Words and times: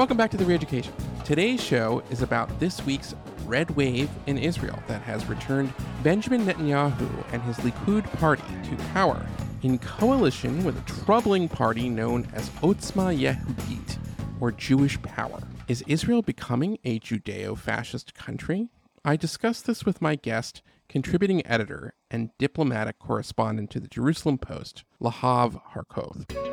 Welcome 0.00 0.16
back 0.16 0.30
to 0.30 0.38
the 0.38 0.44
Reeducation. 0.44 0.92
Today's 1.24 1.62
show 1.62 2.02
is 2.10 2.22
about 2.22 2.58
this 2.58 2.86
week's 2.86 3.14
red 3.44 3.70
wave 3.72 4.08
in 4.26 4.38
Israel 4.38 4.82
that 4.88 5.02
has 5.02 5.26
returned 5.26 5.74
Benjamin 6.02 6.46
Netanyahu 6.46 7.06
and 7.34 7.42
his 7.42 7.58
Likud 7.58 8.10
party 8.18 8.42
to 8.64 8.76
power 8.94 9.26
in 9.60 9.78
coalition 9.78 10.64
with 10.64 10.78
a 10.78 11.04
troubling 11.04 11.50
party 11.50 11.90
known 11.90 12.26
as 12.32 12.48
Otzma 12.62 13.14
Yehudit, 13.14 13.98
or 14.40 14.52
Jewish 14.52 15.00
Power. 15.02 15.42
Is 15.68 15.84
Israel 15.86 16.22
becoming 16.22 16.78
a 16.82 16.98
Judeo 16.98 17.54
fascist 17.58 18.14
country? 18.14 18.68
I 19.04 19.16
discussed 19.16 19.66
this 19.66 19.84
with 19.84 20.00
my 20.00 20.16
guest, 20.16 20.62
contributing 20.88 21.46
editor 21.46 21.92
and 22.10 22.30
diplomatic 22.38 22.98
correspondent 23.00 23.68
to 23.72 23.80
the 23.80 23.88
Jerusalem 23.88 24.38
Post, 24.38 24.84
Lahav 24.98 25.60
Harkov. 25.74 26.49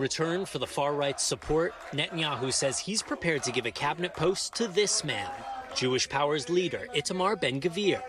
Return 0.00 0.46
for 0.46 0.58
the 0.58 0.66
far 0.66 0.94
right's 0.94 1.22
support, 1.22 1.74
Netanyahu 1.92 2.52
says 2.52 2.78
he's 2.78 3.02
prepared 3.02 3.42
to 3.44 3.52
give 3.52 3.66
a 3.66 3.70
cabinet 3.70 4.14
post 4.14 4.54
to 4.54 4.66
this 4.66 5.04
man, 5.04 5.30
Jewish 5.74 6.08
Power's 6.08 6.48
leader, 6.48 6.88
Itamar 6.94 7.40
Ben 7.40 7.60
Gvir. 7.60 8.02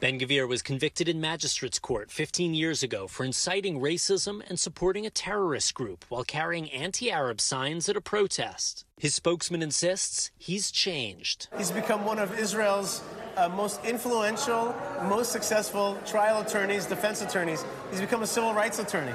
Ben 0.00 0.18
Gvir 0.18 0.48
was 0.48 0.60
convicted 0.60 1.08
in 1.08 1.20
magistrate's 1.20 1.78
court 1.78 2.10
15 2.10 2.52
years 2.54 2.82
ago 2.82 3.06
for 3.06 3.24
inciting 3.24 3.80
racism 3.80 4.42
and 4.48 4.58
supporting 4.58 5.06
a 5.06 5.10
terrorist 5.10 5.72
group 5.74 6.04
while 6.08 6.24
carrying 6.24 6.70
anti 6.72 7.10
Arab 7.10 7.40
signs 7.40 7.88
at 7.88 7.96
a 7.96 8.00
protest. 8.00 8.84
His 8.98 9.14
spokesman 9.14 9.62
insists 9.62 10.30
he's 10.36 10.70
changed. 10.70 11.48
He's 11.56 11.70
become 11.70 12.04
one 12.04 12.18
of 12.18 12.38
Israel's 12.38 13.02
uh, 13.36 13.48
most 13.48 13.84
influential, 13.84 14.74
most 15.04 15.32
successful 15.32 15.98
trial 16.04 16.40
attorneys, 16.42 16.86
defense 16.86 17.22
attorneys. 17.22 17.64
He's 17.90 18.00
become 18.00 18.22
a 18.22 18.26
civil 18.26 18.52
rights 18.52 18.78
attorney. 18.78 19.14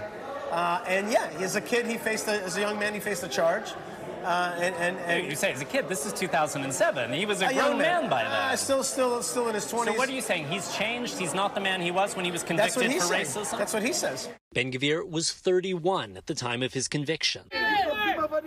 Uh, 0.52 0.84
and 0.88 1.12
yeah, 1.12 1.30
as 1.40 1.56
a 1.56 1.62
kid, 1.62 1.86
he 1.86 1.98
faced 1.98 2.28
a, 2.28 2.42
as 2.44 2.58
a 2.58 2.62
young 2.62 2.80
man, 2.80 2.94
he 2.94 3.00
faced 3.00 3.24
a 3.24 3.28
charge. 3.28 3.72
Uh, 4.24 4.54
and, 4.60 4.76
and, 4.76 4.98
and 5.00 5.28
you 5.28 5.36
say 5.36 5.54
as 5.54 5.62
a 5.62 5.66
kid, 5.66 5.88
this 5.88 6.06
is 6.06 6.12
2007. 6.12 7.14
He 7.14 7.26
was 7.26 7.42
a, 7.42 7.46
a 7.46 7.54
grown 7.54 7.56
young 7.56 7.78
man, 7.78 8.10
by 8.10 8.24
then. 8.24 8.32
Uh, 8.32 8.56
still, 8.56 8.84
still, 8.84 9.22
still 9.24 9.48
in 9.48 9.56
his 9.56 9.66
20s. 9.72 9.86
So 9.86 9.94
what 9.94 10.10
are 10.10 10.12
you 10.12 10.22
saying? 10.22 10.48
He's 10.48 10.76
changed. 10.76 11.18
He's 11.18 11.34
not 11.34 11.56
the 11.56 11.62
man 11.62 11.80
he 11.80 11.92
was 11.92 12.16
when 12.18 12.26
he 12.26 12.32
was 12.32 12.44
That's 12.44 12.76
what 12.76 12.84
convicted 12.84 12.92
he's 12.92 13.02
for 13.04 13.08
saying. 13.14 13.26
racism. 13.26 13.58
That's 13.58 13.74
what 13.74 13.84
he 13.84 13.94
says. 13.94 14.30
Ben 14.54 14.72
Gvir 14.74 15.10
was 15.10 15.32
31 15.32 16.18
at 16.18 16.28
the 16.28 16.36
time 16.36 16.62
of 16.64 16.74
his 16.74 16.88
conviction. 16.90 17.44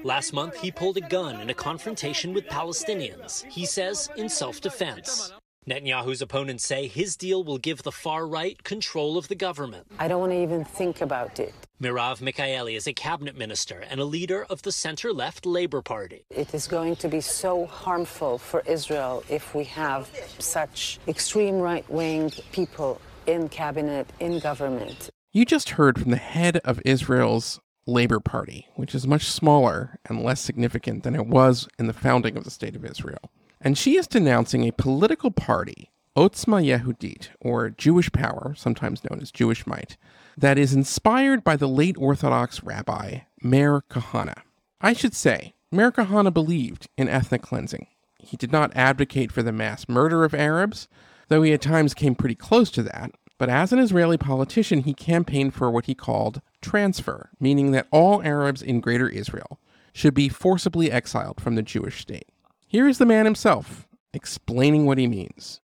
Last 0.05 0.33
month, 0.33 0.61
he 0.61 0.71
pulled 0.71 0.99
a 0.99 1.01
gun 1.01 1.41
in 1.41 1.49
a 1.49 1.55
confrontation 1.55 2.35
with 2.35 2.47
Palestinians, 2.49 3.45
he 3.51 3.65
says 3.65 4.11
in 4.17 4.29
self 4.29 4.61
defense. 4.61 5.33
Netanyahu's 5.65 6.21
opponents 6.21 6.67
say 6.67 6.89
his 6.89 7.17
deal 7.17 7.45
will 7.45 7.59
give 7.59 7.85
the 7.85 7.93
far 7.93 8.27
right 8.27 8.61
control 8.65 9.17
of 9.17 9.29
the 9.29 9.37
government. 9.37 9.87
I 9.97 10.09
don't 10.09 10.19
want 10.19 10.33
to 10.33 10.43
even 10.43 10.65
think 10.65 11.01
about 11.01 11.39
it. 11.39 11.55
Merav 11.81 12.21
Michaeli 12.21 12.77
is 12.77 12.89
a 12.89 12.93
cabinet 12.93 13.37
minister 13.37 13.85
and 13.89 14.01
a 14.01 14.05
leader 14.05 14.45
of 14.51 14.63
the 14.63 14.73
center 14.73 15.13
left 15.13 15.47
Labor 15.47 15.81
Party. 15.81 16.25
It 16.31 16.53
is 16.53 16.67
going 16.67 16.97
to 16.97 17.09
be 17.09 17.21
so 17.21 17.67
harmful 17.67 18.39
for 18.39 18.65
Israel 18.67 19.23
if 19.29 19.55
we 19.55 19.63
have 19.65 20.11
such 20.41 20.99
extreme 21.07 21.59
right 21.61 21.89
wing 21.89 22.33
people 22.51 23.01
in 23.27 23.49
cabinet, 23.49 24.09
in 24.19 24.41
government. 24.41 25.11
You 25.31 25.45
just 25.45 25.71
heard 25.71 25.97
from 25.97 26.11
the 26.11 26.17
head 26.17 26.57
of 26.59 26.83
Israel's 26.85 27.61
Labor 27.87 28.19
Party, 28.19 28.67
which 28.75 28.97
is 28.97 29.07
much 29.07 29.27
smaller 29.27 30.01
and 30.07 30.25
less 30.25 30.41
significant 30.41 31.05
than 31.05 31.15
it 31.15 31.27
was 31.27 31.69
in 31.79 31.87
the 31.87 31.93
founding 31.93 32.37
of 32.37 32.43
the 32.43 32.51
State 32.51 32.75
of 32.75 32.85
Israel. 32.85 33.31
And 33.65 33.79
she 33.79 33.97
is 33.97 34.09
denouncing 34.09 34.67
a 34.67 34.73
political 34.73 35.31
party, 35.31 35.93
Otzma 36.17 36.67
Yehudit, 36.67 37.29
or 37.41 37.71
Jewish 37.71 38.11
Power, 38.11 38.55
sometimes 38.57 39.03
known 39.09 39.21
as 39.23 39.31
Jewish 39.31 39.67
Might, 39.69 39.97
that 40.37 40.59
is 40.59 40.75
inspired 40.75 41.45
by 41.45 41.55
the 41.55 41.69
late 41.69 41.97
Orthodox 41.97 42.65
rabbi 42.65 43.21
Meir 43.41 43.83
Kahane. 43.89 44.35
I 44.81 44.93
should 44.93 45.15
say, 45.15 45.55
Meir 45.71 45.93
Kahane 45.93 46.35
believed 46.35 46.89
in 46.99 47.09
ethnic 47.09 47.43
cleansing. 47.43 47.87
He 48.19 48.37
did 48.37 48.51
not 48.51 48.77
advocate 48.77 49.31
for 49.31 49.45
the 49.45 49.53
mass 49.53 49.89
murder 49.89 50.25
of 50.25 50.35
Arabs, 50.35 50.89
though 51.29 51.43
he 51.43 51.53
at 51.53 51.63
times 51.63 51.95
came 51.95 52.17
pretty 52.17 52.35
close 52.35 52.71
to 52.73 52.83
that. 52.83 53.13
But 53.39 53.49
as 53.49 53.73
an 53.73 53.79
Israeli 53.79 54.19
politician, 54.19 54.83
he 54.83 54.95
campaigned 54.95 55.55
for 55.55 55.71
what 55.71 55.87
he 55.87 55.95
called 55.95 56.41
transfer, 56.61 57.31
meaning 57.39 57.71
that 57.73 57.87
all 57.93 58.23
Arabs 58.23 58.61
in 58.61 58.81
Greater 58.81 59.09
Israel 59.09 59.61
should 59.93 60.15
be 60.15 60.29
forcibly 60.29 60.91
exiled 60.91 61.41
from 61.41 61.55
the 61.55 61.63
Jewish 61.63 62.01
state. 62.01 62.29
Here 62.73 62.89
is 62.89 62.97
the 62.97 63.05
man 63.05 63.27
himself 63.27 63.87
explaining 64.15 64.87
what 64.87 64.97
he 64.97 65.07
means. 65.07 65.61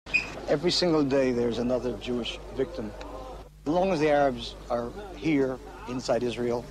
Every 0.49 0.73
single 0.73 1.05
day 1.05 1.31
there's 1.31 1.59
another 1.59 1.93
Jewish 1.99 2.41
victim. 2.57 2.91
As 3.65 3.73
long 3.73 3.93
as 3.93 4.01
the 4.01 4.11
Arabs 4.11 4.57
are 4.71 4.91
here 5.15 5.57
inside 5.89 6.25
Israel, 6.25 6.65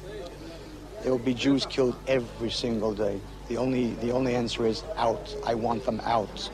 there 1.02 1.14
will 1.14 1.20
be 1.20 1.34
Jews 1.34 1.66
killed 1.66 1.96
every 2.10 2.52
single 2.52 2.94
day. 2.94 3.22
The 3.48 3.56
only, 3.56 3.92
the 4.02 4.12
only 4.12 4.36
answer 4.36 4.66
is 4.66 4.84
out. 4.98 5.34
I 5.46 5.56
want 5.56 5.86
them 5.86 6.02
out. 6.04 6.50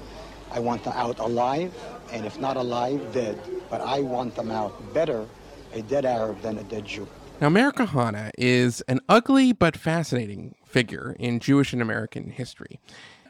I 0.51 0.59
want 0.59 0.83
them 0.83 0.93
out 0.95 1.17
alive, 1.17 1.73
and 2.11 2.23
if 2.23 2.39
not 2.39 2.57
alive, 2.57 3.01
dead. 3.11 3.39
But 3.71 3.81
I 3.81 4.01
want 4.01 4.35
them 4.35 4.51
out. 4.51 4.93
Better 4.93 5.25
a 5.73 5.81
dead 5.81 6.05
Arab 6.05 6.39
than 6.43 6.59
a 6.59 6.63
dead 6.65 6.85
Jew. 6.85 7.07
Now, 7.39 7.49
Meir 7.49 7.71
Kahane 7.71 8.29
is 8.37 8.81
an 8.81 8.99
ugly 9.09 9.51
but 9.51 9.75
fascinating 9.75 10.53
figure 10.63 11.15
in 11.17 11.39
Jewish 11.39 11.73
and 11.73 11.81
American 11.81 12.29
history. 12.29 12.79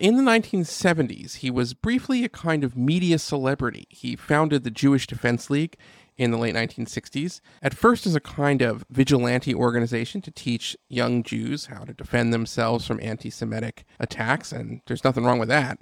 In 0.02 0.18
the 0.18 0.24
1970s, 0.24 1.36
he 1.36 1.52
was 1.52 1.76
briefly 1.76 2.24
a 2.24 2.30
kind 2.30 2.64
of 2.64 2.76
media 2.76 3.20
celebrity. 3.20 3.86
He 3.92 4.16
founded 4.16 4.64
the 4.64 4.72
Jewish 4.72 5.06
Defense 5.06 5.52
League 5.52 5.78
in 6.18 6.32
the 6.32 6.40
late 6.40 6.56
1960s, 6.56 7.40
at 7.62 7.76
first 7.76 8.08
as 8.08 8.16
a 8.16 8.20
kind 8.20 8.64
of 8.64 8.84
vigilante 8.90 9.54
organization 9.54 10.20
to 10.22 10.32
teach 10.32 10.76
young 10.90 11.22
Jews 11.22 11.68
how 11.68 11.84
to 11.84 11.94
defend 11.94 12.34
themselves 12.34 12.88
from 12.88 13.00
anti 13.00 13.30
Semitic 13.30 13.86
attacks, 14.00 14.52
and 14.52 14.82
there's 14.88 15.04
nothing 15.04 15.24
wrong 15.24 15.38
with 15.38 15.50
that. 15.50 15.78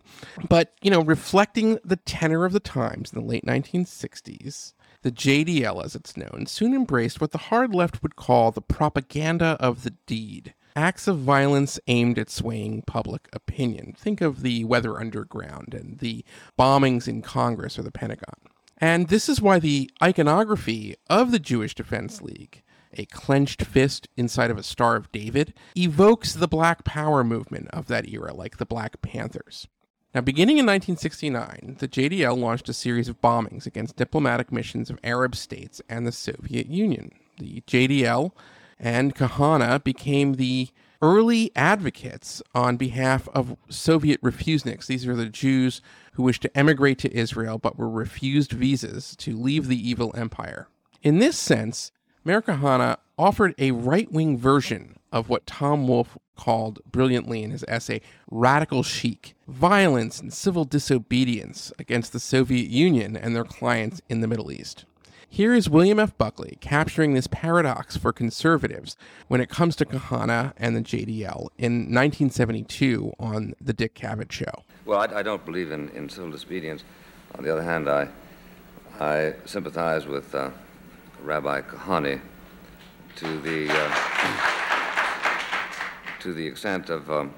But, 0.49 0.73
you 0.81 0.91
know, 0.91 1.01
reflecting 1.01 1.79
the 1.85 1.95
tenor 1.95 2.43
of 2.43 2.51
the 2.51 2.59
times 2.59 3.13
in 3.13 3.21
the 3.21 3.25
late 3.25 3.45
1960s, 3.45 4.73
the 5.01 5.13
JDL, 5.13 5.81
as 5.81 5.95
it's 5.95 6.17
known, 6.17 6.45
soon 6.45 6.73
embraced 6.73 7.21
what 7.21 7.31
the 7.31 7.37
hard 7.37 7.73
left 7.73 8.03
would 8.03 8.17
call 8.17 8.51
the 8.51 8.61
propaganda 8.61 9.55
of 9.61 9.83
the 9.83 9.91
deed 10.05 10.55
acts 10.75 11.07
of 11.07 11.19
violence 11.19 11.79
aimed 11.87 12.17
at 12.17 12.29
swaying 12.29 12.83
public 12.83 13.27
opinion. 13.33 13.93
Think 13.97 14.21
of 14.21 14.41
the 14.41 14.63
Weather 14.63 14.99
Underground 14.99 15.73
and 15.73 15.99
the 15.99 16.23
bombings 16.57 17.07
in 17.07 17.21
Congress 17.21 17.77
or 17.77 17.83
the 17.83 17.91
Pentagon. 17.91 18.35
And 18.77 19.09
this 19.09 19.27
is 19.27 19.41
why 19.41 19.59
the 19.59 19.91
iconography 20.01 20.95
of 21.09 21.31
the 21.31 21.39
Jewish 21.39 21.75
Defense 21.75 22.21
League, 22.21 22.63
a 22.93 23.05
clenched 23.05 23.63
fist 23.63 24.07
inside 24.15 24.51
of 24.51 24.57
a 24.57 24.63
Star 24.63 24.95
of 24.95 25.11
David, 25.11 25.53
evokes 25.75 26.33
the 26.33 26.47
Black 26.47 26.83
Power 26.85 27.23
movement 27.23 27.67
of 27.71 27.87
that 27.87 28.07
era, 28.07 28.33
like 28.33 28.57
the 28.57 28.65
Black 28.65 29.01
Panthers. 29.01 29.67
Now, 30.15 30.21
beginning 30.21 30.57
in 30.57 30.65
1969, 30.65 31.77
the 31.79 31.87
JDL 31.87 32.35
launched 32.35 32.67
a 32.67 32.73
series 32.73 33.09
of 33.09 33.21
bombings 33.21 33.67
against 33.67 33.95
diplomatic 33.95 34.51
missions 34.51 34.89
of 34.89 34.97
Arab 35.03 35.35
states 35.35 35.81
and 35.87 36.07
the 36.07 36.11
Soviet 36.11 36.67
Union. 36.67 37.11
The 37.37 37.61
JDL 37.67 38.31
and 38.79 39.15
Kahana 39.15 39.83
became 39.83 40.33
the 40.33 40.69
early 41.01 41.51
advocates 41.55 42.41
on 42.53 42.77
behalf 42.77 43.27
of 43.33 43.55
Soviet 43.69 44.21
refuseniks. 44.21 44.87
These 44.87 45.07
are 45.07 45.15
the 45.15 45.29
Jews 45.29 45.81
who 46.13 46.23
wished 46.23 46.41
to 46.41 46.57
emigrate 46.57 46.97
to 46.99 47.15
Israel 47.15 47.57
but 47.57 47.77
were 47.77 47.89
refused 47.89 48.51
visas 48.51 49.15
to 49.17 49.37
leave 49.37 49.67
the 49.67 49.89
evil 49.89 50.13
empire. 50.15 50.67
In 51.01 51.19
this 51.19 51.37
sense, 51.37 51.91
Meir 52.25 52.41
Kahane 52.41 52.97
offered 53.17 53.55
a 53.57 53.71
right 53.71 54.11
wing 54.11 54.37
version 54.37 54.97
of 55.11 55.29
what 55.29 55.47
Tom 55.47 55.87
Wolfe 55.87 56.17
called 56.37 56.79
brilliantly 56.89 57.43
in 57.43 57.51
his 57.51 57.65
essay 57.67 58.01
radical 58.29 58.83
chic 58.83 59.35
violence 59.47 60.19
and 60.19 60.33
civil 60.33 60.63
disobedience 60.63 61.73
against 61.79 62.13
the 62.13 62.19
Soviet 62.19 62.69
Union 62.69 63.17
and 63.17 63.35
their 63.35 63.43
clients 63.43 64.01
in 64.09 64.21
the 64.21 64.27
Middle 64.27 64.51
East. 64.51 64.85
Here 65.31 65.53
is 65.53 65.69
William 65.69 65.99
F. 65.99 66.17
Buckley 66.17 66.57
capturing 66.59 67.13
this 67.13 67.27
paradox 67.27 67.95
for 67.95 68.11
conservatives 68.11 68.97
when 69.27 69.39
it 69.39 69.47
comes 69.47 69.75
to 69.75 69.85
Kahane 69.85 70.53
and 70.57 70.75
the 70.75 70.81
JDL 70.81 71.49
in 71.59 71.93
1972 71.93 73.13
on 73.19 73.53
The 73.61 73.71
Dick 73.71 73.93
Cavett 73.93 74.31
Show. 74.31 74.63
Well, 74.85 74.99
I, 74.99 75.19
I 75.19 75.23
don't 75.23 75.45
believe 75.45 75.71
in, 75.71 75.89
in 75.89 76.09
civil 76.09 76.31
disobedience. 76.31 76.83
On 77.37 77.43
the 77.43 77.51
other 77.51 77.61
hand, 77.61 77.87
I, 77.87 78.07
I 78.99 79.35
sympathize 79.45 80.07
with 80.07 80.33
uh, 80.33 80.49
Rabbi 81.21 81.61
Kahane 81.61 82.21
to 83.17 83.39
the, 83.41 83.67
uh, 83.69 83.95
to 86.21 86.33
the 86.33 86.47
extent 86.47 86.89
of, 86.89 87.09
um, 87.11 87.35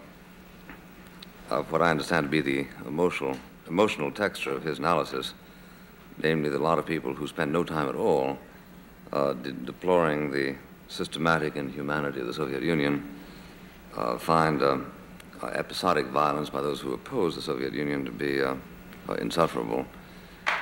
of 1.49 1.69
what 1.73 1.81
I 1.81 1.91
understand 1.91 2.27
to 2.27 2.29
be 2.29 2.39
the 2.39 2.67
emotional, 2.87 3.35
emotional 3.67 4.11
texture 4.11 4.51
of 4.51 4.63
his 4.63 4.79
analysis 4.79 5.33
namely 6.23 6.49
that 6.49 6.59
a 6.59 6.63
lot 6.63 6.79
of 6.79 6.85
people 6.85 7.13
who 7.13 7.27
spend 7.27 7.51
no 7.51 7.63
time 7.63 7.89
at 7.89 7.95
all 7.95 8.37
uh, 9.13 9.33
de- 9.33 9.51
deploring 9.51 10.31
the 10.31 10.55
systematic 10.87 11.55
inhumanity 11.55 12.19
of 12.19 12.27
the 12.27 12.33
Soviet 12.33 12.63
Union 12.63 13.03
uh, 13.95 14.17
find 14.17 14.61
uh, 14.61 14.77
episodic 15.53 16.05
violence 16.07 16.49
by 16.49 16.61
those 16.61 16.79
who 16.79 16.93
oppose 16.93 17.35
the 17.35 17.41
Soviet 17.41 17.73
Union 17.73 18.05
to 18.05 18.11
be 18.11 18.41
uh, 18.41 18.55
uh, 19.09 19.13
insufferable. 19.15 19.85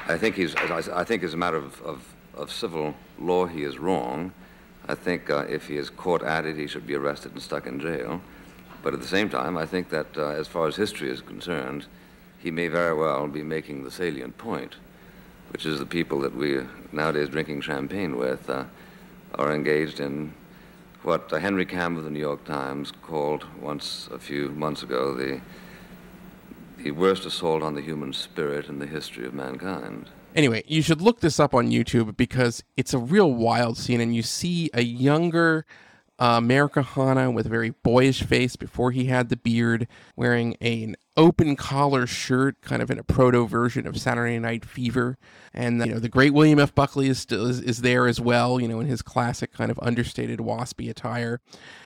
I 0.08 0.18
think 0.18 0.36
he's. 0.36 0.56
I, 0.56 1.04
think 1.04 1.24
as 1.24 1.34
a 1.34 1.38
matter 1.38 1.58
of, 1.58 1.82
of, 1.82 2.14
of 2.36 2.52
civil 2.52 2.96
law, 3.20 3.46
he 3.46 3.64
is 3.64 3.78
wrong. 3.78 4.32
I 4.88 4.96
think 4.96 5.30
uh, 5.30 5.46
if 5.50 5.68
he 5.68 5.78
is 5.78 5.90
caught 5.90 6.24
at 6.24 6.46
it, 6.46 6.56
he 6.56 6.68
should 6.68 6.88
be 6.88 6.96
arrested 6.96 7.34
and 7.34 7.42
stuck 7.42 7.68
in 7.68 7.80
jail. 7.80 8.22
But 8.82 8.94
at 8.94 9.02
the 9.02 9.08
same 9.08 9.30
time, 9.30 9.58
I 9.58 9.66
think 9.66 9.90
that 9.90 10.18
uh, 10.18 10.30
as 10.30 10.48
far 10.48 10.68
as 10.68 10.76
history 10.76 11.10
is 11.10 11.22
concerned, 11.22 11.86
he 12.40 12.50
may 12.50 12.70
very 12.70 12.96
well 12.96 13.28
be 13.28 13.44
making 13.44 13.84
the 13.84 13.92
salient 13.92 14.38
point, 14.38 14.76
which 15.52 15.66
is 15.66 15.80
the 15.80 15.86
people 15.86 16.20
that 16.22 16.36
we 16.36 16.62
nowadays 16.92 17.30
drinking 17.30 17.62
champagne 17.62 18.18
with 18.18 18.50
uh, 18.50 18.64
are 19.36 19.54
engaged 19.54 20.00
in 20.00 20.34
what 21.04 21.32
uh, 21.32 21.38
Henry 21.38 21.66
Kamm 21.66 21.98
of 21.98 22.04
the 22.04 22.10
New 22.10 22.20
York 22.20 22.44
Times 22.46 22.92
called 23.02 23.46
once 23.62 24.10
a 24.12 24.20
few 24.20 24.50
months 24.50 24.84
ago 24.84 25.14
the 25.14 25.42
the 26.84 26.92
worst 26.92 27.26
assault 27.26 27.62
on 27.62 27.76
the 27.76 27.82
human 27.82 28.14
spirit 28.14 28.70
in 28.70 28.80
the 28.80 28.88
history 28.88 29.26
of 29.26 29.34
mankind. 29.34 30.10
Anyway, 30.36 30.64
you 30.66 30.82
should 30.82 31.02
look 31.02 31.20
this 31.20 31.40
up 31.40 31.54
on 31.54 31.70
YouTube 31.70 32.16
because 32.16 32.64
it's 32.78 32.94
a 32.94 33.00
real 33.00 33.34
wild 33.34 33.78
scene, 33.78 34.00
and 34.00 34.16
you 34.16 34.22
see 34.22 34.70
a 34.74 34.82
younger 34.82 35.66
uh, 36.20 36.42
Hanna 36.42 37.32
with 37.32 37.46
a 37.46 37.50
very 37.50 37.70
boyish 37.70 38.24
face 38.24 38.56
before 38.56 38.92
he 38.92 39.06
had 39.06 39.30
the 39.30 39.38
beard, 39.38 39.88
wearing 40.16 40.58
a, 40.60 40.84
an 40.84 40.96
open 41.16 41.56
collar 41.56 42.06
shirt, 42.06 42.62
kind 42.62 42.82
of 42.82 42.92
in 42.92 43.00
a 43.00 43.04
proto 43.04 43.48
version 43.48 43.88
of 43.88 43.98
Saturday 43.98 44.38
Night 44.38 44.66
Fever. 44.66 45.18
And 45.54 45.80
you 45.80 45.94
know, 45.94 46.00
the 46.00 46.10
great 46.10 46.34
William 46.34 46.60
F. 46.60 46.76
Buckley 46.76 47.08
is 47.08 47.20
still 47.20 47.46
is, 47.46 47.62
is 47.62 47.82
there 47.82 48.08
as 48.08 48.20
well, 48.20 48.60
you 48.60 48.68
know, 48.68 48.82
in 48.82 48.88
his 48.88 49.02
classic 49.02 49.54
kind 49.54 49.72
of 49.72 49.80
understated 49.82 50.40
waspy 50.40 50.90
attire. 50.90 51.40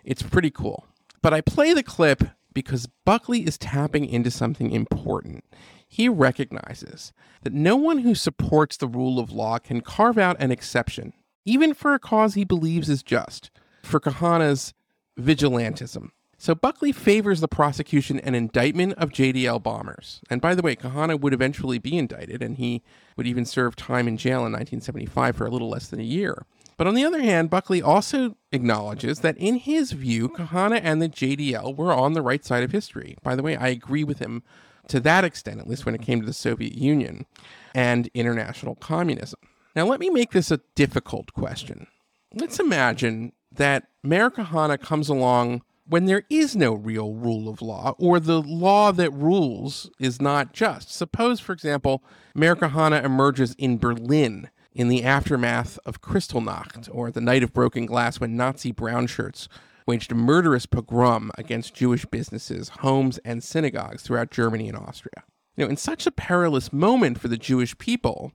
It's 0.03 0.23
pretty 0.23 0.49
cool. 0.49 0.87
But 1.21 1.33
I 1.33 1.41
play 1.41 1.73
the 1.73 1.83
clip 1.83 2.23
because 2.53 2.87
Buckley 3.05 3.45
is 3.45 3.57
tapping 3.57 4.05
into 4.05 4.31
something 4.31 4.71
important. 4.71 5.43
He 5.87 6.09
recognizes 6.09 7.13
that 7.43 7.53
no 7.53 7.75
one 7.75 7.99
who 7.99 8.15
supports 8.15 8.77
the 8.77 8.87
rule 8.87 9.19
of 9.19 9.31
law 9.31 9.59
can 9.59 9.81
carve 9.81 10.17
out 10.17 10.37
an 10.39 10.51
exception, 10.51 11.13
even 11.45 11.73
for 11.73 11.93
a 11.93 11.99
cause 11.99 12.33
he 12.33 12.43
believes 12.43 12.89
is 12.89 13.03
just 13.03 13.51
for 13.83 13.99
Kahana's 13.99 14.73
vigilantism. 15.19 16.09
So 16.37 16.53
Buckley 16.53 16.91
favors 16.91 17.39
the 17.39 17.47
prosecution 17.47 18.19
and 18.19 18.35
indictment 18.35 18.93
of 18.93 19.11
JDL 19.11 19.63
bombers. 19.63 20.19
And 20.29 20.41
by 20.41 20.55
the 20.55 20.61
way, 20.61 20.75
Kahana 20.75 21.17
would 21.17 21.33
eventually 21.33 21.77
be 21.77 21.97
indicted, 21.97 22.41
and 22.41 22.57
he 22.57 22.81
would 23.15 23.27
even 23.27 23.45
serve 23.45 23.77
time 23.77 24.09
in 24.09 24.17
jail 24.17 24.39
in 24.39 24.51
1975 24.51 25.37
for 25.37 25.45
a 25.45 25.49
little 25.49 25.69
less 25.69 25.87
than 25.87 26.01
a 26.01 26.03
year. 26.03 26.45
But 26.75 26.87
on 26.87 26.95
the 26.95 27.05
other 27.05 27.21
hand, 27.21 27.49
Buckley 27.49 27.81
also 27.81 28.35
acknowledges 28.51 29.19
that 29.19 29.37
in 29.37 29.55
his 29.55 29.91
view, 29.91 30.27
Kahana 30.27 30.81
and 30.83 31.01
the 31.01 31.07
JDL 31.07 31.77
were 31.77 31.93
on 31.93 32.11
the 32.11 32.21
right 32.21 32.43
side 32.43 32.63
of 32.63 32.71
history. 32.71 33.15
By 33.23 33.37
the 33.37 33.43
way, 33.43 33.55
I 33.55 33.69
agree 33.69 34.03
with 34.03 34.19
him 34.19 34.43
to 34.87 34.99
that 34.99 35.23
extent, 35.23 35.61
at 35.61 35.69
least 35.69 35.85
when 35.85 35.95
it 35.95 36.01
came 36.01 36.19
to 36.19 36.25
the 36.25 36.33
Soviet 36.33 36.73
Union 36.73 37.25
and 37.73 38.09
international 38.13 38.75
communism. 38.75 39.39
Now, 39.77 39.85
let 39.85 39.99
me 39.99 40.09
make 40.09 40.31
this 40.31 40.51
a 40.51 40.59
difficult 40.75 41.31
question. 41.33 41.87
Let's 42.33 42.59
imagine 42.59 43.31
that 43.55 43.87
Kahana 44.05 44.79
comes 44.79 45.09
along 45.09 45.61
when 45.85 46.05
there 46.05 46.23
is 46.29 46.55
no 46.55 46.73
real 46.73 47.13
rule 47.13 47.49
of 47.49 47.61
law 47.61 47.95
or 47.99 48.19
the 48.19 48.41
law 48.41 48.91
that 48.91 49.11
rules 49.11 49.89
is 49.99 50.21
not 50.21 50.53
just. 50.53 50.93
Suppose, 50.93 51.39
for 51.39 51.51
example, 51.53 52.03
Kahana 52.35 53.03
emerges 53.03 53.53
in 53.57 53.77
Berlin 53.77 54.49
in 54.73 54.87
the 54.87 55.03
aftermath 55.03 55.77
of 55.85 56.01
Kristallnacht 56.01 56.89
or 56.91 57.11
the 57.11 57.21
Night 57.21 57.43
of 57.43 57.53
Broken 57.53 57.85
Glass 57.85 58.19
when 58.19 58.35
Nazi 58.35 58.71
brown 58.71 59.07
shirts 59.07 59.47
waged 59.85 60.11
a 60.11 60.15
murderous 60.15 60.65
pogrom 60.65 61.31
against 61.37 61.75
Jewish 61.75 62.05
businesses, 62.05 62.69
homes, 62.69 63.17
and 63.19 63.43
synagogues 63.43 64.03
throughout 64.03 64.31
Germany 64.31 64.69
and 64.69 64.77
Austria. 64.77 65.23
You 65.55 65.65
know, 65.65 65.69
in 65.69 65.77
such 65.77 66.07
a 66.07 66.11
perilous 66.11 66.73
moment 66.73 67.19
for 67.19 67.27
the 67.27 67.37
Jewish 67.37 67.77
people, 67.77 68.31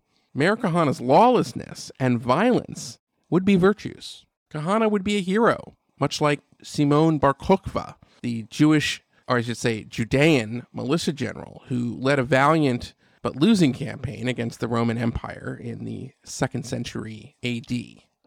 Kahana's 0.57 1.01
lawlessness 1.01 1.91
and 1.99 2.21
violence 2.21 2.99
would 3.31 3.45
be 3.45 3.57
virtues. 3.57 4.25
Kahana 4.51 4.91
would 4.91 5.05
be 5.05 5.17
a 5.17 5.23
hero, 5.23 5.77
much 6.01 6.21
like 6.21 6.41
Simon 6.63 7.19
Bar 7.19 7.35
Kokhba, 7.35 7.97
the 8.23 8.45
Jewish, 8.51 9.03
or 9.27 9.39
I 9.39 9.43
should 9.43 9.57
say, 9.57 9.85
Judean 9.85 10.67
militia 10.73 11.13
general 11.13 11.63
who 11.69 11.97
led 11.97 12.19
a 12.19 12.25
valiant 12.25 12.95
but 13.23 13.37
losing 13.37 13.73
campaign 13.73 14.29
against 14.29 14.61
the 14.61 14.69
Roman 14.69 14.97
Empire 14.97 15.59
in 15.61 15.85
the 15.85 16.13
second 16.25 16.65
century 16.65 17.37
AD. 17.43 17.73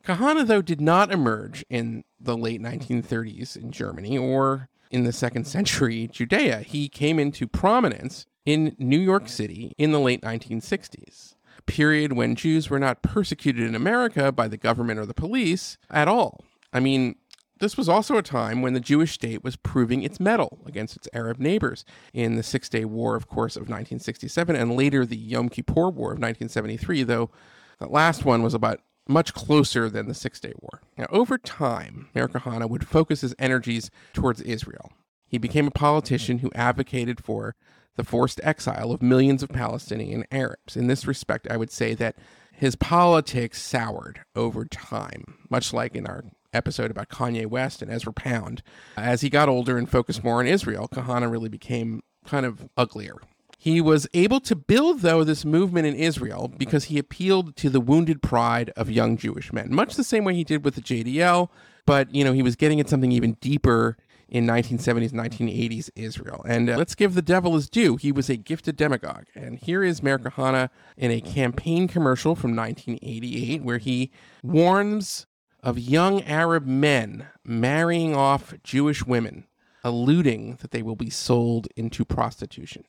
Kahana, 0.04 0.46
though, 0.46 0.62
did 0.62 0.82
not 0.82 1.12
emerge 1.12 1.64
in 1.70 2.04
the 2.20 2.38
late 2.38 2.62
1930s 2.62 3.56
in 3.56 3.72
Germany 3.72 4.18
or 4.18 4.70
in 4.90 5.04
the 5.06 5.14
second 5.14 5.46
century 5.46 6.08
Judea. 6.08 6.60
He 6.60 6.90
came 6.90 7.20
into 7.20 7.48
prominence 7.48 8.26
in 8.46 8.76
New 8.78 9.00
York 9.00 9.30
City 9.30 9.74
in 9.78 9.92
the 9.92 10.00
late 10.00 10.22
1960s 10.22 11.36
period 11.66 12.14
when 12.14 12.36
Jews 12.36 12.70
were 12.70 12.80
not 12.80 13.02
persecuted 13.02 13.68
in 13.68 13.76
America 13.76 14.32
by 14.32 14.48
the 14.48 14.58
government 14.58 15.00
or 15.00 15.06
the 15.06 15.14
police 15.14 15.78
at 15.90 16.08
all. 16.08 16.44
I 16.74 16.80
mean, 16.80 17.16
this 17.60 17.78
was 17.78 17.88
also 17.88 18.18
a 18.18 18.24
time 18.24 18.62
when 18.62 18.74
the 18.74 18.80
Jewish 18.80 19.14
state 19.14 19.44
was 19.44 19.56
proving 19.56 20.02
its 20.02 20.20
mettle 20.20 20.60
against 20.66 20.96
its 20.96 21.08
Arab 21.14 21.40
neighbors 21.40 21.86
in 22.12 22.36
the 22.36 22.44
Six 22.44 22.68
Day 22.68 22.86
War, 22.86 23.16
of 23.16 23.28
course, 23.28 23.56
of 23.56 23.62
1967, 23.62 24.56
and 24.56 24.76
later 24.76 25.06
the 25.06 25.16
Yom 25.16 25.48
Kippur 25.48 25.90
War 25.90 26.12
of 26.12 26.20
1973, 26.20 27.04
though 27.04 27.30
the 27.78 27.88
last 27.88 28.26
one 28.26 28.42
was 28.42 28.56
about 28.56 28.80
much 29.08 29.34
closer 29.34 29.90
than 29.90 30.08
the 30.08 30.16
Six 30.16 30.40
Day 30.40 30.54
War. 30.60 30.82
Now, 30.98 31.06
over 31.12 31.38
time, 31.38 32.10
Meir 32.16 32.28
Kahana 32.28 32.68
would 32.68 32.88
focus 32.88 33.22
his 33.22 33.36
energies 33.38 33.92
towards 34.14 34.42
Israel. 34.42 34.92
He 35.28 35.38
became 35.38 35.68
a 35.68 35.72
politician 35.72 36.40
who 36.40 36.52
advocated 36.56 37.24
for 37.24 37.56
the 37.96 38.04
forced 38.04 38.40
exile 38.44 38.92
of 38.92 39.02
millions 39.02 39.44
of 39.44 39.50
Palestinian 39.50 40.26
Arabs. 40.32 40.76
In 40.76 40.88
this 40.88 41.08
respect, 41.08 41.48
I 41.50 41.58
would 41.58 41.72
say 41.72 41.94
that 41.96 42.16
his 42.54 42.76
politics 42.76 43.62
soured 43.62 44.22
over 44.36 44.66
time, 44.66 45.40
much 45.50 45.74
like 45.74 45.96
in 45.96 46.06
our 46.06 46.24
episode 46.54 46.92
about 46.92 47.10
Kanye 47.10 47.46
West 47.46 47.82
and 47.82 47.92
Ezra 47.92 48.14
Pound. 48.14 48.62
As 48.98 49.22
he 49.22 49.30
got 49.30 49.50
older 49.50 49.78
and 49.78 49.90
focused 49.90 50.24
more 50.24 50.40
on 50.40 50.48
Israel, 50.48 50.88
Kahana 50.88 51.32
really 51.32 51.50
became 51.50 52.04
kind 52.26 52.46
of 52.46 52.70
uglier. 52.78 53.16
He 53.58 53.80
was 53.80 54.08
able 54.14 54.40
to 54.42 54.56
build, 54.56 55.02
though, 55.02 55.24
this 55.24 55.46
movement 55.46 55.86
in 55.86 55.96
Israel 55.96 56.52
because 56.58 56.86
he 56.86 56.98
appealed 56.98 57.56
to 57.58 57.70
the 57.70 57.80
wounded 57.80 58.22
pride 58.22 58.72
of 58.76 58.90
young 58.90 59.18
Jewish 59.18 59.54
men, 59.54 59.74
much 59.74 59.96
the 59.96 60.04
same 60.04 60.24
way 60.24 60.34
he 60.34 60.44
did 60.44 60.66
with 60.66 60.76
the 60.76 60.82
JDL. 60.82 61.50
But, 61.86 62.14
you 62.14 62.24
know, 62.24 62.34
he 62.34 62.42
was 62.42 62.56
getting 62.56 62.80
at 62.80 62.90
something 62.90 63.12
even 63.12 63.34
deeper 63.34 63.98
in 64.32 64.48
1970s, 64.48 65.12
1980s 65.12 65.90
Israel. 65.96 66.44
And 66.48 66.70
uh, 66.70 66.78
let's 66.78 66.96
give 66.96 67.14
the 67.14 67.22
devil 67.22 67.54
his 67.56 67.70
due. 67.70 67.98
He 67.98 68.14
was 68.14 68.30
a 68.30 68.38
gifted 68.38 68.78
demagogue. 68.78 69.26
And 69.36 69.60
here 69.60 69.84
is 69.84 70.02
Meir 70.02 70.18
Kahana 70.18 70.70
in 70.96 71.12
a 71.12 71.20
campaign 71.20 71.90
commercial 71.90 72.34
from 72.36 72.56
1988 72.56 73.62
where 73.62 73.78
he 73.78 74.10
warns 74.42 75.28
of 75.62 75.78
young 75.78 76.24
Arab 76.24 76.66
men 76.66 77.28
marrying 77.44 78.16
off 78.16 78.54
Jewish 78.64 79.06
women, 79.06 79.46
alluding 79.84 80.58
that 80.62 80.72
they 80.72 80.82
will 80.82 80.96
be 80.96 81.10
sold 81.10 81.68
into 81.76 82.06
prostitution. 82.06 82.86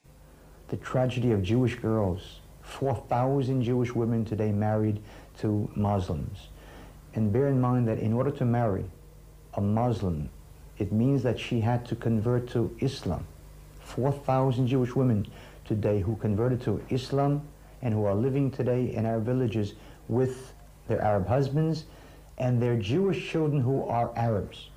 The 0.69 0.77
tragedy 0.77 1.33
of 1.33 1.43
Jewish 1.43 1.75
girls. 1.75 2.39
4,000 2.63 3.63
Jewish 3.63 3.93
women 3.93 4.25
today 4.25 4.53
married 4.53 5.03
to 5.39 5.69
Muslims. 5.75 6.49
And 7.15 7.33
bear 7.33 7.49
in 7.49 7.61
mind 7.61 7.89
that 7.89 7.99
in 7.99 8.13
order 8.13 8.31
to 8.31 8.45
marry 8.45 8.85
a 9.55 9.61
Muslim, 9.61 10.31
it 10.83 10.91
means 10.91 11.23
that 11.23 11.39
she 11.39 11.61
had 11.61 11.87
to 11.87 11.95
convert 11.95 12.49
to 12.49 12.75
Islam. 12.81 13.25
4,000 13.85 14.67
Jewish 14.67 14.97
women 14.97 15.25
today 15.65 16.01
who 16.01 16.17
converted 16.17 16.61
to 16.63 16.83
Islam 16.91 17.43
and 17.83 17.95
who 17.95 18.05
are 18.05 18.17
living 18.17 18.51
today 18.51 18.93
in 18.93 19.07
our 19.07 19.21
villages 19.21 19.75
with 20.09 20.53
their 20.89 21.01
Arab 21.01 21.29
husbands 21.29 21.85
and 22.37 22.61
their 22.61 22.77
Jewish 22.77 23.31
children 23.31 23.63
who 23.63 23.85
are 23.85 24.11
Arabs. 24.17 24.71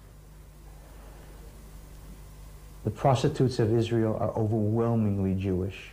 The 2.84 2.92
prostitutes 2.92 3.58
of 3.58 3.74
Israel 3.74 4.16
are 4.20 4.30
overwhelmingly 4.38 5.34
Jewish, 5.34 5.90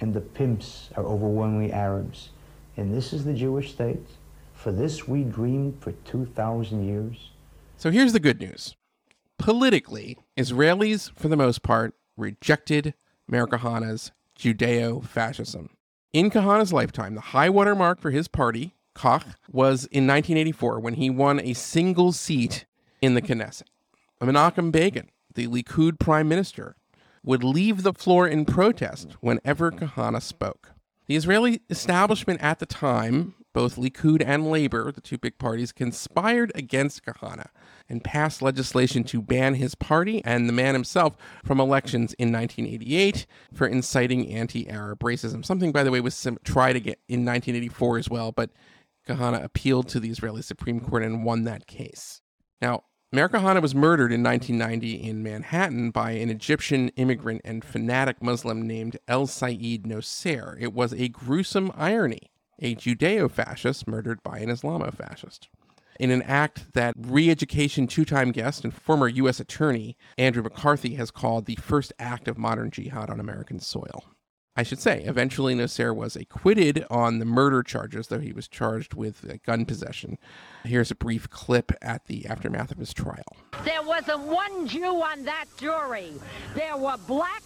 and 0.00 0.14
the 0.14 0.20
pimps 0.20 0.90
are 0.96 1.02
overwhelmingly 1.02 1.72
Arabs. 1.72 2.28
And 2.76 2.94
this 2.94 3.12
is 3.12 3.24
the 3.24 3.34
Jewish 3.34 3.72
state. 3.72 4.06
For 4.54 4.70
this 4.70 5.08
we 5.08 5.24
dreamed 5.24 5.78
for 5.80 5.90
2,000 5.90 6.86
years. 6.86 7.30
So 7.76 7.90
here's 7.90 8.12
the 8.12 8.20
good 8.20 8.38
news 8.38 8.76
politically, 9.38 10.18
Israelis, 10.36 11.10
for 11.16 11.28
the 11.28 11.36
most 11.36 11.62
part, 11.62 11.94
rejected 12.16 12.94
Meir 13.28 13.46
Kahana's 13.46 14.12
Judeo 14.38 15.04
fascism. 15.04 15.70
In 16.12 16.30
Kahana's 16.30 16.72
lifetime, 16.72 17.14
the 17.14 17.20
high 17.20 17.50
water 17.50 17.74
mark 17.74 18.00
for 18.00 18.10
his 18.10 18.28
party, 18.28 18.74
Kach, 18.94 19.34
was 19.50 19.84
in 19.86 20.06
1984 20.06 20.80
when 20.80 20.94
he 20.94 21.10
won 21.10 21.40
a 21.40 21.52
single 21.52 22.12
seat 22.12 22.64
in 23.02 23.14
the 23.14 23.22
Knesset. 23.22 23.64
Menachem 24.20 24.72
Begin, 24.72 25.10
the 25.34 25.46
Likud 25.46 25.98
prime 25.98 26.28
minister, 26.28 26.76
would 27.22 27.44
leave 27.44 27.82
the 27.82 27.92
floor 27.92 28.26
in 28.26 28.44
protest 28.44 29.16
whenever 29.20 29.70
Kahana 29.70 30.22
spoke. 30.22 30.72
The 31.06 31.16
Israeli 31.16 31.60
establishment 31.68 32.40
at 32.40 32.58
the 32.58 32.66
time 32.66 33.34
both 33.56 33.76
Likud 33.76 34.22
and 34.22 34.50
Labor, 34.50 34.92
the 34.92 35.00
two 35.00 35.16
big 35.16 35.38
parties, 35.38 35.72
conspired 35.72 36.52
against 36.54 37.06
Kahana 37.06 37.46
and 37.88 38.02
passed 38.02 38.42
legislation 38.42 39.04
to 39.04 39.22
ban 39.22 39.54
his 39.54 39.74
party 39.74 40.22
and 40.24 40.48
the 40.48 40.52
man 40.52 40.74
himself 40.74 41.16
from 41.44 41.60
elections 41.60 42.14
in 42.14 42.32
1988 42.32 43.26
for 43.54 43.66
inciting 43.66 44.30
anti 44.30 44.68
Arab 44.68 45.00
racism. 45.00 45.44
Something, 45.44 45.72
by 45.72 45.82
the 45.82 45.90
way, 45.90 46.00
was 46.00 46.14
sim- 46.14 46.38
tried 46.44 46.76
again 46.76 46.96
in 47.08 47.24
1984 47.24 47.98
as 47.98 48.10
well, 48.10 48.32
but 48.32 48.50
Kahana 49.06 49.42
appealed 49.42 49.88
to 49.88 50.00
the 50.00 50.10
Israeli 50.10 50.42
Supreme 50.42 50.80
Court 50.80 51.02
and 51.02 51.24
won 51.24 51.44
that 51.44 51.66
case. 51.66 52.22
Now, 52.60 52.84
Meir 53.12 53.28
Kahana 53.28 53.62
was 53.62 53.74
murdered 53.74 54.12
in 54.12 54.22
1990 54.22 55.08
in 55.08 55.22
Manhattan 55.22 55.90
by 55.90 56.10
an 56.12 56.28
Egyptian 56.28 56.88
immigrant 56.96 57.40
and 57.44 57.64
fanatic 57.64 58.20
Muslim 58.20 58.66
named 58.66 58.98
El 59.06 59.28
Sayed 59.28 59.84
Nosair. 59.84 60.56
It 60.60 60.72
was 60.72 60.92
a 60.92 61.08
gruesome 61.08 61.72
irony, 61.76 62.32
a 62.58 62.74
Judeo 62.74 63.30
fascist 63.30 63.86
murdered 63.86 64.22
by 64.24 64.40
an 64.40 64.48
Islamo 64.48 64.92
fascist. 64.92 65.48
In 65.98 66.10
an 66.10 66.22
act 66.22 66.72
that 66.74 66.94
re 66.98 67.30
education 67.30 67.86
two 67.86 68.04
time 68.04 68.32
guest 68.32 68.64
and 68.64 68.74
former 68.74 69.08
U.S. 69.08 69.40
Attorney 69.40 69.96
Andrew 70.18 70.42
McCarthy 70.42 70.94
has 70.94 71.10
called 71.10 71.46
the 71.46 71.56
first 71.56 71.92
act 71.98 72.28
of 72.28 72.38
modern 72.38 72.70
jihad 72.70 73.10
on 73.10 73.20
American 73.20 73.60
soil. 73.60 74.04
I 74.58 74.62
should 74.62 74.78
say, 74.78 75.02
eventually 75.02 75.54
Nosair 75.54 75.94
was 75.94 76.16
acquitted 76.16 76.86
on 76.88 77.18
the 77.18 77.26
murder 77.26 77.62
charges, 77.62 78.06
though 78.06 78.20
he 78.20 78.32
was 78.32 78.48
charged 78.48 78.94
with 78.94 79.28
uh, 79.28 79.34
gun 79.44 79.66
possession. 79.66 80.16
Here's 80.64 80.90
a 80.90 80.94
brief 80.94 81.28
clip 81.28 81.72
at 81.82 82.06
the 82.06 82.24
aftermath 82.24 82.70
of 82.70 82.78
his 82.78 82.94
trial. 82.94 83.36
There 83.64 83.82
wasn't 83.82 84.20
one 84.20 84.66
Jew 84.66 85.02
on 85.02 85.24
that 85.24 85.44
jury. 85.58 86.14
There 86.54 86.76
were 86.78 86.96
black 87.06 87.42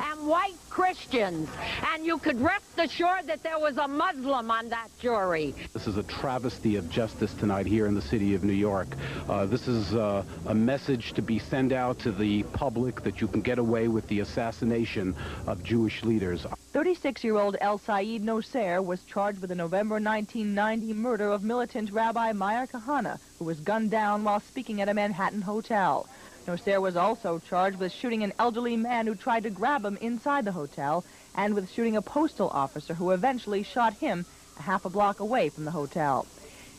and 0.00 0.26
white 0.26 0.56
Christians. 0.70 1.48
And 1.92 2.04
you 2.04 2.18
could 2.18 2.40
rest 2.40 2.64
assured 2.78 3.26
that 3.26 3.42
there 3.42 3.58
was 3.58 3.76
a 3.76 3.86
Muslim 3.86 4.50
on 4.50 4.68
that 4.70 4.88
jury. 4.98 5.54
This 5.72 5.86
is 5.86 5.96
a 5.96 6.02
travesty 6.02 6.76
of 6.76 6.90
justice 6.90 7.32
tonight 7.34 7.66
here 7.66 7.86
in 7.86 7.94
the 7.94 8.02
city 8.02 8.34
of 8.34 8.44
New 8.44 8.52
York. 8.52 8.88
Uh, 9.28 9.46
this 9.46 9.68
is 9.68 9.94
uh, 9.94 10.24
a 10.46 10.54
message 10.54 11.12
to 11.14 11.22
be 11.22 11.38
sent 11.38 11.72
out 11.72 11.98
to 12.00 12.12
the 12.12 12.42
public 12.54 13.02
that 13.02 13.20
you 13.20 13.28
can 13.28 13.40
get 13.40 13.58
away 13.58 13.88
with 13.88 14.06
the 14.08 14.20
assassination 14.20 15.14
of 15.46 15.62
Jewish 15.62 16.02
leaders. 16.02 16.46
36-year-old 16.74 17.56
El 17.60 17.78
Sayed 17.78 18.24
Nosair 18.24 18.84
was 18.84 19.04
charged 19.04 19.40
with 19.40 19.50
the 19.50 19.54
November 19.54 19.94
1990 19.94 20.92
murder 20.94 21.30
of 21.30 21.44
militant 21.44 21.92
Rabbi 21.92 22.32
Meir 22.32 22.66
Kahana, 22.66 23.20
who 23.38 23.44
was 23.44 23.60
gunned 23.60 23.92
down 23.92 24.24
while 24.24 24.40
speaking 24.40 24.80
at 24.80 24.88
a 24.88 24.94
Manhattan 24.94 25.42
hotel. 25.42 26.08
Nosair 26.46 26.80
was 26.82 26.94
also 26.94 27.38
charged 27.38 27.78
with 27.78 27.90
shooting 27.90 28.22
an 28.22 28.34
elderly 28.38 28.76
man 28.76 29.06
who 29.06 29.14
tried 29.14 29.44
to 29.44 29.50
grab 29.50 29.82
him 29.82 29.96
inside 29.96 30.44
the 30.44 30.52
hotel 30.52 31.02
and 31.34 31.54
with 31.54 31.70
shooting 31.70 31.96
a 31.96 32.02
postal 32.02 32.50
officer 32.50 32.92
who 32.92 33.12
eventually 33.12 33.62
shot 33.62 33.94
him 33.94 34.26
a 34.58 34.62
half 34.62 34.84
a 34.84 34.90
block 34.90 35.20
away 35.20 35.48
from 35.48 35.64
the 35.64 35.70
hotel. 35.70 36.26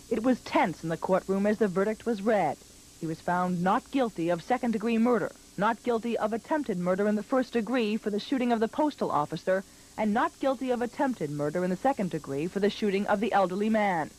It 0.07 0.21
was 0.21 0.39
tense 0.41 0.83
in 0.83 0.89
the 0.89 0.97
courtroom 0.97 1.47
as 1.47 1.57
the 1.57 1.67
verdict 1.67 2.05
was 2.05 2.21
read. 2.21 2.57
He 2.99 3.07
was 3.07 3.21
found 3.21 3.63
not 3.63 3.89
guilty 3.89 4.29
of 4.29 4.43
second-degree 4.43 4.99
murder, 4.99 5.31
not 5.57 5.81
guilty 5.81 6.15
of 6.15 6.31
attempted 6.31 6.77
murder 6.77 7.07
in 7.07 7.15
the 7.15 7.23
first 7.23 7.53
degree 7.53 7.97
for 7.97 8.11
the 8.11 8.19
shooting 8.19 8.51
of 8.51 8.59
the 8.59 8.67
postal 8.67 9.09
officer, 9.09 9.63
and 9.97 10.13
not 10.13 10.37
guilty 10.39 10.69
of 10.69 10.83
attempted 10.83 11.31
murder 11.31 11.63
in 11.63 11.71
the 11.71 11.75
second 11.75 12.11
degree 12.11 12.45
for 12.45 12.59
the 12.59 12.69
shooting 12.69 13.07
of 13.07 13.19
the 13.19 13.33
elderly 13.33 13.69
man. 13.69 14.11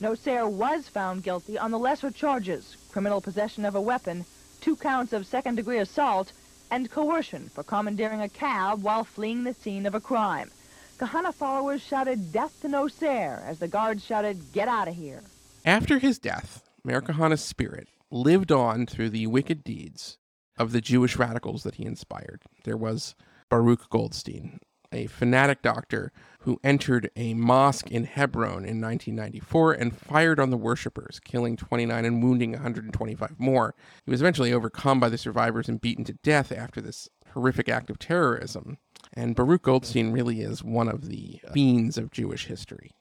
Nosair 0.00 0.48
was 0.48 0.88
found 0.88 1.22
guilty 1.22 1.58
on 1.58 1.70
the 1.70 1.78
lesser 1.78 2.10
charges, 2.10 2.78
criminal 2.90 3.20
possession 3.20 3.66
of 3.66 3.74
a 3.74 3.80
weapon 3.80 4.24
two 4.66 4.74
counts 4.74 5.12
of 5.12 5.24
second-degree 5.24 5.78
assault, 5.78 6.32
and 6.72 6.90
coercion 6.90 7.48
for 7.48 7.62
commandeering 7.62 8.20
a 8.20 8.28
cab 8.28 8.82
while 8.82 9.04
fleeing 9.04 9.44
the 9.44 9.54
scene 9.54 9.86
of 9.86 9.94
a 9.94 10.00
crime. 10.00 10.50
Kahana 10.98 11.32
followers 11.32 11.80
shouted 11.80 12.32
death 12.32 12.60
to 12.62 12.68
Nosair 12.68 13.46
as 13.46 13.60
the 13.60 13.68
guards 13.68 14.04
shouted, 14.04 14.52
get 14.52 14.66
out 14.66 14.88
of 14.88 14.96
here. 14.96 15.22
After 15.64 16.00
his 16.00 16.18
death, 16.18 16.64
Meir 16.82 17.00
Kahana's 17.00 17.44
spirit 17.44 17.86
lived 18.10 18.50
on 18.50 18.86
through 18.86 19.10
the 19.10 19.28
wicked 19.28 19.62
deeds 19.62 20.18
of 20.58 20.72
the 20.72 20.80
Jewish 20.80 21.14
radicals 21.14 21.62
that 21.62 21.76
he 21.76 21.84
inspired. 21.84 22.42
There 22.64 22.76
was 22.76 23.14
Baruch 23.48 23.88
Goldstein, 23.88 24.58
a 24.92 25.06
fanatic 25.06 25.62
doctor 25.62 26.12
who 26.40 26.60
entered 26.62 27.10
a 27.16 27.34
mosque 27.34 27.90
in 27.90 28.04
Hebron 28.04 28.64
in 28.64 28.80
1994 28.80 29.72
and 29.72 29.96
fired 29.96 30.38
on 30.38 30.50
the 30.50 30.56
worshippers, 30.56 31.20
killing 31.20 31.56
29 31.56 32.04
and 32.04 32.22
wounding 32.22 32.52
125 32.52 33.34
more. 33.38 33.74
He 34.04 34.10
was 34.10 34.20
eventually 34.20 34.52
overcome 34.52 35.00
by 35.00 35.08
the 35.08 35.18
survivors 35.18 35.68
and 35.68 35.80
beaten 35.80 36.04
to 36.04 36.12
death 36.22 36.52
after 36.52 36.80
this 36.80 37.08
horrific 37.34 37.68
act 37.68 37.90
of 37.90 37.98
terrorism. 37.98 38.78
And 39.12 39.34
Baruch 39.34 39.62
Goldstein 39.62 40.12
really 40.12 40.40
is 40.40 40.62
one 40.62 40.88
of 40.88 41.08
the 41.08 41.40
fiends 41.52 41.98
of 41.98 42.12
Jewish 42.12 42.46
history. 42.46 42.92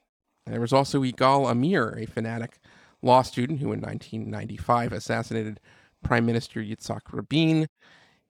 there 0.45 0.61
was 0.61 0.73
also 0.73 1.01
Yigal 1.01 1.49
Amir, 1.49 1.95
a 1.97 2.05
fanatic 2.05 2.59
law 3.01 3.21
student 3.21 3.59
who 3.59 3.71
in 3.71 3.81
1995 3.81 4.91
assassinated 4.91 5.59
Prime 6.03 6.25
Minister 6.25 6.61
Yitzhak 6.61 7.01
Rabin 7.11 7.67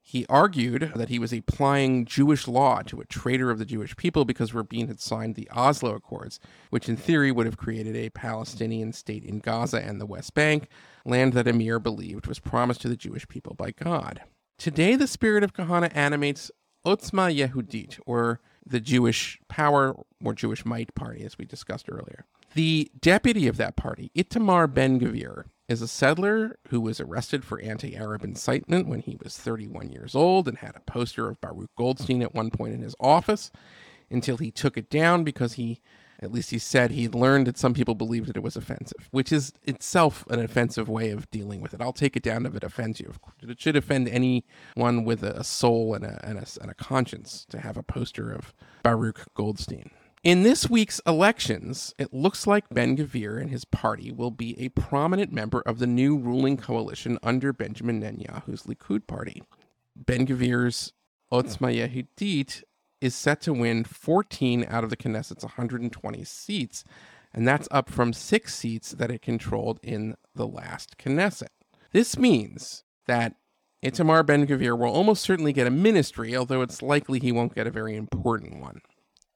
he 0.08 0.24
argued 0.28 0.92
that 0.96 1.10
he 1.10 1.18
was 1.18 1.34
applying 1.34 2.06
Jewish 2.06 2.48
law 2.48 2.84
to 2.84 3.02
a 3.02 3.06
traitor 3.06 3.50
of 3.50 3.58
the 3.58 3.66
Jewish 3.66 3.98
people 3.98 4.24
because 4.24 4.54
Rabin 4.54 4.88
had 4.88 5.00
signed 5.00 5.34
the 5.34 5.50
Oslo 5.50 5.96
Accords, 5.96 6.40
which 6.70 6.88
in 6.88 6.96
theory 6.96 7.32
would 7.32 7.48
have 7.48 7.58
created 7.58 7.96
a 7.96 8.12
Palestinian 8.12 8.94
state 8.94 9.24
in 9.24 9.40
Gaza 9.40 9.84
and 9.84 10.00
the 10.00 10.06
West 10.06 10.36
Bank, 10.36 10.70
land 11.06 11.34
that 11.34 11.48
Amir 11.48 11.80
believed 11.80 12.28
was 12.28 12.38
promised 12.38 12.82
to 12.82 12.88
the 12.88 12.96
Jewish 12.96 13.28
people 13.28 13.56
by 13.56 13.72
God. 13.72 14.22
Today, 14.60 14.96
the 14.96 15.08
spirit 15.08 15.44
of 15.44 15.54
Kahana 15.54 15.90
animates 15.96 16.52
Otzma 16.86 17.36
Yehudit, 17.36 18.00
or 18.06 18.42
the 18.64 18.80
Jewish 18.80 19.40
Power 19.48 19.96
or 20.24 20.34
Jewish 20.36 20.66
Might 20.66 20.94
Party, 20.94 21.24
as 21.24 21.40
we 21.40 21.46
discussed 21.46 21.90
earlier. 21.90 22.26
The 22.56 22.90
deputy 22.98 23.50
of 23.50 23.58
that 23.58 23.76
party, 23.76 24.12
Itamar 24.16 24.74
Ben 24.74 24.98
Gvir, 24.98 25.44
is 25.68 25.82
a 25.82 25.90
settler 25.90 26.58
who 26.70 26.80
was 26.80 27.02
arrested 27.02 27.44
for 27.44 27.60
anti 27.60 27.98
Arab 27.98 28.24
incitement 28.24 28.88
when 28.88 29.02
he 29.02 29.18
was 29.22 29.38
31 29.38 29.92
years 29.92 30.16
old 30.16 30.48
and 30.48 30.60
had 30.60 30.74
a 30.78 30.90
poster 30.90 31.28
of 31.28 31.42
Baruch 31.42 31.76
Goldstein 31.78 32.22
at 32.22 32.34
one 32.34 32.50
point 32.52 32.74
in 32.74 32.82
his 32.82 32.96
office 32.98 33.52
until 34.10 34.38
he 34.38 34.52
took 34.52 34.78
it 34.78 34.90
down 34.90 35.26
because 35.26 35.56
he, 35.56 35.82
at 36.22 36.32
least 36.32 36.52
he 36.52 36.58
said, 36.58 36.92
he'd 36.92 37.14
learned 37.14 37.46
that 37.48 37.58
some 37.58 37.74
people 37.74 37.94
believed 37.94 38.30
that 38.30 38.38
it 38.38 38.44
was 38.44 38.56
offensive, 38.56 39.10
which 39.12 39.34
is 39.34 39.52
itself 39.64 40.26
an 40.30 40.40
offensive 40.40 40.88
way 40.88 41.10
of 41.10 41.30
dealing 41.32 41.60
with 41.60 41.74
it. 41.74 41.82
I'll 41.82 41.92
take 41.92 42.16
it 42.16 42.24
down 42.24 42.46
if 42.46 42.56
it 42.56 42.64
offends 42.64 43.02
you. 43.02 43.12
It 43.42 43.60
should 43.60 43.76
offend 43.76 44.08
anyone 44.08 45.04
with 45.04 45.24
a 45.24 45.44
soul 45.44 45.94
and 45.94 46.06
a, 46.06 46.26
and 46.26 46.40
a, 46.40 46.46
and 46.62 46.72
a 46.72 46.76
conscience 46.76 47.46
to 47.50 47.60
have 47.60 47.76
a 47.76 47.84
poster 47.84 48.32
of 48.32 48.54
Baruch 48.82 49.26
Goldstein. 49.34 49.92
In 50.26 50.42
this 50.42 50.68
week's 50.68 51.00
elections, 51.06 51.94
it 52.00 52.12
looks 52.12 52.48
like 52.48 52.72
Ben 52.72 52.98
Gvir 52.98 53.40
and 53.40 53.52
his 53.52 53.64
party 53.64 54.12
will 54.12 54.32
be 54.32 54.60
a 54.60 54.70
prominent 54.70 55.32
member 55.32 55.62
of 55.68 55.78
the 55.78 55.86
new 55.86 56.18
ruling 56.18 56.58
coalition 56.58 57.20
under 57.22 57.54
Benjamin 57.54 58.02
Netanyahu's 58.02 58.64
Likud 58.64 59.06
party. 59.06 59.44
Ben 59.96 60.26
Gvir's 60.26 60.94
Otzma 61.32 61.78
Yehudit 61.78 62.64
is 63.00 63.14
set 63.14 63.40
to 63.42 63.54
win 63.54 63.84
14 63.84 64.66
out 64.68 64.84
of 64.84 64.90
the 64.90 64.98
Knesset's 64.98 65.44
120 65.44 66.24
seats, 66.24 66.84
and 67.32 67.48
that's 67.48 67.68
up 67.70 67.92
from 67.92 68.12
six 68.12 68.56
seats 68.56 68.94
that 68.94 69.12
it 69.12 69.22
controlled 69.22 69.80
in 69.84 70.16
the 70.34 70.48
last 70.48 70.98
Knesset. 70.98 71.50
This 71.92 72.18
means 72.18 72.84
that 73.06 73.36
Itamar 73.84 74.26
Ben 74.26 74.48
Gvir 74.48 74.76
will 74.76 74.92
almost 74.92 75.22
certainly 75.22 75.54
get 75.54 75.68
a 75.68 75.70
ministry, 75.70 76.36
although 76.36 76.64
it's 76.64 76.82
likely 76.82 77.20
he 77.20 77.32
won't 77.32 77.54
get 77.54 77.68
a 77.68 77.72
very 77.72 77.96
important 77.96 78.60
one. 78.60 78.82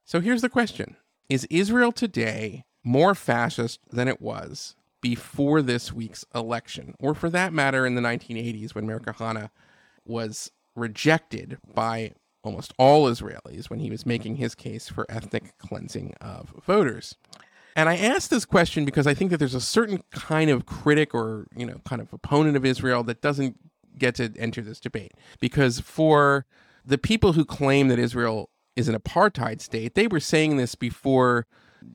So 0.09 0.21
here's 0.21 0.41
the 0.41 0.49
question 0.49 0.95
Is 1.29 1.45
Israel 1.51 1.91
today 1.91 2.65
more 2.83 3.13
fascist 3.13 3.79
than 3.91 4.07
it 4.07 4.19
was 4.19 4.75
before 5.01 5.61
this 5.61 5.93
week's 5.93 6.25
election? 6.33 6.95
Or 6.99 7.13
for 7.13 7.29
that 7.29 7.53
matter, 7.53 7.85
in 7.85 7.93
the 7.93 8.01
1980s 8.01 8.73
when 8.73 8.87
Meir 8.87 8.99
Kahana 8.99 9.51
was 10.03 10.51
rejected 10.75 11.59
by 11.75 12.13
almost 12.43 12.73
all 12.79 13.05
Israelis 13.05 13.69
when 13.69 13.81
he 13.81 13.91
was 13.91 14.03
making 14.03 14.37
his 14.37 14.55
case 14.55 14.89
for 14.89 15.05
ethnic 15.09 15.55
cleansing 15.59 16.15
of 16.19 16.55
voters. 16.65 17.15
And 17.75 17.87
I 17.87 17.95
ask 17.95 18.31
this 18.31 18.45
question 18.45 18.85
because 18.85 19.05
I 19.05 19.13
think 19.13 19.29
that 19.29 19.37
there's 19.37 19.53
a 19.53 19.61
certain 19.61 20.01
kind 20.09 20.49
of 20.49 20.65
critic 20.65 21.13
or, 21.13 21.45
you 21.55 21.67
know, 21.67 21.81
kind 21.85 22.01
of 22.01 22.11
opponent 22.11 22.57
of 22.57 22.65
Israel 22.65 23.03
that 23.03 23.21
doesn't 23.21 23.57
get 23.95 24.15
to 24.15 24.33
enter 24.39 24.63
this 24.63 24.79
debate. 24.79 25.11
Because 25.39 25.79
for 25.79 26.47
the 26.83 26.97
people 26.97 27.33
who 27.33 27.45
claim 27.45 27.89
that 27.89 27.99
Israel 27.99 28.49
is 28.79 28.87
an 28.87 28.95
apartheid 28.95 29.61
state. 29.61 29.93
They 29.93 30.07
were 30.07 30.21
saying 30.21 30.57
this 30.57 30.73
before, 30.73 31.45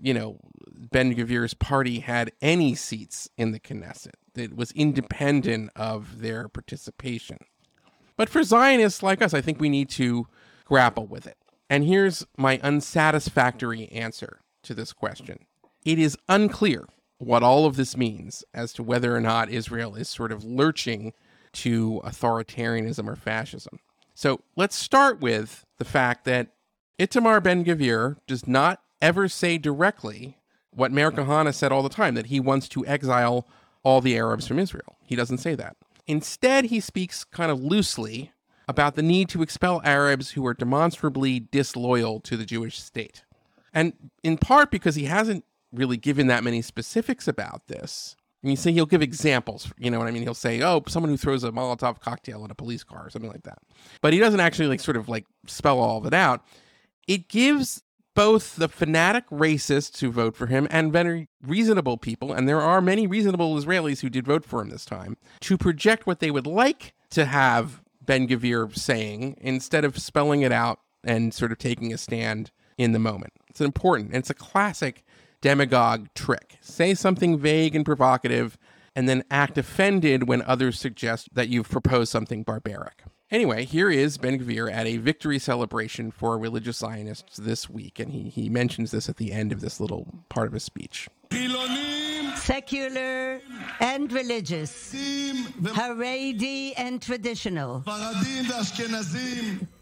you 0.01 0.13
know, 0.13 0.39
Ben 0.71 1.15
Gvir's 1.15 1.55
party 1.55 2.01
had 2.01 2.31
any 2.43 2.75
seats 2.75 3.29
in 3.37 3.53
the 3.53 3.59
Knesset. 3.59 4.15
It 4.37 4.55
was 4.55 4.71
independent 4.73 5.71
of 5.75 6.21
their 6.21 6.49
participation. 6.49 7.39
But 8.17 8.29
for 8.29 8.43
Zionists 8.43 9.03
like 9.03 9.23
us, 9.23 9.35
I 9.35 9.41
think 9.41 9.61
we 9.61 9.69
need 9.69 9.89
to 9.91 10.27
grapple 10.65 11.07
with 11.07 11.27
it. 11.27 11.39
And 11.71 11.85
here's 11.85 12.27
my 12.37 12.61
unsatisfactory 12.63 13.89
answer 13.91 14.41
to 14.63 14.75
this 14.75 14.93
question 14.93 15.47
it 15.85 15.99
is 15.99 16.17
unclear 16.29 16.87
what 17.19 17.43
all 17.43 17.65
of 17.67 17.77
this 17.77 17.97
means 17.97 18.45
as 18.53 18.73
to 18.75 18.83
whether 18.83 19.17
or 19.17 19.21
not 19.21 19.49
Israel 19.49 19.95
is 19.95 20.09
sort 20.09 20.33
of 20.33 20.45
lurching 20.45 21.13
to 21.53 22.01
authoritarianism 22.05 23.09
or 23.09 23.17
fascism. 23.17 23.79
So 24.15 24.41
let's 24.57 24.77
start 24.77 25.21
with 25.21 25.65
the 25.79 25.85
fact 25.85 26.25
that 26.25 26.49
Itamar 26.99 27.43
Ben 27.43 27.65
Gvir 27.65 28.17
does 28.27 28.47
not 28.47 28.81
ever 29.03 29.29
say 29.29 29.59
directly 29.59 30.39
what 30.71 30.93
Meir 30.93 31.11
Kahane 31.11 31.53
said 31.53 31.73
all 31.73 31.83
the 31.83 31.89
time 31.89 32.15
that 32.15 32.27
he 32.27 32.41
wants 32.41 32.69
to 32.71 32.87
exile 32.87 33.47
all 33.83 34.01
the 34.01 34.17
Arabs 34.17 34.47
from 34.47 34.59
Israel. 34.59 34.97
He 35.03 35.17
doesn't 35.17 35.39
say 35.39 35.55
that. 35.55 35.77
Instead, 36.07 36.67
he 36.67 36.81
speaks 36.81 37.25
kind 37.25 37.51
of 37.51 37.63
loosely 37.63 38.33
about 38.69 38.95
the 38.95 39.03
need 39.03 39.29
to 39.29 39.43
expel 39.43 39.81
Arabs 39.85 40.33
who 40.33 40.47
are 40.47 40.55
demonstrably 40.55 41.41
disloyal 41.41 42.21
to 42.21 42.37
the 42.37 42.47
Jewish 42.47 42.79
state. 42.81 43.25
And 43.73 43.93
in 44.23 44.39
part 44.39 44.71
because 44.71 44.95
he 44.95 45.05
hasn't 45.05 45.45
really 45.73 45.97
given 45.97 46.29
that 46.29 46.45
many 46.45 46.63
specifics 46.63 47.27
about 47.29 47.67
this. 47.67 48.17
And 48.43 48.51
you 48.51 48.57
see, 48.57 48.73
he'll 48.73 48.87
give 48.87 49.03
examples, 49.03 49.73
you 49.79 49.91
know 49.91 49.99
what 49.99 50.07
I 50.07 50.11
mean? 50.11 50.23
He'll 50.23 50.35
say, 50.35 50.63
oh, 50.63 50.83
someone 50.87 51.11
who 51.11 51.17
throws 51.17 51.45
a 51.45 51.51
Molotov 51.51 52.01
cocktail 52.01 52.45
at 52.45 52.51
a 52.51 52.55
police 52.55 52.85
car 52.85 53.07
or 53.07 53.11
something 53.11 53.31
like 53.31 53.45
that. 53.45 53.59
But 54.03 54.13
he 54.13 54.19
doesn't 54.19 54.41
actually 54.41 54.69
like 54.69 54.81
sort 54.81 54.97
of 54.97 55.09
like 55.09 55.25
spell 55.47 55.81
all 55.81 55.99
of 55.99 56.07
it 56.07 56.15
out. 56.15 56.45
It 57.07 57.29
gives 57.29 57.83
both 58.15 58.57
the 58.57 58.69
fanatic 58.69 59.29
racists 59.29 60.01
who 60.01 60.11
vote 60.11 60.37
for 60.37 60.47
him 60.47 60.69
and 60.71 60.93
very 60.93 61.29
reasonable 61.43 61.97
people, 61.99 62.33
and 62.33 62.49
there 62.49 62.61
are 62.61 62.81
many 62.81 63.07
reasonable 63.07 63.57
Israelis 63.57 64.01
who 64.01 64.09
did 64.09 64.27
vote 64.27 64.45
for 64.45 64.61
him 64.61 64.71
this 64.71 64.85
time, 64.85 65.17
to 65.41 65.59
project 65.59 66.07
what 66.07 66.21
they 66.21 66.31
would 66.31 66.47
like 66.47 66.95
to 67.11 67.25
have 67.25 67.83
Ben 68.01 68.29
Gvir 68.29 68.77
saying 68.77 69.37
instead 69.41 69.85
of 69.85 69.99
spelling 69.99 70.43
it 70.43 70.53
out 70.53 70.81
and 71.03 71.35
sort 71.35 71.53
of 71.53 71.59
taking 71.59 71.93
a 71.93 71.99
stand 71.99 72.51
in 72.79 72.93
the 72.93 72.99
moment. 72.99 73.33
It's 73.49 73.61
important. 73.61 74.09
And 74.09 74.19
it's 74.19 74.31
a 74.31 74.35
classic 74.35 75.05
demagogue 75.41 76.09
trick. 76.15 76.57
Say 76.61 76.95
something 76.95 77.39
vague 77.39 77.75
and 77.75 77.85
provocative, 77.85 78.57
and 78.97 79.09
then 79.09 79.25
act 79.31 79.59
offended 79.59 80.29
when 80.29 80.43
others 80.43 80.79
suggest 80.79 81.29
that 81.35 81.49
you've 81.49 81.69
proposed 81.69 82.11
something 82.11 82.43
barbaric. 82.45 83.03
Anyway, 83.35 83.65
here 83.65 83.91
is 83.91 84.17
Ben 84.17 84.39
Gvir 84.39 84.73
at 84.73 84.87
a 84.87 84.97
victory 84.99 85.41
celebration 85.41 86.13
for 86.13 86.39
religious 86.39 86.77
Zionists 86.77 87.37
this 87.37 87.69
week, 87.69 87.99
and 87.99 88.13
he, 88.13 88.29
he 88.29 88.49
mentions 88.49 88.93
this 88.93 89.09
at 89.09 89.17
the 89.17 89.33
end 89.33 89.51
of 89.51 89.61
this 89.61 89.81
little 89.81 90.07
part 90.29 90.47
of 90.47 90.53
his 90.53 90.63
speech. 90.63 91.09
Secular 92.37 93.41
and 93.81 94.13
religious, 94.13 94.95
Haredi 94.95 96.75
and 96.77 97.03
traditional, 97.03 97.83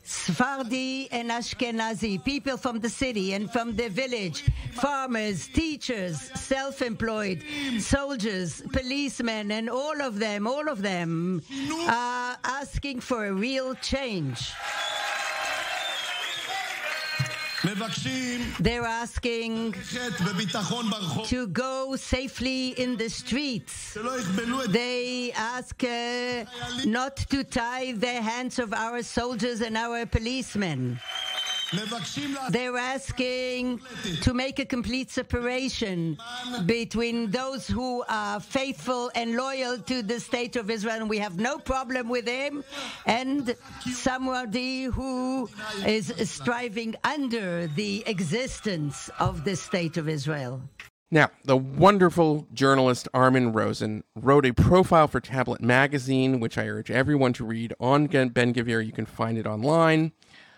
Sephardi 0.05 1.09
and 1.13 1.31
Ashkenazi, 1.31 2.23
people 2.25 2.57
from 2.57 2.81
the 2.81 2.89
city 2.89 3.35
and 3.35 3.51
from 3.51 3.77
the 3.77 3.89
village, 3.89 4.45
farmers, 4.73 5.47
teachers, 5.49 6.21
self 6.35 6.83
employed, 6.83 7.43
soldiers, 7.79 8.63
policemen, 8.73 9.51
and 9.53 9.71
all 9.71 10.01
of 10.03 10.19
them, 10.19 10.47
all 10.47 10.69
of 10.69 10.83
them 10.83 11.43
are 11.89 12.37
asking 12.45 13.01
for 13.01 13.27
a 13.27 13.33
real 13.33 13.75
change. 13.77 14.53
They're 18.59 18.85
asking 18.85 19.73
to 21.27 21.47
go 21.47 21.95
safely 21.97 22.69
in 22.71 22.97
the 22.97 23.09
streets. 23.09 23.97
They 24.69 25.33
ask 25.33 25.85
uh, 25.85 26.45
not 26.85 27.17
to 27.31 27.45
tie 27.45 27.93
the 27.93 28.21
hands 28.21 28.59
of 28.59 28.73
our 28.75 29.03
soldiers 29.03 29.61
and 29.61 29.77
our 29.77 30.07
policemen. 30.07 30.99
They're 32.51 32.77
asking 32.77 33.81
to 34.23 34.35
make 34.35 34.59
a 34.59 34.65
complete 34.65 35.11
separation 35.11 36.19
between 36.67 37.31
those 37.31 37.67
who 37.67 38.05
are 38.09 38.41
faithful 38.41 39.11
and 39.15 39.37
loyal 39.37 39.79
to 39.79 40.03
the 40.03 40.21
state 40.21 40.57
of 40.57 40.71
Israel, 40.71 40.97
and 40.97 41.09
we 41.09 41.19
have 41.19 41.39
no 41.39 41.59
problem 41.59 42.09
with 42.09 42.27
them, 42.27 42.63
and 43.07 43.57
somebody 43.91 44.85
who 44.85 45.49
is 45.87 46.13
striving 46.31 46.95
under 47.05 47.67
the 47.69 48.05
existence 48.07 49.09
of 49.19 49.45
the 49.45 49.57
state 49.57 49.97
of 49.97 50.09
Israel. 50.09 50.61
Now, 51.11 51.31
the 51.45 51.59
wonderful 51.59 52.47
journalist 52.55 53.07
Armin 53.13 53.53
Rosen 53.53 54.03
wrote 54.17 54.47
a 54.47 54.53
profile 54.53 55.09
for 55.09 55.21
Tablet 55.21 55.61
Magazine, 55.61 56.41
which 56.41 56.57
I 56.57 56.67
urge 56.69 56.91
everyone 56.91 57.35
to 57.35 57.45
read 57.45 57.75
on 57.79 58.07
Ben 58.07 58.55
Gvir. 58.55 58.85
You 58.85 58.93
can 58.93 59.05
find 59.05 59.37
it 59.37 59.47
online. 59.47 60.13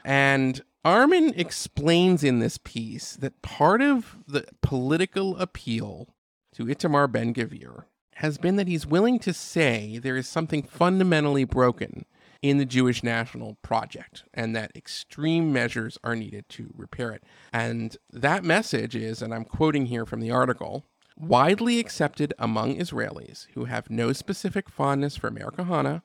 And 0.04 0.62
Armin 0.84 1.32
explains 1.34 2.22
in 2.22 2.40
this 2.40 2.58
piece 2.58 3.16
that 3.16 3.40
part 3.40 3.80
of 3.80 4.18
the 4.28 4.44
political 4.60 5.36
appeal 5.38 6.08
to 6.52 6.66
Itamar 6.66 7.10
Ben 7.10 7.32
Gvir 7.32 7.84
has 8.16 8.36
been 8.36 8.56
that 8.56 8.68
he's 8.68 8.86
willing 8.86 9.18
to 9.20 9.32
say 9.32 9.98
there 9.98 10.16
is 10.16 10.28
something 10.28 10.62
fundamentally 10.62 11.44
broken 11.44 12.04
in 12.42 12.58
the 12.58 12.66
Jewish 12.66 13.02
national 13.02 13.54
project 13.62 14.24
and 14.34 14.54
that 14.54 14.76
extreme 14.76 15.52
measures 15.52 15.96
are 16.04 16.14
needed 16.14 16.48
to 16.50 16.72
repair 16.76 17.12
it. 17.12 17.24
And 17.50 17.96
that 18.12 18.44
message 18.44 18.94
is, 18.94 19.22
and 19.22 19.32
I'm 19.32 19.46
quoting 19.46 19.86
here 19.86 20.04
from 20.04 20.20
the 20.20 20.30
article, 20.30 20.84
widely 21.16 21.78
accepted 21.80 22.34
among 22.38 22.76
Israelis 22.76 23.46
who 23.54 23.64
have 23.64 23.88
no 23.88 24.12
specific 24.12 24.68
fondness 24.68 25.16
for 25.16 25.30
Kahane 25.30 26.02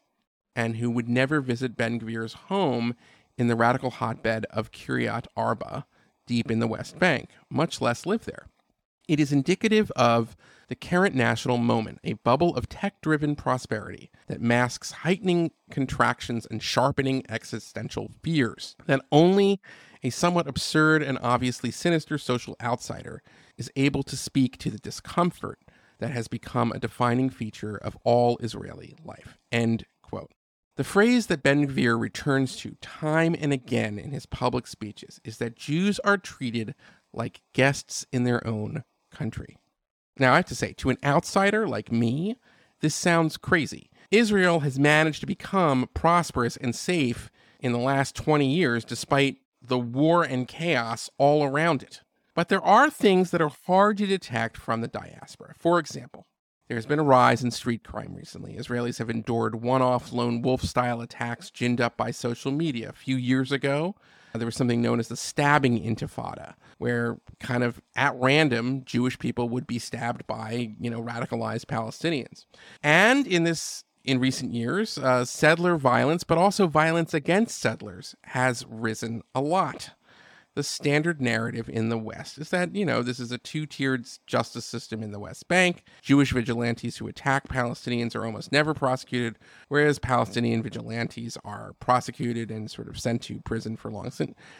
and 0.55 0.77
who 0.77 0.89
would 0.89 1.09
never 1.09 1.41
visit 1.41 1.75
Ben 1.77 1.99
Gvir's 1.99 2.33
home 2.33 2.95
in 3.39 3.47
the 3.47 3.55
radical 3.55 3.89
hotbed 3.89 4.45
of 4.49 4.71
Kiryat 4.71 5.25
Arba, 5.35 5.85
deep 6.27 6.51
in 6.51 6.59
the 6.59 6.67
West 6.67 6.99
Bank, 6.99 7.29
much 7.49 7.81
less 7.81 8.05
live 8.05 8.25
there. 8.25 8.47
It 9.07 9.19
is 9.19 9.31
indicative 9.31 9.91
of 9.95 10.35
the 10.67 10.75
current 10.75 11.15
national 11.15 11.57
moment, 11.57 11.99
a 12.03 12.13
bubble 12.13 12.55
of 12.55 12.69
tech 12.69 13.01
driven 13.01 13.35
prosperity 13.35 14.11
that 14.27 14.41
masks 14.41 14.91
heightening 14.91 15.51
contractions 15.71 16.45
and 16.45 16.61
sharpening 16.61 17.23
existential 17.27 18.11
fears 18.21 18.75
that 18.85 19.01
only 19.11 19.59
a 20.03 20.11
somewhat 20.11 20.47
absurd 20.47 21.01
and 21.01 21.17
obviously 21.21 21.71
sinister 21.71 22.17
social 22.17 22.55
outsider 22.61 23.23
is 23.57 23.71
able 23.75 24.03
to 24.03 24.15
speak 24.15 24.57
to 24.59 24.69
the 24.69 24.77
discomfort 24.77 25.59
that 25.97 26.11
has 26.11 26.27
become 26.27 26.71
a 26.71 26.79
defining 26.79 27.29
feature 27.29 27.77
of 27.77 27.97
all 28.03 28.37
Israeli 28.41 28.95
life. 29.03 29.37
End 29.51 29.85
quote. 30.03 30.31
The 30.79 30.85
phrase 30.85 31.27
that 31.27 31.43
Ben 31.43 31.67
Gvir 31.67 31.99
returns 31.99 32.55
to 32.55 32.77
time 32.79 33.35
and 33.37 33.51
again 33.51 33.99
in 33.99 34.11
his 34.11 34.25
public 34.25 34.65
speeches 34.65 35.19
is 35.25 35.37
that 35.39 35.57
Jews 35.57 35.99
are 36.05 36.17
treated 36.17 36.73
like 37.11 37.41
guests 37.51 38.05
in 38.13 38.23
their 38.23 38.47
own 38.47 38.85
country. 39.11 39.57
Now, 40.17 40.31
I 40.31 40.37
have 40.37 40.45
to 40.45 40.55
say, 40.55 40.71
to 40.77 40.89
an 40.89 40.97
outsider 41.03 41.67
like 41.67 41.91
me, 41.91 42.37
this 42.79 42.95
sounds 42.95 43.35
crazy. 43.35 43.89
Israel 44.09 44.61
has 44.61 44.79
managed 44.79 45.19
to 45.19 45.25
become 45.25 45.89
prosperous 45.93 46.55
and 46.55 46.73
safe 46.73 47.29
in 47.59 47.73
the 47.73 47.77
last 47.77 48.15
20 48.15 48.49
years 48.49 48.85
despite 48.85 49.39
the 49.61 49.77
war 49.77 50.23
and 50.23 50.47
chaos 50.47 51.09
all 51.17 51.43
around 51.43 51.83
it. 51.83 52.03
But 52.33 52.47
there 52.47 52.63
are 52.63 52.89
things 52.89 53.31
that 53.31 53.41
are 53.41 53.51
hard 53.67 53.97
to 53.97 54.07
detect 54.07 54.55
from 54.55 54.79
the 54.79 54.87
diaspora. 54.87 55.55
For 55.57 55.77
example, 55.77 56.25
there's 56.69 56.85
been 56.85 56.99
a 56.99 57.03
rise 57.03 57.43
in 57.43 57.51
street 57.51 57.83
crime 57.83 58.13
recently. 58.15 58.55
Israelis 58.55 58.99
have 58.99 59.09
endured 59.09 59.55
one 59.55 59.81
off 59.81 60.13
lone 60.13 60.41
wolf 60.41 60.61
style 60.61 61.01
attacks 61.01 61.49
ginned 61.49 61.81
up 61.81 61.97
by 61.97 62.11
social 62.11 62.51
media. 62.51 62.89
A 62.89 62.93
few 62.93 63.17
years 63.17 63.51
ago, 63.51 63.95
there 64.33 64.45
was 64.45 64.55
something 64.55 64.81
known 64.81 64.99
as 64.99 65.07
the 65.07 65.17
stabbing 65.17 65.83
intifada, 65.83 66.53
where 66.77 67.17
kind 67.39 67.63
of 67.63 67.81
at 67.95 68.15
random 68.15 68.83
Jewish 68.85 69.17
people 69.17 69.49
would 69.49 69.65
be 69.65 69.79
stabbed 69.79 70.27
by, 70.27 70.75
you 70.79 70.91
know, 70.91 71.01
radicalized 71.01 71.65
Palestinians. 71.65 72.45
And 72.83 73.25
in 73.25 73.43
this 73.43 73.83
in 74.05 74.19
recent 74.19 74.53
years, 74.53 74.97
uh, 74.97 75.25
settler 75.25 75.75
violence, 75.75 76.23
but 76.23 76.37
also 76.37 76.67
violence 76.67 77.13
against 77.13 77.59
settlers, 77.59 78.15
has 78.25 78.65
risen 78.69 79.23
a 79.35 79.41
lot 79.41 79.91
the 80.55 80.63
standard 80.63 81.21
narrative 81.21 81.69
in 81.69 81.89
the 81.89 81.97
West 81.97 82.37
is 82.37 82.49
that, 82.49 82.75
you 82.75 82.85
know, 82.85 83.01
this 83.01 83.19
is 83.19 83.31
a 83.31 83.37
two 83.37 83.65
tiered 83.65 84.07
justice 84.27 84.65
system 84.65 85.01
in 85.03 85.11
the 85.11 85.19
West 85.19 85.47
Bank. 85.47 85.83
Jewish 86.01 86.31
vigilantes 86.31 86.97
who 86.97 87.07
attack 87.07 87.47
Palestinians 87.47 88.15
are 88.15 88.25
almost 88.25 88.51
never 88.51 88.73
prosecuted, 88.73 89.37
whereas 89.67 89.99
Palestinian 89.99 90.61
vigilantes 90.61 91.37
are 91.45 91.73
prosecuted 91.79 92.51
and 92.51 92.69
sort 92.69 92.87
of 92.87 92.99
sent 92.99 93.21
to 93.23 93.41
prison 93.41 93.77
for 93.77 93.91
long, 93.91 94.11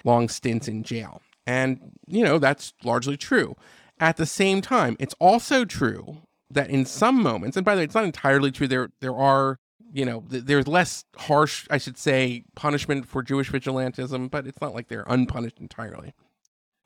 long 0.05 0.29
stints 0.29 0.67
in 0.67 0.83
jail. 0.83 1.21
And, 1.45 1.93
you 2.07 2.23
know, 2.23 2.37
that's 2.37 2.73
largely 2.83 3.17
true. 3.17 3.55
At 3.99 4.17
the 4.17 4.25
same 4.25 4.61
time, 4.61 4.95
it's 4.99 5.15
also 5.19 5.65
true 5.65 6.19
that 6.51 6.69
in 6.69 6.85
some 6.85 7.21
moments, 7.21 7.57
and 7.57 7.65
by 7.65 7.75
the 7.75 7.79
way, 7.79 7.85
it's 7.85 7.95
not 7.95 8.05
entirely 8.05 8.51
true, 8.51 8.67
there, 8.67 8.89
there 9.01 9.15
are 9.15 9.59
you 9.93 10.05
know, 10.05 10.23
th- 10.29 10.43
there's 10.43 10.67
less 10.67 11.05
harsh, 11.15 11.67
I 11.69 11.77
should 11.77 11.97
say, 11.97 12.45
punishment 12.55 13.07
for 13.07 13.23
Jewish 13.23 13.51
vigilantism, 13.51 14.29
but 14.29 14.47
it's 14.47 14.61
not 14.61 14.73
like 14.73 14.87
they're 14.87 15.05
unpunished 15.07 15.59
entirely. 15.59 16.13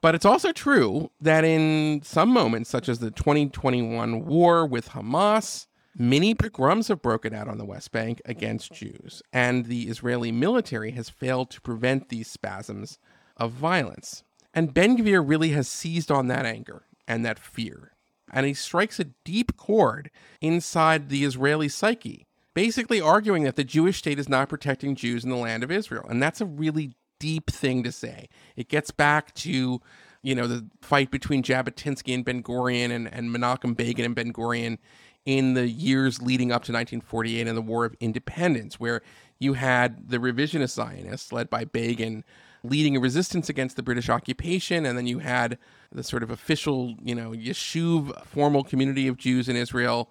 But 0.01 0.15
it's 0.15 0.25
also 0.25 0.51
true 0.51 1.11
that 1.21 1.45
in 1.45 2.01
some 2.03 2.29
moments, 2.29 2.69
such 2.69 2.89
as 2.89 2.99
the 2.99 3.11
2021 3.11 4.25
war 4.25 4.65
with 4.65 4.89
Hamas, 4.89 5.67
many 5.97 6.35
pogroms 6.35 6.89
have 6.89 7.01
broken 7.01 7.33
out 7.33 7.47
on 7.47 7.57
the 7.57 7.65
West 7.65 7.91
Bank 7.91 8.21
against 8.25 8.73
Jews, 8.73 9.21
and 9.31 9.65
the 9.65 9.83
Israeli 9.83 10.31
military 10.31 10.91
has 10.91 11.09
failed 11.09 11.49
to 11.51 11.61
prevent 11.61 12.09
these 12.09 12.27
spasms 12.29 12.99
of 13.37 13.51
violence. 13.51 14.23
And 14.53 14.73
Ben 14.73 14.97
Gvir 14.97 15.23
really 15.25 15.49
has 15.49 15.67
seized 15.67 16.11
on 16.11 16.27
that 16.27 16.45
anger 16.45 16.83
and 17.07 17.25
that 17.25 17.39
fear. 17.39 17.93
And 18.31 18.45
he 18.45 18.53
strikes 18.53 18.99
a 18.99 19.05
deep 19.23 19.55
chord 19.57 20.11
inside 20.41 21.09
the 21.09 21.23
Israeli 21.23 21.69
psyche 21.69 22.27
basically 22.53 23.01
arguing 23.01 23.43
that 23.43 23.55
the 23.55 23.63
Jewish 23.63 23.97
state 23.97 24.19
is 24.19 24.29
not 24.29 24.49
protecting 24.49 24.95
Jews 24.95 25.23
in 25.23 25.29
the 25.29 25.35
land 25.35 25.63
of 25.63 25.71
Israel. 25.71 26.05
And 26.09 26.21
that's 26.21 26.41
a 26.41 26.45
really 26.45 26.95
deep 27.19 27.49
thing 27.49 27.83
to 27.83 27.91
say. 27.91 28.27
It 28.55 28.69
gets 28.69 28.91
back 28.91 29.33
to 29.35 29.81
you 30.23 30.33
know, 30.33 30.47
the 30.47 30.65
fight 30.81 31.11
between 31.11 31.43
Jabotinsky 31.43 32.13
and 32.15 32.25
Ben 32.25 32.41
Gurion 32.41 32.91
and, 32.91 33.13
and 33.13 33.29
Menachem 33.29 33.75
Begin 33.75 34.05
and 34.05 34.15
Ben 34.15 34.31
Gurion 34.33 34.77
in 35.25 35.53
the 35.53 35.67
years 35.67 36.21
leading 36.21 36.51
up 36.51 36.63
to 36.63 36.71
1948 36.71 37.47
and 37.47 37.57
the 37.57 37.61
War 37.61 37.85
of 37.85 37.95
Independence, 37.99 38.79
where 38.79 39.01
you 39.39 39.53
had 39.53 40.09
the 40.09 40.17
revisionist 40.17 40.71
Zionists 40.71 41.31
led 41.31 41.49
by 41.49 41.65
Begin 41.65 42.23
leading 42.63 42.95
a 42.95 42.99
resistance 42.99 43.49
against 43.49 43.75
the 43.75 43.83
British 43.83 44.07
occupation, 44.09 44.85
and 44.85 44.97
then 44.97 45.05
you 45.05 45.19
had 45.19 45.57
the 45.91 46.03
sort 46.03 46.23
of 46.23 46.31
official, 46.31 46.95
you 47.03 47.13
know, 47.13 47.31
Yishuv 47.31 48.25
formal 48.25 48.63
community 48.63 49.09
of 49.09 49.17
Jews 49.17 49.49
in 49.49 49.57
Israel 49.57 50.09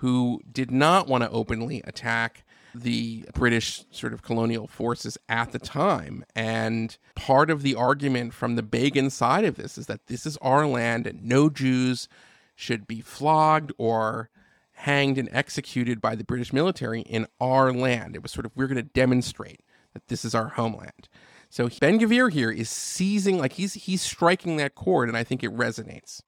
who 0.00 0.40
did 0.50 0.70
not 0.70 1.06
want 1.06 1.22
to 1.22 1.30
openly 1.30 1.82
attack 1.84 2.42
the 2.74 3.24
British 3.34 3.84
sort 3.90 4.14
of 4.14 4.22
colonial 4.22 4.66
forces 4.66 5.18
at 5.28 5.52
the 5.52 5.58
time. 5.58 6.24
And 6.34 6.96
part 7.14 7.50
of 7.50 7.60
the 7.62 7.74
argument 7.74 8.32
from 8.32 8.56
the 8.56 8.62
Begin 8.62 9.10
side 9.10 9.44
of 9.44 9.56
this 9.56 9.76
is 9.76 9.86
that 9.86 10.06
this 10.06 10.24
is 10.24 10.38
our 10.38 10.66
land 10.66 11.06
and 11.06 11.22
no 11.22 11.50
Jews 11.50 12.08
should 12.54 12.86
be 12.86 13.02
flogged 13.02 13.72
or 13.76 14.30
hanged 14.72 15.18
and 15.18 15.28
executed 15.32 16.00
by 16.00 16.14
the 16.14 16.24
British 16.24 16.50
military 16.52 17.02
in 17.02 17.26
our 17.38 17.70
land. 17.70 18.16
It 18.16 18.22
was 18.22 18.32
sort 18.32 18.46
of, 18.46 18.52
we're 18.54 18.68
going 18.68 18.76
to 18.76 18.82
demonstrate 18.82 19.60
that 19.92 20.08
this 20.08 20.24
is 20.24 20.34
our 20.34 20.48
homeland. 20.48 21.10
So 21.50 21.68
Ben 21.78 21.98
Gvir 21.98 22.32
here 22.32 22.50
is 22.50 22.70
seizing, 22.70 23.36
like 23.36 23.54
he's 23.54 23.74
he's 23.74 24.00
striking 24.00 24.56
that 24.56 24.76
chord, 24.76 25.08
and 25.08 25.18
I 25.18 25.24
think 25.24 25.42
it 25.42 25.54
resonates. 25.54 26.22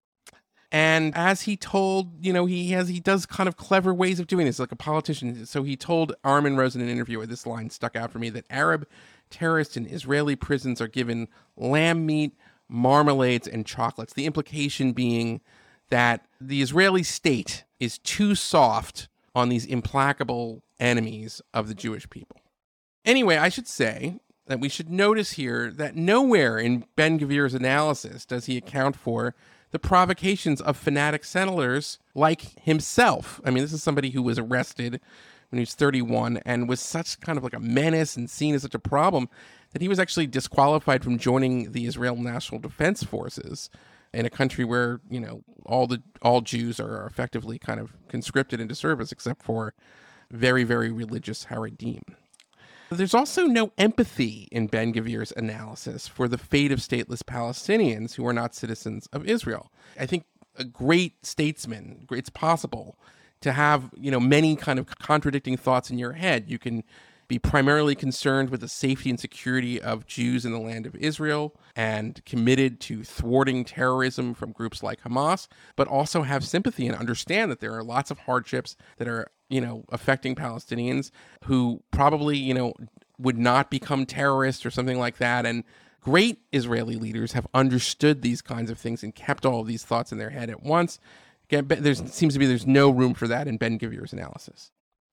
And 0.73 1.15
as 1.15 1.43
he 1.43 1.59
told, 1.59 2.25
you 2.25 2.33
know, 2.33 2.47
he 2.47 2.71
has 2.71 2.89
he 2.89 2.99
does 2.99 3.27
kind 3.27 3.47
of 3.47 3.59
clever 3.59 3.93
ways 3.93 4.19
of 4.19 4.27
doing 4.27 4.47
this, 4.47 4.59
like 4.59 4.73
a 4.73 4.77
politician. 4.77 5.45
So 5.45 5.63
he 5.63 5.77
told 5.77 6.15
Armin 6.25 6.57
Rosen 6.57 6.81
in 6.81 6.89
an 6.89 6.93
interview 6.93 7.19
where 7.19 7.27
this 7.27 7.47
line 7.47 7.69
stuck 7.69 7.95
out 7.95 8.11
for 8.11 8.19
me 8.19 8.31
that 8.31 8.47
Arab 8.49 8.89
terrorists 9.29 9.77
in 9.77 9.87
Israeli 9.87 10.35
prisons 10.35 10.81
are 10.81 10.89
given 10.89 11.29
lamb 11.59 12.07
meat, 12.07 12.33
marmalades, 12.71 13.47
and 13.47 13.67
chocolates. 13.67 14.15
The 14.15 14.25
implication 14.25 14.93
being 14.93 15.43
that 15.91 16.27
the 16.41 16.63
Israeli 16.63 17.03
state 17.03 17.65
is 17.79 17.99
too 17.99 18.35
soft 18.35 19.09
on 19.35 19.51
these 19.51 19.67
implacable 19.67 20.63
enemies 20.81 21.43
of 21.53 21.69
the 21.69 21.75
Jewish 21.75 22.09
people. 22.09 22.41
Anyway, 23.05 23.37
I 23.37 23.51
should 23.51 23.69
say 23.69 24.21
that 24.47 24.59
we 24.59 24.71
should 24.71 24.89
notice 24.89 25.33
here 25.33 25.71
that 25.71 25.97
nowhere 25.97 26.59
in 26.59 26.87
Ben 26.97 27.19
Gvir's 27.19 27.53
analysis 27.53 28.25
does 28.25 28.47
he 28.47 28.57
account 28.57 28.97
for 28.97 29.35
the 29.73 29.79
provocations 29.79 30.61
of 30.61 30.77
fanatic 30.77 31.25
settlers 31.25 31.99
like 32.15 32.43
himself. 32.61 33.41
I 33.45 33.51
mean, 33.51 33.65
this 33.65 33.73
is 33.73 33.83
somebody 33.83 34.11
who 34.11 34.23
was 34.23 34.39
arrested 34.39 35.01
when 35.51 35.59
he 35.59 35.63
was 35.63 35.75
31 35.75 36.39
and 36.47 36.69
was 36.69 36.81
such 36.81 37.21
kind 37.21 37.37
of 37.37 37.45
like 37.45 37.55
a 37.55 37.61
menace 37.61 38.17
and 38.17 38.31
seen 38.31 38.55
as 38.55 38.63
such 38.63 38.75
a 38.75 38.79
problem 38.79 39.29
that 39.73 39.83
he 39.83 39.89
was 39.89 39.99
actually 39.99 40.27
disqualified 40.27 41.03
from 41.03 41.19
joining 41.19 41.73
the 41.73 41.87
Israel 41.87 42.17
National 42.17 42.61
Defense 42.61 43.03
Forces 43.03 43.71
in 44.13 44.27
a 44.27 44.31
country 44.31 44.65
where, 44.65 45.01
you 45.11 45.21
know, 45.21 45.43
all 45.65 45.87
the 45.87 46.03
all 46.21 46.43
Jews 46.43 46.79
are 46.79 47.07
effectively 47.07 47.59
kind 47.59 47.81
of 47.81 47.95
conscripted 48.09 48.61
into 48.61 48.75
service 48.75 49.11
except 49.11 49.43
for 49.43 49.75
very 50.31 50.65
very 50.65 50.91
religious 50.91 51.47
Haredim. 51.47 52.03
There's 52.97 53.15
also 53.15 53.47
no 53.47 53.73
empathy 53.79 54.49
in 54.53 54.67
Ben 54.67 54.93
Gvir's 54.93 55.33
analysis 55.37 56.09
for 56.09 56.29
the 56.29 56.39
fate 56.39 56.73
of 56.73 56.79
stateless 56.79 57.23
Palestinians 57.23 58.15
who 58.15 58.27
are 58.27 58.33
not 58.33 58.55
citizens 58.55 59.07
of 59.13 59.27
Israel. 59.27 59.73
I 59.99 60.07
think 60.07 60.25
a 60.57 60.65
great 60.65 61.25
statesman, 61.25 62.07
it's 62.11 62.31
possible 62.31 62.99
to 63.41 63.53
have, 63.53 63.91
you 63.97 64.11
know, 64.11 64.21
many 64.21 64.57
kind 64.57 64.79
of 64.79 64.87
contradicting 64.87 65.57
thoughts 65.57 65.91
in 65.91 65.99
your 65.99 66.13
head. 66.13 66.45
You 66.49 66.59
can 66.59 66.85
be 67.29 67.39
primarily 67.39 67.95
concerned 67.95 68.51
with 68.51 68.61
the 68.61 68.69
safety 68.69 69.09
and 69.09 69.19
security 69.19 69.81
of 69.81 70.07
Jews 70.07 70.45
in 70.45 70.53
the 70.53 70.59
land 70.59 70.87
of 70.87 70.95
Israel 70.97 71.55
and 71.75 72.23
committed 72.27 72.79
to 72.81 73.05
thwarting 73.05 73.65
terrorism 73.65 74.35
from 74.35 74.53
groups 74.53 74.83
like 74.83 75.03
Hamas, 75.03 75.49
but 75.75 75.89
also 75.89 76.23
have 76.23 76.45
sympathy 76.45 76.87
and 76.87 76.97
understand 76.97 77.51
that 77.51 77.61
there 77.61 77.75
are 77.75 77.83
lots 77.83 78.11
of 78.11 78.19
hardships 78.21 78.77
that 78.99 79.09
are 79.09 79.31
you 79.53 79.61
know, 79.61 79.85
affecting 79.91 80.35
Palestinians 80.35 81.11
who 81.45 81.83
probably, 81.91 82.39
you 82.39 82.55
know, 82.55 82.73
would 83.19 83.39
not 83.39 83.71
become 83.71 84.07
terrorists 84.07 84.65
or 84.65 84.71
something 84.71 84.99
like 84.99 85.19
that. 85.19 85.45
And 85.45 85.63
great 86.01 86.39
Israeli 86.53 86.97
leaders 86.97 87.33
have 87.33 87.47
understood 87.53 88.23
these 88.23 88.41
kinds 88.41 88.71
of 88.71 88.79
things 88.79 89.03
and 89.03 89.15
kept 89.15 89.45
all 89.45 89.61
of 89.61 89.67
these 89.67 89.85
thoughts 89.85 90.11
in 90.11 90.19
their 90.19 90.31
head 90.31 90.49
at 90.49 90.63
once. 90.63 90.99
Again, 91.51 91.67
there 91.69 91.95
seems 91.95 92.33
to 92.33 92.39
be 92.39 92.47
there's 92.47 92.67
no 92.67 92.89
room 92.89 93.13
for 93.13 93.29
that 93.29 93.47
in 93.47 93.59
Ben 93.59 93.79
Gvir's 93.79 94.15
analysis. 94.15 94.71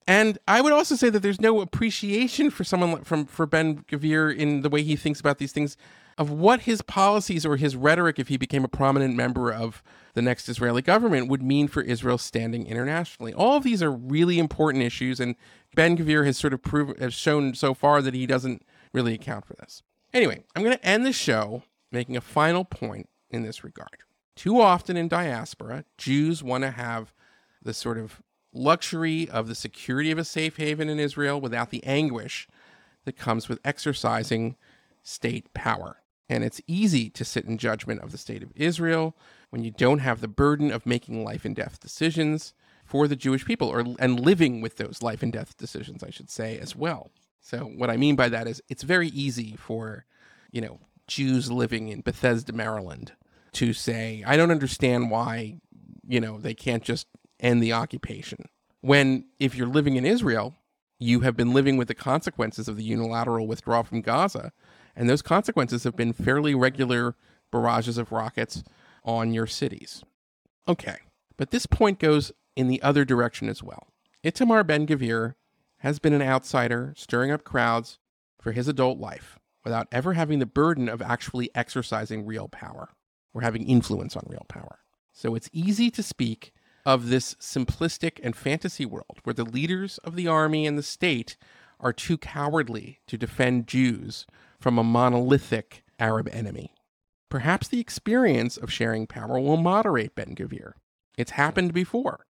And 0.07 0.39
I 0.47 0.61
would 0.61 0.71
also 0.71 0.95
say 0.95 1.09
that 1.09 1.19
there's 1.19 1.41
no 1.41 1.59
appreciation 1.59 2.49
for 2.49 2.63
someone 2.63 3.03
from 3.03 3.25
for 3.25 3.45
Ben 3.45 3.83
Gvir 3.83 4.35
in 4.35 4.61
the 4.61 4.69
way 4.69 4.81
he 4.81 4.95
thinks 4.95 5.19
about 5.19 5.37
these 5.37 5.51
things 5.51 5.75
of 6.19 6.29
what 6.29 6.63
his 6.63 6.81
policies 6.81 7.45
or 7.45 7.55
his 7.55 7.77
rhetoric, 7.77 8.19
if 8.19 8.27
he 8.27 8.35
became 8.35 8.65
a 8.65 8.67
prominent 8.67 9.15
member 9.15 9.51
of 9.51 9.81
the 10.15 10.21
next 10.21 10.49
Israeli 10.49 10.81
government, 10.81 11.29
would 11.29 11.41
mean 11.41 11.69
for 11.69 11.81
Israel's 11.81 12.21
standing 12.21 12.67
internationally. 12.67 13.33
All 13.33 13.55
of 13.55 13.63
these 13.63 13.81
are 13.81 13.89
really 13.89 14.37
important 14.37 14.83
issues, 14.83 15.21
and 15.21 15.35
Ben 15.75 15.97
Gvir 15.97 16.25
has 16.25 16.37
sort 16.37 16.53
of 16.53 16.61
proven, 16.61 16.97
has 16.99 17.13
shown 17.13 17.53
so 17.55 17.73
far 17.73 18.01
that 18.01 18.13
he 18.13 18.27
doesn't 18.27 18.63
really 18.91 19.13
account 19.13 19.45
for 19.45 19.53
this. 19.53 19.81
Anyway, 20.13 20.43
I'm 20.55 20.63
going 20.63 20.75
to 20.75 20.85
end 20.85 21.05
the 21.05 21.13
show 21.13 21.63
making 21.89 22.17
a 22.17 22.21
final 22.21 22.65
point 22.65 23.07
in 23.29 23.43
this 23.43 23.63
regard. 23.63 23.99
Too 24.35 24.59
often 24.59 24.97
in 24.97 25.07
diaspora, 25.07 25.85
Jews 25.97 26.43
want 26.43 26.65
to 26.65 26.71
have 26.71 27.13
the 27.61 27.73
sort 27.73 27.97
of 27.97 28.21
luxury 28.51 29.29
of 29.29 29.47
the 29.47 29.55
security 29.55 30.11
of 30.11 30.17
a 30.17 30.25
safe 30.25 30.57
haven 30.57 30.89
in 30.89 30.99
Israel 30.99 31.39
without 31.39 31.69
the 31.69 31.83
anguish 31.85 32.45
that 33.05 33.15
comes 33.15 33.47
with 33.47 33.59
exercising 33.63 34.57
state 35.01 35.53
power. 35.53 35.98
And 36.29 36.43
it's 36.43 36.61
easy 36.67 37.09
to 37.09 37.25
sit 37.25 37.45
in 37.45 37.57
judgment 37.57 38.01
of 38.01 38.11
the 38.11 38.17
state 38.17 38.43
of 38.43 38.51
Israel 38.55 39.17
when 39.49 39.63
you 39.63 39.71
don't 39.71 39.99
have 39.99 40.21
the 40.21 40.27
burden 40.27 40.71
of 40.71 40.85
making 40.85 41.23
life 41.23 41.43
and 41.43 41.55
death 41.55 41.79
decisions 41.79 42.53
for 42.85 43.07
the 43.07 43.15
Jewish 43.15 43.45
people 43.45 43.67
or 43.67 43.83
and 43.99 44.19
living 44.19 44.61
with 44.61 44.77
those 44.77 45.01
life 45.01 45.23
and 45.23 45.33
death 45.33 45.57
decisions, 45.57 46.03
I 46.03 46.11
should 46.11 46.29
say, 46.29 46.59
as 46.59 46.75
well. 46.75 47.09
So 47.41 47.59
what 47.59 47.89
I 47.89 47.97
mean 47.97 48.15
by 48.15 48.29
that 48.29 48.47
is 48.47 48.61
it's 48.69 48.83
very 48.83 49.07
easy 49.09 49.55
for, 49.55 50.05
you 50.51 50.61
know, 50.61 50.79
Jews 51.07 51.51
living 51.51 51.89
in 51.89 52.01
Bethesda, 52.01 52.53
Maryland 52.53 53.13
to 53.53 53.73
say, 53.73 54.23
I 54.25 54.37
don't 54.37 54.51
understand 54.51 55.09
why, 55.09 55.55
you 56.07 56.21
know, 56.21 56.39
they 56.39 56.53
can't 56.53 56.83
just 56.83 57.07
end 57.39 57.63
the 57.63 57.73
occupation. 57.73 58.49
When 58.81 59.25
if 59.39 59.55
you're 59.55 59.67
living 59.67 59.95
in 59.95 60.05
Israel, 60.05 60.55
you 60.99 61.21
have 61.21 61.35
been 61.35 61.53
living 61.53 61.77
with 61.77 61.87
the 61.87 61.95
consequences 61.95 62.67
of 62.67 62.77
the 62.77 62.83
unilateral 62.83 63.47
withdrawal 63.47 63.83
from 63.83 64.01
Gaza 64.01 64.51
and 64.99 65.09
those 65.09 65.21
consequences 65.21 65.85
have 65.85 65.95
been 65.95 66.11
fairly 66.11 66.53
regular 66.53 67.15
barrages 67.51 67.97
of 67.97 68.11
rockets 68.11 68.63
on 69.05 69.33
your 69.33 69.47
cities. 69.47 70.03
Okay, 70.67 70.97
but 71.37 71.51
this 71.51 71.65
point 71.65 71.99
goes 71.99 72.33
in 72.57 72.67
the 72.67 72.81
other 72.81 73.05
direction 73.05 73.47
as 73.47 73.63
well. 73.63 73.87
Itamar 74.25 74.67
Ben 74.67 74.85
Gvir 74.85 75.35
has 75.77 75.99
been 75.99 76.11
an 76.11 76.21
outsider 76.21 76.93
stirring 76.97 77.31
up 77.31 77.45
crowds 77.45 77.97
for 78.41 78.51
his 78.51 78.67
adult 78.67 78.99
life 78.99 79.39
without 79.63 79.87
ever 79.89 80.13
having 80.13 80.39
the 80.39 80.45
burden 80.45 80.89
of 80.89 81.01
actually 81.01 81.49
exercising 81.55 82.25
real 82.25 82.49
power 82.49 82.89
or 83.33 83.39
having 83.41 83.65
influence 83.65 84.17
on 84.17 84.27
real 84.27 84.45
power. 84.49 84.79
So 85.13 85.33
it's 85.33 85.49
easy 85.53 85.89
to 85.91 86.03
speak 86.03 86.51
of 86.85 87.07
this 87.07 87.35
simplistic 87.35 88.19
and 88.21 88.35
fantasy 88.35 88.85
world 88.85 89.19
where 89.23 89.33
the 89.33 89.45
leaders 89.45 89.97
of 89.99 90.17
the 90.17 90.27
army 90.27 90.67
and 90.67 90.77
the 90.77 90.83
state 90.83 91.37
are 91.79 91.93
too 91.93 92.17
cowardly 92.17 92.99
to 93.07 93.17
defend 93.17 93.65
Jews 93.65 94.25
from 94.59 94.77
a 94.77 94.83
monolithic 94.83 95.83
Arab 95.99 96.29
enemy. 96.31 96.73
Perhaps 97.29 97.67
the 97.67 97.79
experience 97.79 98.57
of 98.57 98.71
sharing 98.71 99.07
power 99.07 99.39
will 99.39 99.57
moderate 99.57 100.15
Ben 100.15 100.35
Gvir. 100.35 100.73
It's 101.17 101.31
happened 101.31 101.73
before. 101.73 102.25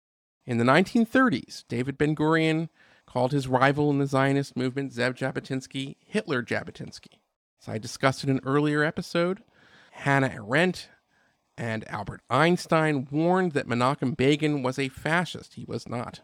In 0.47 0.59
the 0.59 0.65
1930s, 0.65 1.65
David 1.69 1.97
Ben 1.97 2.17
Gurion 2.17 2.69
called 3.07 3.33
his 3.33 3.49
rival 3.49 3.91
in 3.91 3.99
the 3.99 4.07
Zionist 4.07 4.57
movement, 4.57 4.93
Zev 4.93 5.15
Jabotinsky, 5.15 5.97
Hitler 6.05 6.43
Jabotinsky. 6.43 7.21
As 7.63 7.69
I 7.69 7.79
discussed 7.79 8.25
in 8.25 8.31
an 8.31 8.41
earlier 8.45 8.83
episode, 8.83 9.43
Hannah 9.93 10.33
Arendt 10.35 10.89
and 11.57 11.89
Albert 11.89 12.23
Einstein 12.31 13.09
warned 13.11 13.53
that 13.53 13.67
Menachem 13.67 14.17
Begin 14.17 14.63
was 14.63 14.79
a 14.79 14.89
fascist. 14.89 15.55
He 15.55 15.65
was 15.65 15.89
not. 15.89 16.21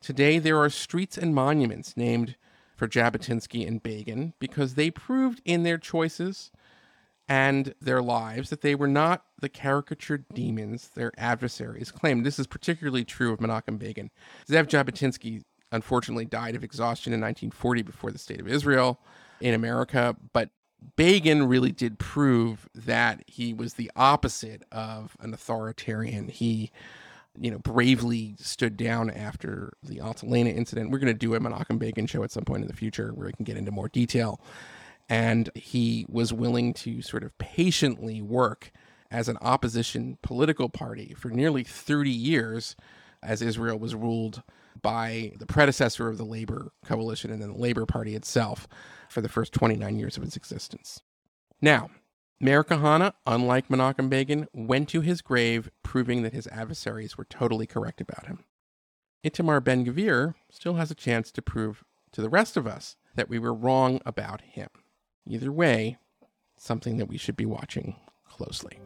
Today, 0.00 0.38
there 0.38 0.58
are 0.58 0.70
streets 0.70 1.16
and 1.16 1.34
monuments 1.34 1.96
named 1.96 2.36
for 2.76 2.88
Jabotinsky 2.88 3.66
and 3.66 3.82
Begin 3.82 4.34
because 4.38 4.74
they 4.74 4.90
proved 4.90 5.40
in 5.44 5.62
their 5.62 5.78
choices 5.78 6.50
and 7.28 7.74
their 7.80 8.02
lives 8.02 8.50
that 8.50 8.62
they 8.62 8.74
were 8.74 8.88
not 8.88 9.24
the 9.40 9.48
caricatured 9.48 10.24
demons 10.34 10.90
their 10.94 11.12
adversaries 11.16 11.90
claimed. 11.90 12.26
This 12.26 12.38
is 12.38 12.46
particularly 12.46 13.04
true 13.04 13.32
of 13.32 13.38
Menachem 13.38 13.78
Begin. 13.78 14.10
Zev 14.48 14.66
Jabotinsky 14.66 15.42
unfortunately 15.70 16.26
died 16.26 16.54
of 16.54 16.62
exhaustion 16.62 17.12
in 17.12 17.20
1940 17.20 17.82
before 17.82 18.10
the 18.10 18.18
state 18.18 18.40
of 18.40 18.48
Israel 18.48 19.00
in 19.40 19.54
America, 19.54 20.16
but 20.32 20.50
Begin 20.96 21.46
really 21.46 21.72
did 21.72 21.98
prove 21.98 22.68
that 22.74 23.22
he 23.26 23.54
was 23.54 23.74
the 23.74 23.90
opposite 23.94 24.64
of 24.72 25.16
an 25.20 25.32
authoritarian. 25.32 26.28
He 26.28 26.72
you 27.40 27.50
know, 27.50 27.58
bravely 27.58 28.36
stood 28.38 28.76
down 28.76 29.10
after 29.10 29.72
the 29.82 29.96
Altalena 29.96 30.54
incident. 30.54 30.90
We're 30.90 30.98
going 30.98 31.12
to 31.12 31.18
do 31.18 31.34
a 31.34 31.40
Menachem 31.40 31.78
Begin 31.78 32.06
show 32.06 32.22
at 32.22 32.30
some 32.30 32.44
point 32.44 32.62
in 32.62 32.68
the 32.68 32.76
future 32.76 33.12
where 33.14 33.26
we 33.26 33.32
can 33.32 33.44
get 33.44 33.56
into 33.56 33.70
more 33.70 33.88
detail. 33.88 34.40
And 35.08 35.50
he 35.54 36.06
was 36.08 36.32
willing 36.32 36.74
to 36.74 37.02
sort 37.02 37.24
of 37.24 37.36
patiently 37.38 38.22
work 38.22 38.70
as 39.10 39.28
an 39.28 39.38
opposition 39.40 40.18
political 40.22 40.68
party 40.68 41.14
for 41.18 41.28
nearly 41.28 41.64
30 41.64 42.10
years 42.10 42.76
as 43.22 43.42
Israel 43.42 43.78
was 43.78 43.94
ruled 43.94 44.42
by 44.80 45.32
the 45.38 45.46
predecessor 45.46 46.08
of 46.08 46.18
the 46.18 46.24
Labor 46.24 46.72
Coalition 46.84 47.30
and 47.30 47.42
then 47.42 47.52
the 47.52 47.58
Labor 47.58 47.86
Party 47.86 48.14
itself 48.14 48.66
for 49.08 49.20
the 49.20 49.28
first 49.28 49.52
29 49.52 49.98
years 49.98 50.16
of 50.16 50.22
its 50.22 50.36
existence. 50.36 51.02
Now, 51.60 51.90
Meir 52.40 52.64
Kahane, 52.64 53.12
unlike 53.26 53.68
Menachem 53.68 54.08
Begin, 54.08 54.48
went 54.52 54.88
to 54.88 55.00
his 55.00 55.22
grave 55.22 55.70
proving 55.82 56.22
that 56.22 56.32
his 56.32 56.46
adversaries 56.48 57.16
were 57.16 57.24
totally 57.24 57.66
correct 57.66 58.00
about 58.00 58.26
him. 58.26 58.44
Itamar 59.24 59.62
Ben 59.62 59.84
Gvir 59.84 60.34
still 60.50 60.74
has 60.74 60.90
a 60.90 60.96
chance 60.96 61.30
to 61.30 61.42
prove 61.42 61.84
to 62.10 62.20
the 62.20 62.28
rest 62.28 62.56
of 62.56 62.66
us 62.66 62.96
that 63.14 63.28
we 63.28 63.38
were 63.38 63.54
wrong 63.54 64.00
about 64.04 64.40
him. 64.40 64.68
Either 65.26 65.52
way, 65.52 65.98
something 66.56 66.96
that 66.96 67.06
we 67.06 67.16
should 67.16 67.36
be 67.36 67.46
watching 67.46 67.96
closely. 68.28 68.80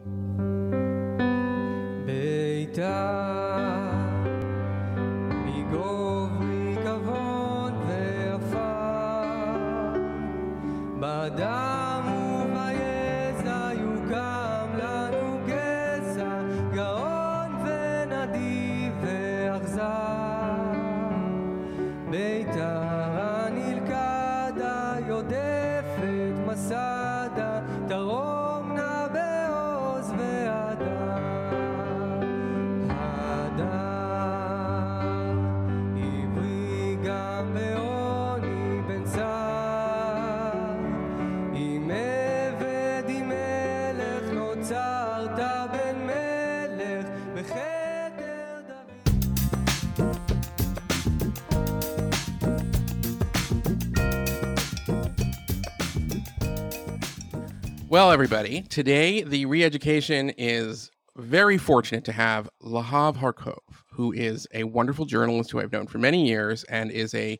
Well, 57.89 58.11
everybody, 58.11 58.63
today 58.63 59.23
the 59.23 59.45
re-education 59.45 60.31
is 60.31 60.91
very 61.15 61.57
fortunate 61.57 62.03
to 62.03 62.11
have 62.11 62.49
Lahav 62.61 63.15
Harkov, 63.15 63.61
who 63.93 64.11
is 64.11 64.45
a 64.53 64.65
wonderful 64.65 65.05
journalist 65.05 65.51
who 65.51 65.61
I've 65.61 65.71
known 65.71 65.87
for 65.87 65.97
many 65.97 66.27
years 66.27 66.65
and 66.65 66.91
is 66.91 67.15
a 67.15 67.39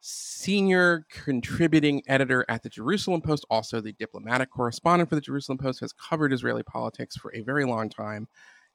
senior 0.00 1.06
contributing 1.10 2.02
editor 2.08 2.44
at 2.50 2.62
the 2.62 2.68
Jerusalem 2.68 3.22
Post, 3.22 3.46
also 3.48 3.80
the 3.80 3.94
diplomatic 3.94 4.50
correspondent 4.50 5.08
for 5.08 5.14
the 5.14 5.22
Jerusalem 5.22 5.56
Post, 5.56 5.80
has 5.80 5.94
covered 5.94 6.34
Israeli 6.34 6.62
politics 6.62 7.16
for 7.16 7.34
a 7.34 7.40
very 7.40 7.64
long 7.64 7.88
time. 7.88 8.28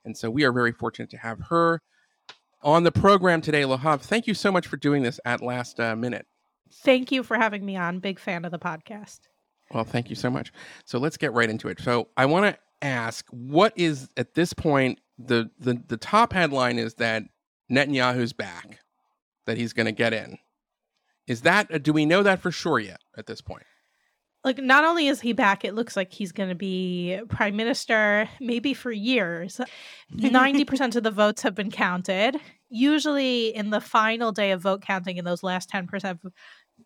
And 0.05 0.17
so 0.17 0.31
we 0.31 0.43
are 0.43 0.51
very 0.51 0.71
fortunate 0.71 1.11
to 1.11 1.17
have 1.17 1.39
her 1.49 1.83
on 2.63 2.83
the 2.83 2.91
program 2.91 3.41
today. 3.41 3.61
Lahav, 3.61 4.01
thank 4.01 4.25
you 4.25 4.33
so 4.33 4.51
much 4.51 4.65
for 4.65 4.77
doing 4.77 5.03
this 5.03 5.19
at 5.23 5.43
last 5.43 5.79
uh, 5.79 5.95
minute. 5.95 6.25
Thank 6.73 7.11
you 7.11 7.21
for 7.21 7.37
having 7.37 7.63
me 7.63 7.75
on. 7.75 7.99
Big 7.99 8.17
fan 8.17 8.43
of 8.43 8.51
the 8.51 8.57
podcast. 8.57 9.19
Well, 9.75 9.83
thank 9.83 10.09
you 10.09 10.15
so 10.15 10.29
much. 10.29 10.53
So 10.85 10.99
let's 10.99 11.17
get 11.17 11.33
right 11.33 11.49
into 11.49 11.67
it. 11.67 11.81
So 11.81 12.07
I 12.15 12.27
want 12.27 12.45
to 12.45 12.57
ask, 12.81 13.27
what 13.29 13.73
is 13.75 14.07
at 14.15 14.33
this 14.33 14.53
point 14.53 15.01
the 15.19 15.49
the 15.59 15.83
the 15.85 15.97
top 15.97 16.31
headline 16.31 16.79
is 16.79 16.93
that 16.93 17.23
Netanyahu's 17.69 18.31
back, 18.31 18.79
that 19.45 19.57
he's 19.57 19.73
going 19.73 19.87
to 19.87 19.91
get 19.91 20.13
in. 20.13 20.37
Is 21.27 21.41
that 21.41 21.83
do 21.83 21.91
we 21.91 22.05
know 22.05 22.23
that 22.23 22.39
for 22.39 22.51
sure 22.51 22.79
yet 22.79 23.01
at 23.17 23.25
this 23.25 23.41
point? 23.41 23.65
Like, 24.45 24.59
not 24.59 24.85
only 24.85 25.07
is 25.07 25.19
he 25.19 25.33
back, 25.33 25.65
it 25.65 25.75
looks 25.75 25.97
like 25.97 26.13
he's 26.13 26.31
going 26.31 26.49
to 26.49 26.55
be 26.55 27.19
prime 27.27 27.57
minister 27.57 28.29
maybe 28.39 28.73
for 28.73 28.91
years. 28.91 29.59
90% 30.15 30.95
of 30.95 31.03
the 31.03 31.11
votes 31.11 31.41
have 31.41 31.55
been 31.55 31.71
counted. 31.71 32.37
Usually, 32.69 33.47
in 33.53 33.71
the 33.71 33.81
final 33.81 34.31
day 34.31 34.51
of 34.51 34.61
vote 34.61 34.83
counting, 34.83 35.17
in 35.17 35.25
those 35.25 35.41
last 35.41 35.69
10%, 35.69 36.19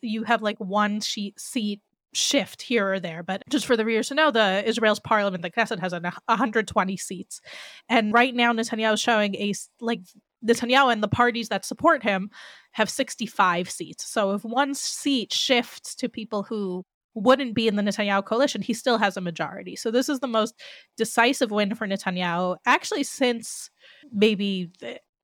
you 0.02 0.24
have 0.24 0.42
like 0.42 0.58
one 0.58 1.02
sheet 1.02 1.38
seat 1.40 1.82
shift 2.14 2.62
here 2.62 2.94
or 2.94 3.00
there. 3.00 3.24
But 3.24 3.44
just 3.50 3.66
for 3.66 3.78
the 3.78 3.86
readers 3.86 4.10
to 4.10 4.16
know, 4.16 4.32
the 4.32 4.64
Israel's 4.68 5.00
parliament, 5.00 5.44
the 5.44 5.52
Knesset, 5.52 5.80
has 5.80 5.94
120 5.94 6.98
seats, 6.98 7.42
and 7.88 8.14
right 8.14 8.34
now 8.34 8.54
Netanyahu 8.54 8.94
is 8.94 9.02
showing 9.02 9.36
a 9.36 9.54
like 9.80 10.02
Netanyahu 10.46 10.92
and 10.92 11.04
the 11.04 11.08
parties 11.08 11.50
that 11.50 11.66
support 11.66 12.04
him 12.04 12.30
have 12.72 12.90
65 12.90 13.70
seats. 13.70 14.06
So 14.08 14.32
if 14.32 14.44
one 14.44 14.74
seat 14.74 15.34
shifts 15.34 15.96
to 15.96 16.10
people 16.10 16.44
who 16.44 16.86
wouldn't 17.16 17.56
be 17.56 17.68
in 17.68 17.76
the 17.76 17.82
Netanyahu 17.82 18.24
coalition, 18.24 18.62
he 18.62 18.74
still 18.74 18.98
has 18.98 19.18
a 19.18 19.22
majority. 19.22 19.76
So 19.76 19.92
this 19.92 20.08
is 20.10 20.20
the 20.20 20.28
most 20.28 20.56
decisive 20.96 21.52
win 21.52 21.76
for 21.76 21.88
Netanyahu 21.88 22.58
actually 22.66 23.04
since 23.04 23.70
maybe 24.12 24.72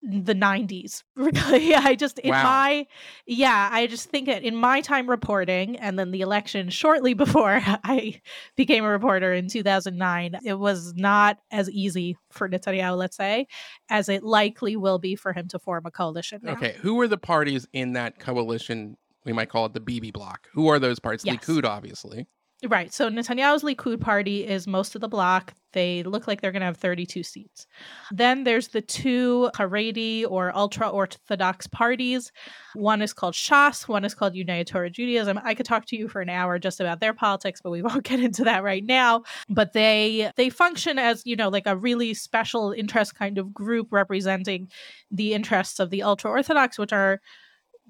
the 0.08 0.36
90s 0.36 1.04
really 1.16 1.74
i 1.74 1.96
just 1.96 2.20
in 2.20 2.32
wow. 2.32 2.44
my 2.44 2.88
yeah 3.26 3.70
i 3.72 3.88
just 3.88 4.10
think 4.10 4.28
that 4.28 4.44
in 4.44 4.56
my 4.56 4.80
time 4.80 5.10
reporting 5.10 5.76
and 5.78 5.98
then 5.98 6.12
the 6.12 6.22
election 6.22 6.70
shortly 6.70 7.14
before 7.26 7.60
i 7.84 8.22
became 8.56 8.84
a 8.84 8.90
reporter 8.90 9.34
in 9.34 9.48
2009 9.48 10.40
it 10.46 10.54
was 10.54 10.94
not 10.96 11.40
as 11.52 11.70
easy 11.72 12.16
for 12.32 12.48
netanyahu 12.48 12.96
let's 12.96 13.18
say 13.18 13.48
as 13.90 14.08
it 14.08 14.24
likely 14.24 14.76
will 14.76 15.00
be 15.00 15.16
for 15.16 15.34
him 15.34 15.48
to 15.48 15.58
form 15.58 15.86
a 15.86 15.92
coalition 15.92 16.40
now. 16.44 16.54
okay 16.54 16.76
who 16.82 17.00
are 17.02 17.08
the 17.08 17.18
parties 17.18 17.68
in 17.74 17.94
that 17.94 18.20
coalition 18.20 18.96
we 19.26 19.34
might 19.34 19.50
call 19.50 19.66
it 19.66 19.74
the 19.74 19.80
Bibi 19.80 20.12
bloc 20.12 20.48
who 20.54 20.68
are 20.68 20.78
those 20.78 21.00
parties 21.00 21.26
yes. 21.26 21.38
likud 21.38 21.66
obviously 21.66 22.28
Right. 22.68 22.92
So 22.92 23.10
Netanyahu's 23.10 23.64
Likud 23.64 24.02
party 24.02 24.46
is 24.46 24.66
most 24.66 24.96
of 24.96 25.02
the 25.02 25.08
bloc. 25.08 25.54
They 25.74 26.04
look 26.04 26.26
like 26.26 26.42
they're 26.42 26.54
going 26.54 26.62
to 26.62 26.68
have 26.68 26.78
32 26.78 27.22
seats. 27.22 27.68
Then 28.10 28.46
there's 28.46 28.70
the 28.70 28.82
two 28.82 29.52
Haredi 29.56 30.26
or 30.28 30.56
ultra 30.56 30.88
Orthodox 30.90 31.68
parties. 31.68 32.32
One 32.74 33.02
is 33.02 33.14
called 33.14 33.34
Shas, 33.34 33.88
one 33.88 34.06
is 34.06 34.16
called 34.16 34.36
United 34.36 34.68
Torah 34.68 34.90
Judaism. 34.90 35.40
I 35.44 35.54
could 35.54 35.66
talk 35.66 35.86
to 35.88 35.98
you 35.98 36.08
for 36.08 36.22
an 36.22 36.30
hour 36.30 36.58
just 36.58 36.80
about 36.80 37.02
their 37.02 37.14
politics, 37.14 37.60
but 37.62 37.72
we 37.72 37.82
won't 37.84 38.04
get 38.04 38.22
into 38.22 38.46
that 38.46 38.64
right 38.64 38.86
now. 38.86 39.24
But 39.50 39.74
they 39.74 40.32
they 40.38 40.50
function 40.50 40.98
as, 40.98 41.24
you 41.26 41.36
know, 41.36 41.50
like 41.50 41.68
a 41.68 41.76
really 41.78 42.14
special 42.14 42.72
interest 42.72 43.14
kind 43.14 43.38
of 43.38 43.54
group 43.54 43.90
representing 43.92 44.70
the 45.12 45.34
interests 45.34 45.80
of 45.80 45.90
the 45.90 46.04
ultra 46.04 46.32
Orthodox, 46.32 46.80
which 46.80 46.94
are 46.94 47.20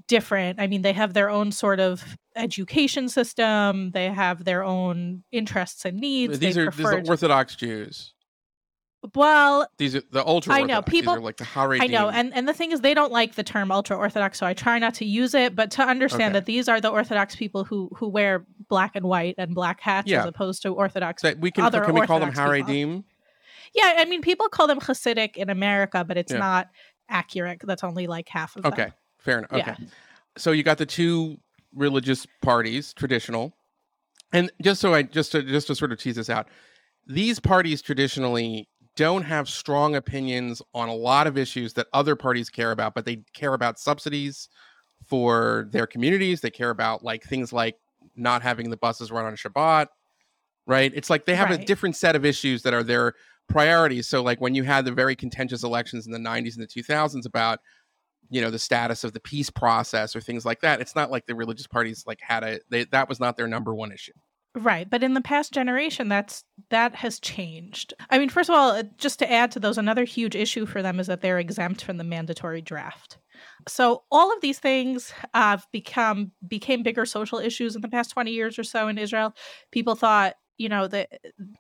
different. 0.08 0.60
I 0.60 0.68
mean, 0.68 0.82
they 0.82 0.94
have 0.94 1.14
their 1.14 1.30
own 1.30 1.52
sort 1.52 1.80
of 1.80 2.04
education 2.36 3.10
system. 3.10 3.92
They 3.92 4.08
have 4.08 4.44
their 4.44 4.64
own 4.64 5.24
interests 5.32 5.86
and 5.86 6.00
needs. 6.00 6.40
These, 6.40 6.58
are, 6.58 6.72
these 6.72 6.86
are 6.86 7.02
Orthodox 7.08 7.56
Jews. 7.56 8.14
Well, 9.14 9.68
these 9.78 9.96
are 9.96 10.02
the 10.12 10.26
ultra. 10.26 10.56
I 10.56 10.64
know 10.64 10.82
people 10.82 11.20
like 11.22 11.38
the 11.38 11.44
Haredim. 11.44 11.82
I 11.82 11.88
know, 11.88 12.10
and 12.10 12.34
and 12.34 12.48
the 12.48 12.54
thing 12.54 12.72
is, 12.72 12.82
they 12.82 12.96
don't 12.96 13.12
like 13.12 13.36
the 13.36 13.44
term 13.44 13.72
ultra 13.72 13.96
orthodox, 13.96 14.40
so 14.40 14.48
I 14.48 14.54
try 14.54 14.80
not 14.80 14.96
to 14.96 15.06
use 15.06 15.36
it. 15.36 15.56
But 15.56 15.70
to 15.72 15.84
understand 15.84 16.32
okay. 16.32 16.34
that 16.34 16.46
these 16.46 16.68
are 16.68 16.82
the 16.82 16.90
Orthodox 16.90 17.36
people 17.36 17.64
who 17.64 17.92
who 17.96 18.08
wear 18.08 18.48
black 18.68 18.96
and 18.96 19.06
white 19.06 19.36
and 19.38 19.54
black 19.54 19.80
hats, 19.80 20.10
yeah. 20.10 20.22
as 20.22 20.26
opposed 20.26 20.64
to 20.64 20.70
Orthodox. 20.70 21.22
So 21.22 21.36
we 21.40 21.52
can 21.52 21.66
other 21.66 21.82
can 21.82 21.94
we 21.94 22.02
call 22.02 22.20
them 22.20 22.32
Haredim? 22.32 23.04
Yeah, 23.76 23.94
I 23.98 24.06
mean, 24.06 24.22
people 24.22 24.48
call 24.50 24.68
them 24.68 24.80
Hasidic 24.80 25.36
in 25.36 25.50
America, 25.50 26.04
but 26.04 26.18
it's 26.18 26.32
yeah. 26.32 26.40
not 26.40 26.70
accurate. 27.10 27.62
That's 27.64 27.84
only 27.84 28.08
like 28.08 28.28
half 28.30 28.56
of 28.56 28.66
okay. 28.66 28.86
them. 28.86 28.94
Fair 29.26 29.40
enough. 29.40 29.52
Okay. 29.52 29.76
Yeah. 29.78 29.88
So 30.38 30.52
you 30.52 30.64
got 30.64 30.78
the 30.78 30.86
two 30.86 31.38
religious 31.74 32.26
parties, 32.42 32.94
traditional. 32.94 33.54
And 34.32 34.52
just 34.62 34.80
so 34.80 34.94
I 34.94 35.04
just 35.04 35.32
to 35.34 35.42
just 35.42 35.68
to 35.68 35.76
sort 35.76 35.92
of 35.92 36.00
tease 36.00 36.16
this 36.16 36.30
out, 36.30 36.48
these 37.08 37.40
parties 37.40 37.82
traditionally 37.82 38.70
don't 38.96 39.24
have 39.24 39.50
strong 39.50 39.96
opinions 39.96 40.62
on 40.74 40.88
a 40.88 40.94
lot 40.94 41.28
of 41.28 41.38
issues 41.38 41.74
that 41.74 41.88
other 41.92 42.16
parties 42.16 42.50
care 42.50 42.72
about, 42.72 42.94
but 42.94 43.06
they 43.06 43.24
care 43.34 43.54
about 43.54 43.78
subsidies 43.78 44.48
for 45.08 45.68
their 45.72 45.88
communities. 45.88 46.42
They 46.42 46.50
care 46.50 46.70
about 46.70 47.04
like 47.04 47.24
things 47.24 47.52
like 47.52 47.76
not 48.16 48.42
having 48.42 48.70
the 48.70 48.78
buses 48.78 49.12
run 49.12 49.26
on 49.26 49.36
Shabbat, 49.36 49.88
right? 50.66 50.92
It's 50.96 51.10
like 51.10 51.26
they 51.26 51.36
have 51.36 51.50
right. 51.50 51.60
a 51.60 51.66
different 51.66 51.96
set 51.96 52.16
of 52.16 52.26
issues 52.26 52.62
that 52.62 52.74
are 52.74 52.84
their 52.84 53.14
priorities. 53.50 54.08
So 54.08 54.24
like 54.24 54.40
when 54.40 54.56
you 54.56 54.64
had 54.64 54.86
the 54.86 54.92
very 54.92 55.16
contentious 55.16 55.64
elections 55.64 56.06
in 56.06 56.12
the 56.12 56.20
90s 56.20 56.56
and 56.56 56.64
the 56.64 56.68
2000s 56.68 57.26
about 57.26 57.60
you 58.30 58.42
know 58.42 58.50
the 58.50 58.60
status 58.60 59.04
of 59.04 59.14
the 59.14 59.20
peace 59.20 59.50
process 59.50 60.16
or 60.16 60.22
things 60.22 60.46
like 60.46 60.62
that 60.62 60.82
it's 60.82 60.96
not 60.96 61.12
like 61.12 61.26
the 61.26 61.36
religious 61.36 61.68
parties 61.68 62.04
like 62.08 62.20
had 62.22 62.44
a 62.44 62.60
they, 62.70 62.86
that 62.86 63.10
was 63.10 63.20
not 63.20 63.38
their 63.38 63.48
number 63.48 63.74
one 63.74 63.92
issue. 63.92 64.14
Right 64.58 64.90
but 64.90 65.04
in 65.04 65.14
the 65.14 65.22
past 65.22 65.54
generation 65.54 66.08
that's 66.08 66.44
that 66.70 66.96
has 66.96 67.20
changed. 67.20 67.94
I 68.10 68.18
mean 68.20 68.30
first 68.30 68.50
of 68.50 68.56
all 68.56 68.72
uh, 68.72 68.84
just 68.98 69.20
to 69.20 69.32
add 69.32 69.52
to 69.52 69.60
those 69.60 69.78
another 69.78 70.06
huge 70.06 70.36
issue 70.36 70.66
for 70.66 70.82
them 70.82 71.00
is 71.00 71.08
that 71.08 71.22
they're 71.22 71.40
exempt 71.40 71.84
from 71.84 71.98
the 71.98 72.04
mandatory 72.04 72.62
draft. 72.62 73.18
So 73.68 74.04
all 74.12 74.32
of 74.32 74.42
these 74.42 74.60
things 74.60 75.14
have 75.34 75.68
become 75.72 76.32
became 76.48 76.84
bigger 76.84 77.06
social 77.06 77.40
issues 77.40 77.76
in 77.76 77.82
the 77.82 77.90
past 77.90 78.12
20 78.12 78.32
years 78.32 78.58
or 78.58 78.64
so 78.64 78.88
in 78.88 78.98
israel. 78.98 79.34
People 79.72 79.96
thought 79.96 80.36
you 80.58 80.70
know 80.70 80.88
that 80.88 81.10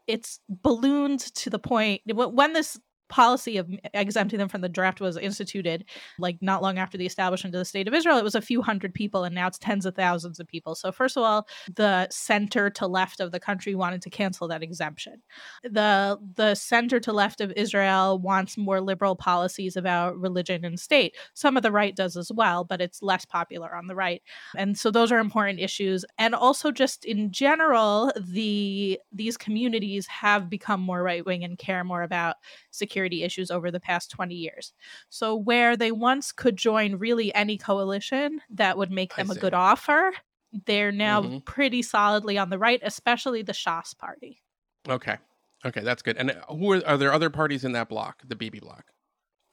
it's 0.07 0.39
ballooned 0.47 1.19
to 1.19 1.49
the 1.49 1.59
point 1.59 2.01
when 2.05 2.53
this 2.53 2.79
policy 3.07 3.57
of 3.57 3.69
exempting 3.93 4.39
them 4.39 4.49
from 4.49 4.61
the 4.61 4.69
draft 4.69 4.99
was 4.99 5.17
instituted 5.17 5.85
like 6.17 6.37
not 6.41 6.61
long 6.61 6.77
after 6.79 6.97
the 6.97 7.05
establishment 7.05 7.53
of 7.53 7.59
the 7.59 7.65
state 7.65 7.87
of 7.87 7.93
Israel 7.93 8.17
it 8.17 8.23
was 8.23 8.35
a 8.35 8.41
few 8.41 8.61
hundred 8.61 8.93
people 8.93 9.23
and 9.23 9.35
now 9.35 9.47
it's 9.47 9.59
tens 9.59 9.85
of 9.85 9.95
thousands 9.95 10.39
of 10.39 10.47
people. 10.47 10.75
So 10.75 10.91
first 10.91 11.15
of 11.17 11.23
all 11.23 11.47
the 11.75 12.07
center 12.09 12.69
to 12.71 12.87
left 12.87 13.19
of 13.19 13.31
the 13.31 13.39
country 13.39 13.75
wanted 13.75 14.01
to 14.03 14.09
cancel 14.09 14.47
that 14.47 14.63
exemption. 14.63 15.21
The 15.63 16.17
the 16.35 16.55
center 16.55 16.99
to 17.01 17.13
left 17.13 17.41
of 17.41 17.53
Israel 17.55 18.17
wants 18.19 18.57
more 18.57 18.81
liberal 18.81 19.15
policies 19.15 19.75
about 19.75 20.19
religion 20.19 20.65
and 20.65 20.79
state. 20.79 21.15
Some 21.33 21.57
of 21.57 21.63
the 21.63 21.71
right 21.71 21.95
does 21.95 22.17
as 22.17 22.31
well 22.31 22.63
but 22.63 22.81
it's 22.81 23.03
less 23.03 23.25
popular 23.25 23.75
on 23.75 23.87
the 23.87 23.95
right. 23.95 24.21
And 24.57 24.77
so 24.77 24.89
those 24.89 25.11
are 25.11 25.19
important 25.19 25.59
issues. 25.59 26.05
And 26.17 26.33
also 26.33 26.71
just 26.71 27.05
in 27.05 27.31
general 27.31 28.11
the 28.19 28.99
these 29.11 29.37
communities 29.37 30.07
have 30.07 30.49
become 30.49 30.81
more 30.81 31.03
right 31.03 31.25
wing 31.25 31.43
and 31.43 31.57
care 31.57 31.83
more 31.83 32.01
about 32.01 32.37
security 32.71 32.94
security 32.95 33.23
issues 33.23 33.51
over 33.51 33.71
the 33.71 33.79
past 33.79 34.09
20 34.11 34.33
years. 34.33 34.71
So, 35.09 35.35
where 35.35 35.75
they 35.75 35.91
once 35.91 36.31
could 36.31 36.55
join 36.55 36.95
really 36.95 37.33
any 37.35 37.57
coalition 37.57 38.41
that 38.51 38.77
would 38.77 38.89
make 38.89 39.15
them 39.15 39.29
a 39.29 39.35
good 39.35 39.53
offer, 39.53 40.13
they're 40.65 40.93
now 40.93 41.21
mm-hmm. 41.21 41.37
pretty 41.39 41.81
solidly 41.81 42.37
on 42.37 42.49
the 42.49 42.57
right, 42.57 42.79
especially 42.83 43.41
the 43.41 43.51
Shas 43.51 43.97
party. 43.97 44.41
Okay. 44.87 45.17
Okay, 45.65 45.81
that's 45.81 46.01
good. 46.01 46.15
And 46.15 46.31
uh, 46.31 46.35
who 46.47 46.71
are, 46.71 46.87
are 46.87 46.97
there 46.97 47.11
other 47.11 47.29
parties 47.29 47.65
in 47.65 47.73
that 47.73 47.89
block, 47.89 48.21
the 48.25 48.35
Bibi 48.35 48.59
block? 48.59 48.85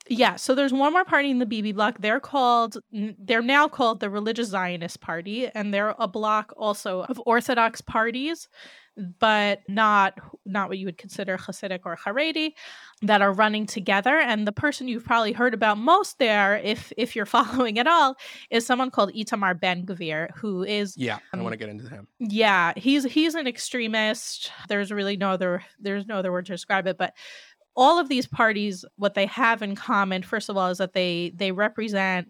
Yeah, 0.09 0.35
so 0.35 0.53
there's 0.53 0.73
one 0.73 0.91
more 0.91 1.05
party 1.05 1.31
in 1.31 1.39
the 1.39 1.45
Bibi 1.45 1.71
bloc. 1.71 1.97
They're 1.99 2.19
called 2.19 2.77
they're 2.91 3.41
now 3.41 3.67
called 3.67 3.99
the 3.99 4.09
Religious 4.09 4.49
Zionist 4.49 4.99
Party 4.99 5.47
and 5.47 5.73
they're 5.73 5.95
a 5.97 6.07
block 6.07 6.53
also 6.57 7.03
of 7.03 7.21
orthodox 7.25 7.79
parties 7.79 8.49
but 8.97 9.61
not 9.67 10.19
not 10.45 10.69
what 10.69 10.77
you 10.77 10.85
would 10.85 10.97
consider 10.97 11.37
Hasidic 11.37 11.81
or 11.85 11.97
Haredi 11.97 12.53
that 13.01 13.21
are 13.21 13.33
running 13.33 13.65
together. 13.65 14.19
And 14.19 14.47
the 14.47 14.51
person 14.51 14.87
you've 14.87 15.05
probably 15.05 15.31
heard 15.31 15.53
about 15.53 15.77
most 15.77 16.19
there, 16.19 16.57
if 16.57 16.93
if 16.97 17.15
you're 17.15 17.25
following 17.37 17.79
at 17.79 17.87
all, 17.87 18.15
is 18.49 18.65
someone 18.65 18.91
called 18.91 19.13
Itamar 19.13 19.59
Ben 19.59 19.85
Gvir, 19.85 20.29
who 20.35 20.63
is 20.63 20.95
yeah, 20.97 21.19
I 21.33 21.37
um, 21.37 21.43
want 21.43 21.53
to 21.53 21.57
get 21.57 21.69
into 21.69 21.89
him. 21.89 22.07
Yeah, 22.19 22.73
he's 22.75 23.03
he's 23.03 23.35
an 23.35 23.47
extremist. 23.47 24.51
There's 24.69 24.91
really 24.91 25.17
no 25.17 25.31
other 25.31 25.63
there's 25.79 26.05
no 26.05 26.17
other 26.17 26.31
word 26.31 26.45
to 26.47 26.51
describe 26.51 26.87
it, 26.87 26.97
but 26.97 27.13
all 27.75 27.99
of 27.99 28.09
these 28.09 28.27
parties 28.27 28.85
what 28.97 29.13
they 29.15 29.25
have 29.25 29.61
in 29.61 29.75
common 29.75 30.21
first 30.21 30.49
of 30.49 30.57
all 30.57 30.69
is 30.69 30.77
that 30.77 30.93
they 30.93 31.31
they 31.35 31.51
represent 31.51 32.27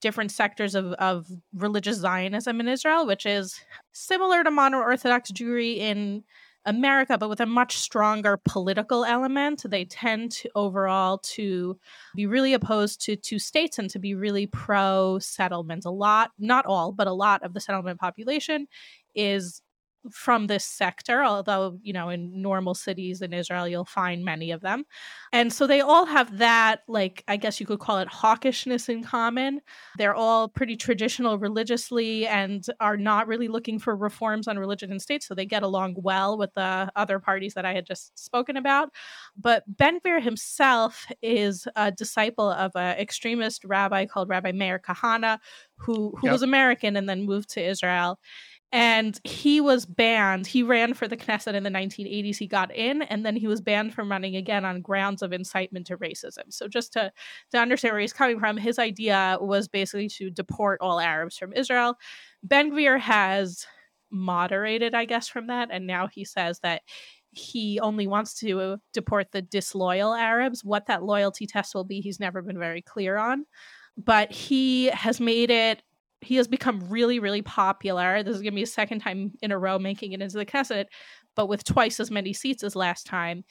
different 0.00 0.30
sectors 0.32 0.74
of, 0.74 0.92
of 0.94 1.26
religious 1.54 1.98
Zionism 1.98 2.60
in 2.60 2.68
Israel, 2.68 3.06
which 3.06 3.26
is 3.26 3.60
similar 3.92 4.42
to 4.42 4.50
modern 4.50 4.80
Orthodox 4.80 5.30
Jewry 5.30 5.76
in 5.76 6.24
America, 6.66 7.16
but 7.16 7.30
with 7.30 7.40
a 7.40 7.46
much 7.46 7.78
stronger 7.78 8.38
political 8.44 9.04
element. 9.04 9.62
They 9.66 9.86
tend 9.86 10.32
to 10.32 10.50
overall 10.54 11.18
to 11.18 11.78
be 12.14 12.26
really 12.26 12.52
opposed 12.52 13.00
to 13.02 13.16
two 13.16 13.38
states 13.38 13.78
and 13.78 13.88
to 13.90 13.98
be 13.98 14.14
really 14.14 14.46
pro 14.46 15.18
settlement. 15.20 15.86
A 15.86 15.90
lot, 15.90 16.32
not 16.38 16.66
all, 16.66 16.92
but 16.92 17.06
a 17.06 17.12
lot 17.12 17.42
of 17.42 17.54
the 17.54 17.60
settlement 17.60 17.98
population 17.98 18.66
is 19.14 19.62
from 20.10 20.46
this 20.46 20.64
sector, 20.64 21.22
although, 21.22 21.78
you 21.82 21.92
know, 21.92 22.08
in 22.08 22.40
normal 22.40 22.74
cities 22.74 23.20
in 23.20 23.32
Israel, 23.32 23.68
you'll 23.68 23.84
find 23.84 24.24
many 24.24 24.50
of 24.50 24.60
them. 24.60 24.84
And 25.32 25.52
so 25.52 25.66
they 25.66 25.80
all 25.80 26.06
have 26.06 26.38
that, 26.38 26.82
like, 26.88 27.22
I 27.28 27.36
guess 27.36 27.60
you 27.60 27.66
could 27.66 27.80
call 27.80 27.98
it 27.98 28.08
hawkishness 28.08 28.88
in 28.88 29.04
common. 29.04 29.60
They're 29.98 30.14
all 30.14 30.48
pretty 30.48 30.76
traditional 30.76 31.38
religiously 31.38 32.26
and 32.26 32.64
are 32.80 32.96
not 32.96 33.26
really 33.26 33.48
looking 33.48 33.78
for 33.78 33.94
reforms 33.94 34.48
on 34.48 34.58
religion 34.58 34.90
and 34.90 35.02
state. 35.02 35.22
So 35.22 35.34
they 35.34 35.46
get 35.46 35.62
along 35.62 35.96
well 35.98 36.38
with 36.38 36.54
the 36.54 36.90
other 36.96 37.18
parties 37.18 37.54
that 37.54 37.66
I 37.66 37.74
had 37.74 37.86
just 37.86 38.18
spoken 38.18 38.56
about. 38.56 38.90
But 39.36 39.64
Ben 39.66 40.00
Gvir 40.00 40.22
himself 40.22 41.06
is 41.22 41.68
a 41.76 41.92
disciple 41.92 42.50
of 42.50 42.72
an 42.74 42.98
extremist 42.98 43.64
rabbi 43.64 44.06
called 44.06 44.28
Rabbi 44.28 44.52
Meir 44.52 44.78
Kahane, 44.78 45.38
who, 45.76 46.14
who 46.16 46.26
yep. 46.26 46.32
was 46.32 46.42
American 46.42 46.96
and 46.96 47.08
then 47.08 47.22
moved 47.22 47.50
to 47.50 47.62
Israel 47.62 48.18
and 48.72 49.20
he 49.24 49.60
was 49.60 49.84
banned. 49.84 50.46
He 50.46 50.62
ran 50.62 50.94
for 50.94 51.08
the 51.08 51.16
Knesset 51.16 51.54
in 51.54 51.64
the 51.64 51.70
1980s. 51.70 52.36
He 52.36 52.46
got 52.46 52.74
in, 52.74 53.02
and 53.02 53.26
then 53.26 53.34
he 53.34 53.48
was 53.48 53.60
banned 53.60 53.94
from 53.94 54.10
running 54.10 54.36
again 54.36 54.64
on 54.64 54.80
grounds 54.80 55.22
of 55.22 55.32
incitement 55.32 55.88
to 55.88 55.96
racism. 55.96 56.44
So, 56.50 56.68
just 56.68 56.92
to, 56.92 57.12
to 57.50 57.58
understand 57.58 57.94
where 57.94 58.00
he's 58.00 58.12
coming 58.12 58.38
from, 58.38 58.56
his 58.56 58.78
idea 58.78 59.38
was 59.40 59.66
basically 59.66 60.08
to 60.10 60.30
deport 60.30 60.80
all 60.80 61.00
Arabs 61.00 61.36
from 61.36 61.52
Israel. 61.52 61.96
Ben 62.44 62.70
Gvir 62.70 63.00
has 63.00 63.66
moderated, 64.10 64.94
I 64.94 65.04
guess, 65.04 65.26
from 65.26 65.48
that, 65.48 65.68
and 65.72 65.86
now 65.86 66.06
he 66.06 66.24
says 66.24 66.60
that 66.60 66.82
he 67.32 67.80
only 67.80 68.06
wants 68.06 68.34
to 68.40 68.78
deport 68.92 69.32
the 69.32 69.42
disloyal 69.42 70.14
Arabs. 70.14 70.64
What 70.64 70.86
that 70.86 71.02
loyalty 71.02 71.46
test 71.46 71.74
will 71.74 71.84
be, 71.84 72.00
he's 72.00 72.20
never 72.20 72.42
been 72.42 72.58
very 72.58 72.82
clear 72.82 73.16
on. 73.16 73.46
But 73.96 74.32
he 74.32 74.86
has 74.86 75.20
made 75.20 75.50
it 75.50 75.82
he 76.20 76.36
has 76.36 76.48
become 76.48 76.80
really, 76.88 77.18
really 77.18 77.42
popular. 77.42 78.22
This 78.22 78.36
is 78.36 78.42
going 78.42 78.52
to 78.52 78.56
be 78.56 78.62
a 78.62 78.66
second 78.66 79.00
time 79.00 79.32
in 79.42 79.52
a 79.52 79.58
row 79.58 79.78
making 79.78 80.12
it 80.12 80.20
into 80.20 80.36
the 80.36 80.46
Knesset, 80.46 80.86
but 81.34 81.48
with 81.48 81.64
twice 81.64 81.98
as 82.00 82.10
many 82.10 82.32
seats 82.32 82.62
as 82.62 82.76
last 82.76 83.06
time. 83.06 83.44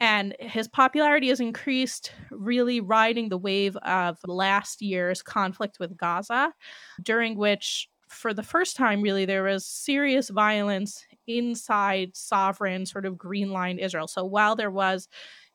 And 0.00 0.34
his 0.40 0.66
popularity 0.66 1.28
has 1.28 1.40
increased, 1.40 2.12
really 2.30 2.80
riding 2.80 3.28
the 3.28 3.38
wave 3.38 3.76
of 3.78 4.16
last 4.26 4.80
year's 4.80 5.22
conflict 5.22 5.78
with 5.78 5.96
Gaza, 5.96 6.54
during 7.02 7.36
which, 7.36 7.88
for 8.08 8.32
the 8.32 8.42
first 8.42 8.76
time, 8.76 9.02
really, 9.02 9.24
there 9.24 9.42
was 9.42 9.66
serious 9.66 10.30
violence 10.30 11.04
inside 11.26 12.16
sovereign, 12.16 12.86
sort 12.86 13.06
of 13.06 13.18
green 13.18 13.50
line 13.50 13.78
Israel. 13.78 14.08
So 14.08 14.24
while 14.24 14.56
there 14.56 14.70
was 14.70 15.06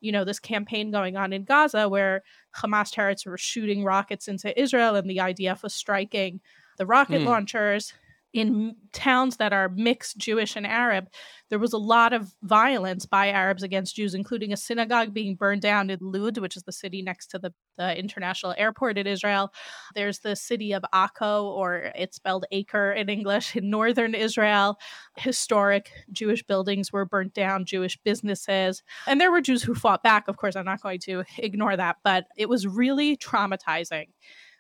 you 0.06 0.12
know, 0.12 0.24
this 0.24 0.40
campaign 0.40 0.92
going 0.92 1.18
on 1.18 1.34
in 1.34 1.44
Gaza 1.44 1.90
where 1.90 2.22
Hamas 2.56 2.92
terrorists 2.92 3.26
were 3.26 3.38
shooting 3.38 3.84
rockets 3.84 4.28
into 4.28 4.58
Israel 4.60 4.96
and 4.96 5.10
the 5.10 5.18
IDF 5.18 5.64
was 5.64 5.74
striking 5.74 6.40
the 6.78 6.86
rocket 6.86 7.22
mm. 7.22 7.26
launchers 7.26 7.94
in 8.36 8.76
towns 8.92 9.38
that 9.38 9.54
are 9.54 9.70
mixed 9.70 10.18
Jewish 10.18 10.58
and 10.58 10.68
Arab, 10.68 11.08
there 11.50 11.58
was 11.58 11.72
a 11.72 11.78
lot 11.78 12.12
of 12.12 12.36
violence 12.44 13.06
by 13.06 13.30
Arabs 13.30 13.64
against 13.64 13.96
Jews, 13.96 14.14
including 14.14 14.52
a 14.52 14.58
synagogue 14.58 15.14
being 15.14 15.36
burned 15.36 15.62
down 15.62 15.90
in 15.90 16.00
Lud, 16.02 16.40
which 16.40 16.58
is 16.58 16.64
the 16.64 16.74
city 16.74 17.02
next 17.02 17.28
to 17.28 17.40
the, 17.40 17.54
the 17.78 17.98
international 17.98 18.54
airport 18.58 18.98
in 18.98 19.08
Israel. 19.08 19.54
There's 19.94 20.20
the 20.20 20.36
city 20.36 20.74
of 20.74 20.84
Akko, 20.94 21.46
or 21.46 21.94
it's 21.96 22.18
spelled 22.18 22.46
Acre 22.52 22.92
in 22.92 23.08
English, 23.08 23.56
in 23.56 23.70
northern 23.70 24.14
Israel. 24.14 24.80
Historic 25.16 25.90
Jewish 26.12 26.44
buildings 26.44 26.92
were 26.92 27.06
burnt 27.06 27.34
down, 27.34 27.64
Jewish 27.64 27.98
businesses. 28.04 28.84
And 29.08 29.22
there 29.22 29.32
were 29.32 29.40
Jews 29.40 29.64
who 29.64 29.76
fought 29.76 30.04
back. 30.04 30.28
Of 30.28 30.36
course, 30.36 30.58
I'm 30.58 30.66
not 30.66 30.82
going 30.82 31.00
to 31.04 31.24
ignore 31.38 31.78
that, 31.78 32.00
but 32.04 32.26
it 32.36 32.50
was 32.50 32.68
really 32.68 33.16
traumatizing 33.16 34.08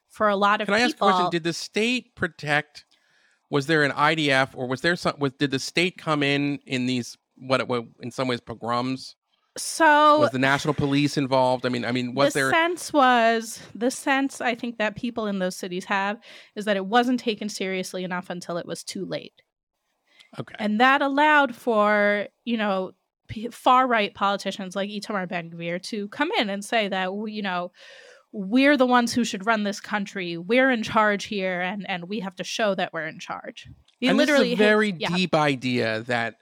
for 0.08 0.30
a 0.30 0.38
lot 0.38 0.62
of 0.62 0.68
people. 0.68 0.80
Can 0.80 0.88
people. 0.92 1.08
I 1.08 1.12
ask 1.12 1.18
a 1.18 1.20
question? 1.20 1.32
Did 1.32 1.44
the 1.44 1.52
state 1.52 2.16
protect? 2.16 2.86
Was 3.50 3.68
there 3.68 3.84
an 3.84 3.92
IDF, 3.92 4.50
or 4.56 4.68
was 4.68 4.82
there 4.82 4.96
some? 4.96 5.16
Was 5.20 5.34
did 5.34 5.52
the 5.52 5.60
state 5.60 5.98
come 5.98 6.24
in 6.24 6.60
in 6.66 6.86
these 6.86 7.18
what, 7.38 7.68
what 7.68 7.86
in 8.02 8.12
some 8.12 8.28
ways 8.28 8.42
pogroms? 8.42 9.16
So 9.58 10.20
was 10.20 10.32
the 10.32 10.40
national 10.40 10.74
police 10.74 11.18
involved? 11.18 11.66
I 11.66 11.70
mean, 11.70 11.86
I 11.86 11.92
mean, 11.92 12.14
was 12.14 12.34
the 12.34 12.42
there? 12.42 12.52
sense 12.52 12.92
was 12.92 13.62
the 13.74 13.90
sense 13.90 14.42
I 14.42 14.54
think 14.54 14.78
that 14.80 14.98
people 14.98 15.28
in 15.28 15.40
those 15.40 15.56
cities 15.56 15.86
have 15.86 16.20
is 16.56 16.66
that 16.66 16.76
it 16.76 16.86
wasn't 16.86 17.22
taken 17.22 17.48
seriously 17.48 18.04
enough 18.04 18.30
until 18.30 18.58
it 18.58 18.66
was 18.66 18.84
too 18.84 19.06
late. 19.06 19.42
Okay, 20.38 20.56
and 20.60 20.82
that 20.82 21.02
allowed 21.02 21.56
for 21.56 22.28
you 22.44 22.58
know 22.58 22.92
far 23.52 23.88
right 23.88 24.14
politicians 24.14 24.76
like 24.76 24.90
Itamar 24.90 25.28
Ben 25.28 25.50
Gvir 25.50 25.82
to 25.84 26.10
come 26.10 26.32
in 26.38 26.50
and 26.50 26.64
say 26.64 26.90
that 26.90 27.12
you 27.28 27.42
know 27.42 27.72
we're 28.38 28.76
the 28.76 28.86
ones 28.86 29.14
who 29.14 29.24
should 29.24 29.46
run 29.46 29.64
this 29.64 29.80
country. 29.80 30.38
We're 30.38 30.70
in 30.70 30.84
charge 30.84 31.24
here, 31.24 31.62
and 31.62 31.90
and 31.90 32.10
we 32.10 32.20
have 32.20 32.36
to 32.36 32.44
show 32.44 32.76
that 32.76 32.92
we're 32.92 33.08
in 33.08 33.18
charge. 33.18 33.70
He 33.98 34.10
and 34.10 34.18
literally 34.18 34.50
this 34.50 34.60
is 34.60 34.60
a 34.60 34.68
very 34.68 34.92
hit, 34.92 35.08
deep 35.16 35.30
yeah. 35.34 35.42
idea 35.42 36.00
that 36.02 36.36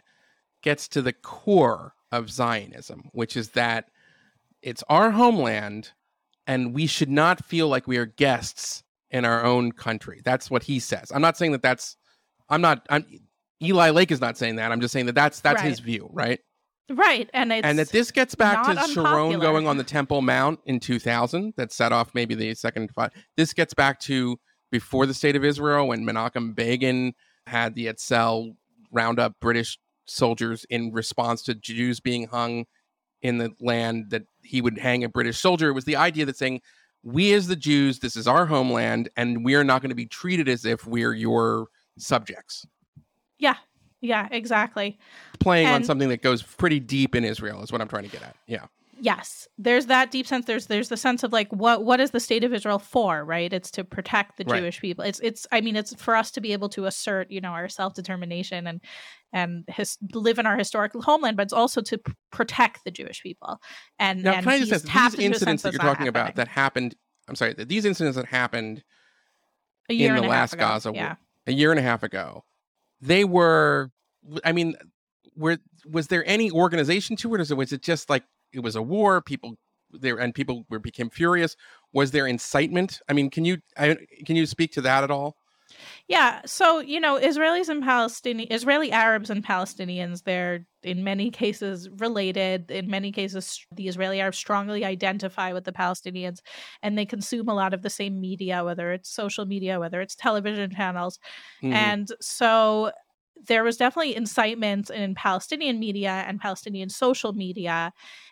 gets 0.64 0.88
to 0.88 1.04
the 1.04 1.14
core 1.14 1.94
of 2.12 2.32
Zionism, 2.32 3.10
which 3.12 3.38
is 3.38 3.50
that 3.50 3.92
it's 4.64 4.84
our 4.90 5.12
homeland, 5.12 5.92
and 6.48 6.74
we 6.74 6.88
should 6.88 7.12
not 7.12 7.46
feel 7.46 7.68
like 7.68 7.88
we 7.88 7.98
are 7.98 8.08
guests 8.08 8.84
in 9.12 9.24
our 9.24 9.46
own 9.46 9.72
country. 9.72 10.20
That's 10.26 10.50
what 10.50 10.64
he 10.64 10.80
says. 10.80 11.12
I'm 11.14 11.22
not 11.22 11.38
saying 11.38 11.52
that 11.52 11.62
that's. 11.62 11.96
I'm 12.50 12.62
not. 12.62 12.88
I'm. 12.90 13.06
Eli 13.62 13.92
Lake 13.92 14.12
is 14.12 14.20
not 14.20 14.36
saying 14.36 14.56
that. 14.56 14.72
I'm 14.72 14.82
just 14.82 14.94
saying 14.94 15.06
that 15.06 15.16
that's 15.16 15.42
that's 15.42 15.62
right. 15.62 15.70
his 15.70 15.80
view, 15.80 16.10
right? 16.12 16.40
Right, 16.90 17.30
and 17.34 17.54
it's 17.54 17.66
and 17.66 17.80
that 17.80 17.90
this 17.90 18.12
gets 18.12 18.36
back 18.36 18.66
to 18.66 18.92
Sharon 18.92 19.40
going 19.40 19.68
on 19.68 19.78
the 19.78 19.84
Temple 19.84 20.22
Mount 20.22 20.60
in 20.66 20.80
2000 20.80 21.54
that 21.56 21.72
set 21.72 21.94
off 21.94 22.14
maybe 22.14 22.36
the 22.36 22.54
second 22.56 22.92
fight. 22.94 23.12
This 23.38 23.54
gets 23.54 23.74
back 23.74 24.00
to 24.02 24.38
before 24.70 25.06
the 25.06 25.14
state 25.14 25.36
of 25.36 25.46
Israel 25.46 25.88
when 25.88 26.06
Menachem 26.06 26.56
Begin 26.56 27.14
had 27.48 27.76
the 27.76 27.88
Etzel 27.88 28.58
round 28.92 29.20
up 29.20 29.34
British 29.40 29.80
soldiers 30.06 30.66
in 30.70 30.92
response 30.92 31.42
to 31.44 31.56
Jews 31.56 32.00
being 32.00 32.28
hung 32.28 32.66
in 33.22 33.38
the 33.38 33.52
land 33.62 34.10
that 34.10 34.24
he 34.42 34.62
would 34.62 34.78
hang 34.78 35.04
a 35.04 35.10
British 35.10 35.40
soldier. 35.40 35.70
It 35.70 35.74
was 35.74 35.86
the 35.86 35.96
idea 35.96 36.26
that 36.26 36.38
saying 36.38 36.62
we 37.04 37.34
as 37.34 37.48
the 37.48 37.56
Jews, 37.56 38.00
this 38.00 38.16
is 38.16 38.28
our 38.28 38.46
homeland, 38.46 39.10
and 39.16 39.44
we 39.46 39.56
are 39.56 39.64
not 39.64 39.82
going 39.82 39.90
to 39.90 39.96
be 39.96 40.06
treated 40.06 40.50
as 40.50 40.66
if 40.66 40.86
we're 40.86 41.14
your 41.14 41.68
subjects. 41.98 42.66
Yeah, 43.40 43.56
Yeah, 44.04 44.28
exactly. 44.32 45.00
Playing 45.40 45.68
on 45.68 45.86
something 45.86 46.10
that 46.10 46.22
goes 46.22 46.44
pretty 46.44 46.82
deep 46.82 47.16
in 47.16 47.24
Israel 47.24 47.64
is 47.64 47.72
what 47.72 47.80
I'm 47.80 47.88
trying 47.88 48.04
to 48.04 48.10
get 48.10 48.22
at. 48.22 48.36
Yeah. 48.48 48.66
Yes, 49.00 49.48
there's 49.58 49.86
that 49.86 50.12
deep 50.12 50.28
sense. 50.28 50.46
There's 50.46 50.68
there's 50.68 50.90
the 50.90 50.98
sense 50.98 51.24
of 51.24 51.32
like 51.32 51.52
what 51.54 51.86
what 51.86 52.02
is 52.02 52.12
the 52.12 52.20
state 52.20 52.44
of 52.44 52.54
Israel 52.54 52.80
for? 52.80 53.24
Right? 53.24 53.52
It's 53.52 53.72
to 53.72 53.86
protect 53.86 54.38
the 54.38 54.44
Right. 54.46 54.60
Jewish 54.60 54.82
people. 54.82 55.06
It's 55.06 55.22
it's 55.22 55.48
I 55.54 55.62
mean 55.62 55.78
it's 55.78 55.96
for 55.96 56.18
us 56.18 56.32
to 56.32 56.42
be 56.42 56.52
able 56.52 56.68
to 56.70 56.86
assert 56.86 57.32
you 57.32 57.40
know 57.40 57.50
our 57.52 57.70
self 57.70 57.94
determination 57.94 58.68
and 58.68 58.82
and 59.32 59.64
his, 59.70 59.98
live 60.14 60.38
in 60.38 60.46
our 60.46 60.58
historical 60.58 61.02
homeland, 61.02 61.38
but 61.38 61.44
it's 61.44 61.54
also 61.54 61.82
to 61.82 61.98
p- 61.98 62.14
protect 62.32 62.84
the 62.84 62.92
Jewish 62.92 63.24
people. 63.24 63.60
And 64.00 64.24
Now, 64.24 64.34
and 64.34 64.44
can 64.44 64.54
I 64.54 64.60
just 64.64 64.86
ask 64.94 65.18
these 65.18 65.26
into 65.26 65.38
a 65.38 65.40
sense 65.40 65.52
incidents 65.52 65.64
that 65.64 65.74
you're 65.74 65.80
talking 65.80 66.08
about 66.08 66.36
that 66.36 66.50
happened? 66.50 66.96
I'm 67.28 67.36
sorry, 67.36 67.54
that 67.54 67.70
these 67.70 67.86
incidents 67.86 68.16
that 68.18 68.26
happened 68.28 68.84
A 69.90 69.94
year 69.94 70.12
in 70.12 70.18
and 70.18 70.26
the 70.26 70.30
a 70.30 70.34
half 70.34 70.42
last 70.42 70.54
ago, 70.54 70.62
Gaza 70.62 70.92
war, 70.92 71.02
yeah. 71.02 71.16
a 71.48 71.52
year 71.52 71.72
and 71.72 71.80
a 71.80 71.84
half 71.84 72.04
ago, 72.04 72.44
they 73.04 73.26
were. 73.26 73.92
I 74.46 74.52
mean, 74.52 74.76
were 75.36 75.58
was 75.86 76.08
there 76.08 76.24
any 76.26 76.50
organization 76.52 77.16
to 77.18 77.36
it, 77.36 77.52
or 77.52 77.56
was 77.56 77.74
it 77.74 77.82
just 77.82 78.10
like 78.10 78.24
it 78.54 78.62
was 78.62 78.76
a 78.76 78.82
war? 78.82 79.22
People 79.22 79.56
there 79.92 80.18
and 80.20 80.34
people 80.34 80.66
were 80.70 80.80
became 80.80 81.10
furious. 81.10 81.56
Was 81.92 82.12
there 82.12 82.28
incitement? 82.28 83.02
I 83.10 83.14
mean, 83.14 83.30
can 83.30 83.46
you 83.46 83.58
I, 83.78 83.98
can 84.26 84.36
you 84.36 84.46
speak 84.46 84.72
to 84.74 84.82
that 84.82 85.04
at 85.04 85.12
all? 85.12 85.36
Yeah, 86.08 86.42
so 86.46 86.80
you 86.80 87.00
know, 87.00 87.20
Israelis 87.20 87.70
and 87.70 87.84
Palestinian 87.84 88.52
Israeli 88.52 88.92
Arabs 88.92 89.30
and 89.30 89.44
Palestinians, 89.46 90.24
they're 90.24 90.66
in 90.84 91.04
many 91.04 91.32
cases 91.32 91.90
related. 91.98 92.70
In 92.72 92.90
many 92.90 93.12
cases, 93.12 93.66
the 93.76 93.88
Israeli 93.88 94.20
Arabs 94.20 94.38
strongly 94.38 94.84
identify 94.86 95.54
with 95.54 95.64
the 95.64 95.72
Palestinians, 95.72 96.40
and 96.82 96.98
they 96.98 97.06
consume 97.06 97.48
a 97.50 97.54
lot 97.54 97.74
of 97.74 97.82
the 97.82 97.90
same 97.90 98.20
media, 98.20 98.64
whether 98.64 98.92
it's 98.92 99.10
social 99.10 99.46
media, 99.46 99.80
whether 99.80 100.02
it's 100.02 100.16
television 100.16 100.70
channels, 100.72 101.20
Mhm. 101.64 101.74
and 101.74 102.08
so 102.22 102.92
there 103.48 103.64
was 103.64 103.78
definitely 103.78 104.16
incitement 104.16 104.90
in 104.90 105.16
Palestinian 105.16 105.80
media 105.80 106.24
and 106.28 106.40
Palestinian 106.40 106.90
social 106.90 107.34
media, 107.34 107.92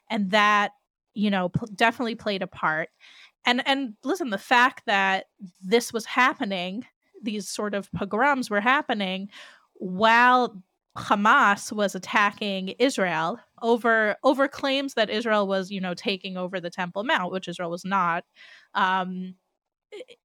and 0.09 0.31
that 0.31 0.71
you 1.13 1.29
know 1.29 1.49
pl- 1.49 1.67
definitely 1.75 2.15
played 2.15 2.41
a 2.41 2.47
part. 2.47 2.89
And 3.45 3.65
and 3.67 3.95
listen, 4.03 4.29
the 4.29 4.37
fact 4.37 4.83
that 4.85 5.25
this 5.61 5.91
was 5.93 6.05
happening, 6.05 6.85
these 7.21 7.49
sort 7.49 7.73
of 7.73 7.91
pogroms 7.91 8.49
were 8.49 8.61
happening 8.61 9.29
while 9.75 10.63
Hamas 10.97 11.71
was 11.71 11.95
attacking 11.95 12.69
Israel 12.79 13.39
over 13.61 14.17
over 14.23 14.47
claims 14.47 14.93
that 14.95 15.09
Israel 15.09 15.47
was, 15.47 15.71
you 15.71 15.79
know, 15.79 15.93
taking 15.93 16.35
over 16.37 16.59
the 16.59 16.69
Temple 16.69 17.03
Mount, 17.03 17.31
which 17.31 17.47
Israel 17.47 17.71
was 17.71 17.85
not. 17.85 18.25
Um, 18.73 19.35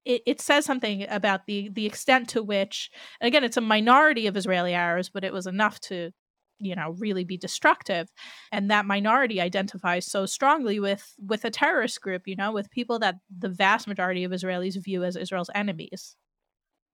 it, 0.04 0.22
it 0.26 0.40
says 0.40 0.64
something 0.64 1.06
about 1.08 1.46
the 1.46 1.68
the 1.72 1.86
extent 1.86 2.28
to 2.30 2.42
which, 2.42 2.90
and 3.20 3.28
again, 3.28 3.44
it's 3.44 3.56
a 3.56 3.60
minority 3.60 4.26
of 4.26 4.36
Israeli 4.36 4.74
Arabs, 4.74 5.08
but 5.08 5.24
it 5.24 5.32
was 5.32 5.46
enough 5.46 5.80
to, 5.80 6.10
you 6.58 6.74
know, 6.74 6.90
really 6.98 7.24
be 7.24 7.36
destructive. 7.36 8.08
And 8.50 8.70
that 8.70 8.86
minority 8.86 9.40
identifies 9.40 10.06
so 10.06 10.26
strongly 10.26 10.80
with 10.80 11.14
with 11.18 11.44
a 11.44 11.50
terrorist 11.50 12.00
group, 12.00 12.22
you 12.26 12.36
know, 12.36 12.52
with 12.52 12.70
people 12.70 12.98
that 13.00 13.16
the 13.36 13.48
vast 13.48 13.86
majority 13.86 14.24
of 14.24 14.32
Israelis 14.32 14.82
view 14.82 15.04
as 15.04 15.16
Israel's 15.16 15.50
enemies. 15.54 16.16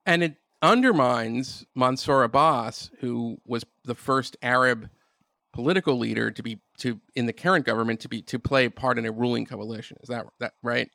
And 0.06 0.22
it 0.22 0.36
undermines 0.62 1.64
Mansour 1.74 2.22
Abbas, 2.22 2.90
who 3.00 3.38
was 3.46 3.64
the 3.84 3.94
first 3.94 4.36
Arab 4.42 4.88
political 5.52 5.98
leader 5.98 6.30
to 6.30 6.42
be 6.42 6.60
to 6.78 7.00
in 7.14 7.26
the 7.26 7.32
current 7.32 7.66
government 7.66 8.00
to 8.00 8.08
be 8.08 8.22
to 8.22 8.38
play 8.38 8.64
a 8.66 8.70
part 8.70 8.98
in 8.98 9.06
a 9.06 9.12
ruling 9.12 9.46
coalition. 9.46 9.98
Is 10.02 10.08
that 10.08 10.26
that 10.40 10.54
right? 10.62 10.88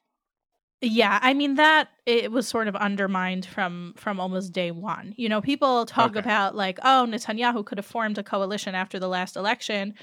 Yeah, 0.81 1.17
I 1.23 1.33
mean 1.33 1.55
that 1.55 1.89
it 2.05 2.31
was 2.31 2.47
sort 2.47 2.67
of 2.67 2.75
undermined 2.75 3.47
from 3.47 3.95
from 3.97 4.19
almost 4.19 4.53
day 4.53 4.69
one. 4.69 5.15
You 5.17 5.27
know, 5.27 5.41
people 5.41 5.87
talk 5.87 6.15
Okay. 6.15 6.19
about 6.19 6.55
like, 6.55 6.77
oh, 6.83 7.07
Netanyahu 7.09 7.65
could 7.65 7.79
have 7.79 7.85
formed 7.85 8.19
a 8.19 8.23
coalition 8.23 8.75
after 8.75 8.99
the 8.99 9.07
last 9.07 9.35
election. 9.35 9.95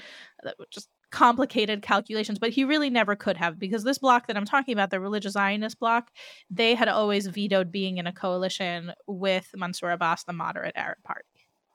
That 0.43 0.55
just 0.71 0.89
complicated 1.15 1.81
calculations, 1.81 2.37
but 2.37 2.49
he 2.49 2.65
really 2.65 2.89
never 2.89 3.15
could 3.15 3.37
have 3.37 3.57
because 3.57 3.85
this 3.85 3.97
bloc 3.97 4.27
that 4.27 4.35
I'm 4.35 4.43
talking 4.43 4.73
about, 4.73 4.89
the 4.89 4.99
religious 4.99 5.31
Zionist 5.31 5.79
bloc, 5.79 6.11
they 6.49 6.75
had 6.75 6.89
always 6.89 7.27
vetoed 7.27 7.71
being 7.71 7.99
in 7.99 8.05
a 8.05 8.11
coalition 8.11 8.91
with 9.07 9.49
Mansour 9.55 9.91
Abbas, 9.91 10.25
the 10.25 10.33
moderate 10.33 10.75
Arab 10.75 10.97
party. 11.05 11.23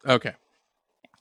Okay, 0.06 0.34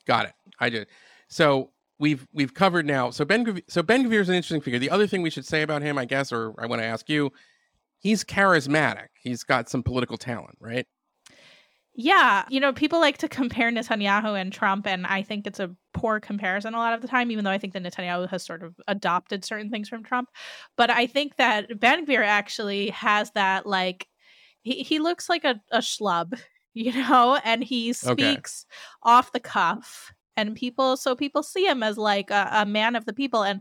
got 0.05 0.26
it. 0.26 0.34
I 0.59 0.70
did. 0.70 0.88
So 1.30 1.72
we've 1.97 2.28
we've 2.34 2.53
covered 2.53 2.86
now. 2.86 3.09
So 3.09 3.24
Ben 3.24 3.61
so 3.70 3.82
Ben 3.82 4.03
Gvir 4.03 4.20
is 4.20 4.28
an 4.28 4.36
interesting 4.36 4.59
figure. 4.59 4.80
The 4.80 4.89
other 4.89 5.07
thing 5.07 5.22
we 5.22 5.30
should 5.30 5.45
say 5.45 5.61
about 5.61 5.82
him, 5.82 5.97
I 5.97 6.03
guess, 6.03 6.34
or 6.34 6.53
I 6.61 6.65
want 6.65 6.82
to 6.82 6.86
ask 6.86 7.07
you, 7.07 7.32
he's 7.99 8.26
charismatic. 8.26 9.07
He's 9.22 9.45
got 9.45 9.70
some 9.70 9.82
political 9.82 10.17
talent, 10.17 10.57
right? 10.59 10.86
Yeah, 12.01 12.45
you 12.47 12.61
know, 12.61 12.71
people 12.71 13.01
like 13.01 13.17
to 13.17 13.27
compare 13.27 13.69
Netanyahu 13.69 14.39
and 14.39 14.53
Trump, 14.53 14.87
and 14.87 15.05
I 15.05 15.21
think 15.21 15.45
it's 15.45 15.59
a 15.59 15.75
poor 15.93 16.21
comparison 16.21 16.73
a 16.73 16.77
lot 16.77 16.93
of 16.93 17.01
the 17.01 17.09
time, 17.09 17.29
even 17.29 17.43
though 17.43 17.51
I 17.51 17.57
think 17.57 17.73
that 17.73 17.83
Netanyahu 17.83 18.29
has 18.29 18.41
sort 18.45 18.63
of 18.63 18.79
adopted 18.87 19.43
certain 19.43 19.69
things 19.69 19.89
from 19.89 20.03
Trump. 20.05 20.29
But 20.77 20.89
I 20.89 21.07
think 21.07 21.35
that 21.35 21.77
Ben 21.77 22.05
Gvir 22.05 22.23
actually 22.25 22.89
has 22.91 23.31
that, 23.31 23.65
like, 23.65 24.07
he, 24.61 24.81
he 24.83 24.99
looks 24.99 25.27
like 25.27 25.43
a, 25.43 25.61
a 25.71 25.79
schlub, 25.79 26.39
you 26.73 26.93
know, 26.93 27.37
and 27.43 27.63
he 27.65 27.91
Okay. 28.05 28.41
speaks 28.43 28.65
off 29.03 29.33
the 29.33 29.39
cuff. 29.41 30.13
And 30.37 30.55
people, 30.55 30.95
so 30.95 31.17
people 31.17 31.43
see 31.43 31.65
him 31.65 31.83
as 31.83 31.97
like 31.97 32.31
a, 32.31 32.47
a 32.53 32.65
man 32.65 32.95
of 32.95 33.03
the 33.03 33.11
people. 33.11 33.43
And 33.43 33.59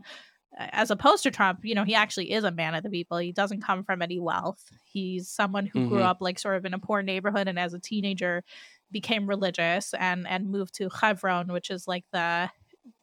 as 0.57 0.91
opposed 0.91 1.23
to 1.23 1.31
Trump, 1.31 1.59
you 1.63 1.75
know, 1.75 1.83
he 1.83 1.95
actually 1.95 2.31
is 2.31 2.43
a 2.43 2.51
man 2.51 2.75
of 2.75 2.83
the 2.83 2.89
people. 2.89 3.17
He 3.17 3.31
doesn't 3.31 3.61
come 3.61 3.83
from 3.83 4.01
any 4.01 4.19
wealth. 4.19 4.71
He's 4.83 5.29
someone 5.29 5.65
who 5.67 5.81
grew 5.87 5.99
Mhm. 5.99 6.05
up 6.05 6.17
like 6.21 6.39
sort 6.39 6.57
of 6.57 6.65
in 6.65 6.73
a 6.73 6.79
poor 6.79 7.01
neighborhood 7.01 7.47
and 7.47 7.59
as 7.59 7.73
a 7.73 7.79
teenager 7.79 8.43
became 8.91 9.27
religious 9.27 9.93
and 9.93 10.27
and 10.27 10.49
moved 10.49 10.73
to 10.75 10.89
Hebron, 10.89 11.47
which 11.53 11.69
is 11.69 11.87
like 11.87 12.05
the 12.11 12.49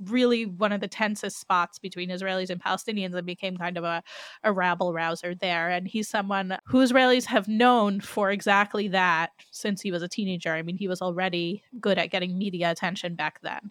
really 0.01 0.45
one 0.47 0.73
of 0.73 0.81
the 0.81 0.89
tensest 0.89 1.39
spots 1.39 1.79
between 1.79 2.11
Israelis 2.11 2.51
and 2.51 2.61
Palestinians 2.61 3.15
and 3.15 3.25
became 3.25 3.57
kind 3.57 3.79
of 3.79 3.85
a, 3.85 4.03
a 4.43 4.53
rabble 4.53 4.93
rouser 4.93 5.35
there. 5.35 5.71
And 5.71 5.87
he's 5.87 6.09
someone 6.09 6.59
who 6.67 6.79
Israelis 6.79 7.25
have 7.27 7.47
known 7.47 8.01
for 8.01 8.31
exactly 8.33 8.89
that 8.89 9.31
since 9.53 9.81
he 9.81 9.93
was 9.93 10.03
a 10.03 10.09
teenager. 10.09 10.53
I 10.53 10.63
mean, 10.63 10.77
he 10.77 10.89
was 10.89 11.01
already 11.01 11.63
good 11.81 11.99
at 11.99 12.11
getting 12.11 12.37
media 12.37 12.71
attention 12.73 13.15
back 13.15 13.41
then. 13.43 13.71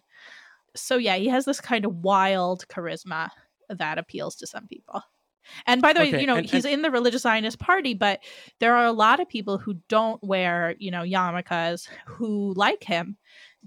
So 0.74 0.96
yeah, 0.96 1.16
he 1.16 1.28
has 1.28 1.44
this 1.44 1.60
kind 1.60 1.84
of 1.84 1.96
wild 1.96 2.66
charisma 2.68 3.30
that 3.68 3.98
appeals 3.98 4.36
to 4.36 4.46
some 4.46 4.66
people. 4.66 5.02
And 5.64 5.80
by 5.80 5.92
the 5.92 6.00
way, 6.00 6.20
you 6.20 6.26
know, 6.26 6.36
and- 6.36 6.50
he's 6.50 6.64
and- 6.64 6.74
in 6.74 6.82
the 6.82 6.90
religious 6.90 7.22
Zionist 7.22 7.58
party, 7.60 7.94
but 7.94 8.20
there 8.58 8.74
are 8.74 8.84
a 8.86 8.92
lot 8.92 9.20
of 9.20 9.28
people 9.28 9.58
who 9.58 9.74
don't 9.88 10.22
wear, 10.22 10.74
you 10.78 10.90
know, 10.90 11.02
yarmulkes 11.02 11.88
who 12.06 12.52
like 12.54 12.82
him. 12.82 13.16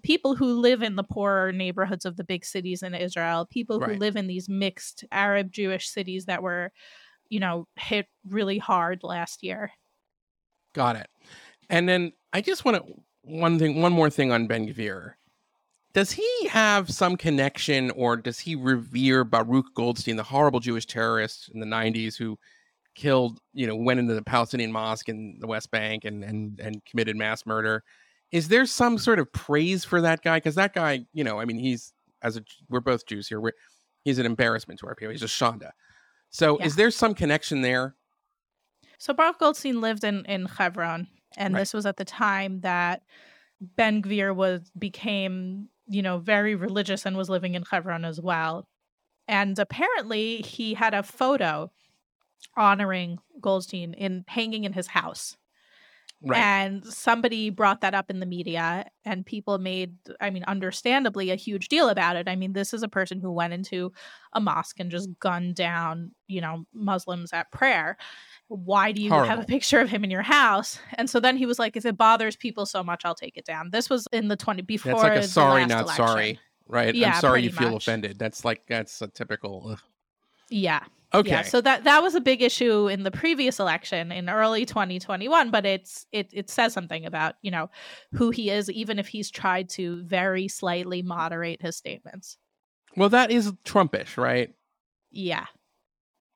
People 0.04 0.36
who 0.36 0.60
live 0.60 0.82
in 0.82 0.96
the 0.96 1.04
poorer 1.04 1.52
neighborhoods 1.54 2.06
of 2.06 2.18
the 2.18 2.24
big 2.24 2.44
cities 2.46 2.84
in 2.84 2.94
Israel, 2.94 3.46
people 3.50 3.80
who 3.80 3.86
Right. 3.92 4.00
live 4.00 4.16
in 4.18 4.28
these 4.28 4.50
mixed 4.50 5.06
Arab 5.12 5.52
Jewish 5.52 5.88
cities 5.90 6.26
that 6.26 6.44
were, 6.44 6.72
you 7.30 7.40
know, 7.40 7.68
hit 7.78 8.08
really 8.28 8.58
hard 8.58 9.04
last 9.04 9.42
year. 9.44 9.72
Got 10.74 10.96
it. 10.98 11.08
And 11.70 11.88
then 11.88 12.12
I 12.34 12.42
just 12.42 12.66
want 12.66 12.78
to 12.78 12.94
one 13.22 13.60
thing, 13.60 13.82
one 13.82 13.94
more 13.94 14.10
thing 14.10 14.32
on 14.32 14.48
Ben 14.48 14.68
Gvir. 14.68 15.14
Does 15.94 16.12
he 16.12 16.48
have 16.48 16.90
some 16.92 17.18
connection, 17.18 17.90
or 17.92 18.16
does 18.18 18.40
he 18.40 18.56
revere 18.56 19.24
Baruch 19.24 19.74
Goldstein, 19.74 20.16
the 20.18 20.24
horrible 20.24 20.60
Jewish 20.60 20.86
terrorist 20.86 21.50
in 21.54 21.60
the 21.60 21.66
'90s 21.66 22.16
who 22.16 22.38
killed, 22.96 23.40
you 23.54 23.66
know, 23.66 23.76
went 23.76 24.00
into 24.00 24.14
the 24.14 24.22
Palestinian 24.22 24.72
mosque 24.72 25.10
in 25.10 25.38
the 25.40 25.48
West 25.48 25.72
Bank 25.72 26.06
and 26.06 26.24
and 26.24 26.60
and 26.60 26.84
committed 26.86 27.16
mass 27.18 27.46
murder? 27.46 27.84
Is 28.32 28.48
there 28.48 28.66
some 28.68 28.98
sort 29.00 29.18
of 29.20 29.32
praise 29.34 29.84
for 29.84 30.02
that 30.02 30.22
guy? 30.22 30.38
Because 30.38 30.56
that 30.56 30.74
guy, 30.76 31.06
you 31.14 31.24
know, 31.24 31.40
I 31.40 31.46
mean, 31.46 31.58
he's 31.58 31.94
as 32.22 32.38
a 32.38 32.44
we're 32.70 32.82
both 32.82 33.08
Jews 33.08 33.28
here. 33.28 33.40
We're, 33.42 33.54
he's 34.04 34.20
an 34.20 34.26
embarrassment 34.28 34.80
to 34.82 34.88
our 34.88 34.94
people. 34.96 35.12
He's 35.12 35.24
a 35.24 35.28
Shonda. 35.28 35.72
So, 36.30 36.60
Yeah. 36.60 36.66
is 36.68 36.76
there 36.76 36.92
some 36.92 37.16
connection 37.16 37.62
there? 37.62 37.96
So 39.00 39.14
Baruch 39.14 39.40
Goldstein 39.40 39.82
lived 39.82 40.04
in 40.04 40.26
in 40.26 40.46
Hebron, 40.46 41.08
and 41.38 41.54
Right. 41.56 41.62
this 41.62 41.74
was 41.74 41.88
at 41.88 41.98
the 41.98 42.06
time 42.06 42.60
that 42.62 43.02
Ben 43.62 44.04
Gvir 44.04 44.36
was 44.36 44.70
became 44.78 45.70
you 45.90 46.02
know 46.02 46.20
very 46.20 46.56
religious 46.56 47.06
and 47.06 47.18
was 47.18 47.30
living 47.30 47.56
in 47.56 47.64
Hebron 47.64 48.06
as 48.06 48.22
well. 48.22 48.68
And 49.28 49.58
apparently, 49.60 50.38
he 50.38 50.74
had 50.74 50.94
a 50.94 51.04
photo 51.04 51.72
honoring 52.56 53.20
Goldstein 53.42 53.94
in 53.94 54.26
hanging 54.28 54.64
in 54.64 54.74
his 54.74 54.88
house. 54.88 55.38
Right. 56.22 56.38
And 56.38 56.86
somebody 56.86 57.50
brought 57.50 57.80
that 57.82 57.94
up 57.94 58.10
in 58.10 58.20
the 58.20 58.26
media, 58.26 58.86
and 59.06 59.26
people 59.26 59.58
made, 59.58 59.96
I 60.20 60.30
mean, 60.30 60.44
understandably, 60.48 61.32
a 61.32 61.36
huge 61.36 61.70
deal 61.70 61.88
about 61.88 62.18
it. 62.18 62.28
I 62.28 62.36
mean, 62.36 62.52
this 62.52 62.74
is 62.74 62.84
a 62.84 62.90
person 62.90 63.22
who 63.22 63.32
went 63.32 63.54
into 63.54 63.94
a 64.34 64.42
mosque 64.42 64.82
and 64.82 64.92
just 64.92 65.08
gunned 65.20 65.56
down, 65.56 66.12
you 66.28 66.42
know, 66.42 66.66
Muslims 66.74 67.32
at 67.32 67.50
prayer. 67.52 67.96
Why 68.50 68.92
do 68.92 69.02
you 69.02 69.12
have 69.12 69.40
a 69.40 69.46
picture 69.46 69.80
of 69.80 69.90
him 69.90 70.04
in 70.04 70.12
your 70.12 70.22
house? 70.22 70.80
And 70.96 71.10
so 71.10 71.22
then 71.22 71.38
he 71.38 71.46
was 71.46 71.58
like, 71.58 71.78
if 71.78 71.86
it 71.86 71.98
bothers 71.98 72.36
people 72.36 72.66
so 72.66 72.84
much, 72.84 73.04
I'll 73.06 73.16
take 73.16 73.38
it 73.38 73.46
down. 73.46 73.70
This 73.72 73.90
was 73.90 74.06
in 74.12 74.28
the 74.28 74.36
20 74.36 74.64
before. 74.64 74.92
That's 74.92 75.04
like 75.04 75.20
a 75.20 75.24
sorry, 75.24 75.66
not 75.68 75.84
election. 75.84 76.06
sorry, 76.06 76.40
right? 76.68 76.94
Yeah, 76.94 77.14
I'm 77.14 77.22
sorry 77.22 77.44
you 77.44 77.52
feel 77.52 77.72
much. 77.72 77.84
offended. 77.84 78.20
That's 78.20 78.44
like 78.44 78.64
that's 78.68 79.02
a 79.02 79.08
typical. 79.08 79.70
ugh. 79.72 79.80
Yeah. 80.50 80.84
Okay. 81.14 81.30
Yeah, 81.30 81.42
so 81.42 81.60
that 81.62 81.86
that 81.86 82.04
was 82.04 82.14
a 82.14 82.22
big 82.22 82.42
issue 82.42 82.88
in 82.88 83.04
the 83.04 83.10
previous 83.10 83.60
election 83.60 84.12
in 84.12 84.30
early 84.30 84.66
2021, 84.66 85.50
but 85.50 85.66
it's 85.66 86.06
it 86.12 86.30
it 86.32 86.50
says 86.50 86.72
something 86.72 87.06
about, 87.06 87.36
you 87.42 87.50
know, 87.50 87.70
who 88.14 88.30
he 88.30 88.52
is 88.52 88.70
even 88.70 89.00
if 89.00 89.08
he's 89.08 89.32
tried 89.32 89.70
to 89.70 90.04
very 90.04 90.48
slightly 90.48 91.02
moderate 91.02 91.62
his 91.62 91.76
statements. 91.76 92.38
Well, 92.96 93.10
that 93.10 93.32
is 93.32 93.52
Trumpish, 93.66 94.18
right? 94.18 94.54
Yeah. 95.12 95.46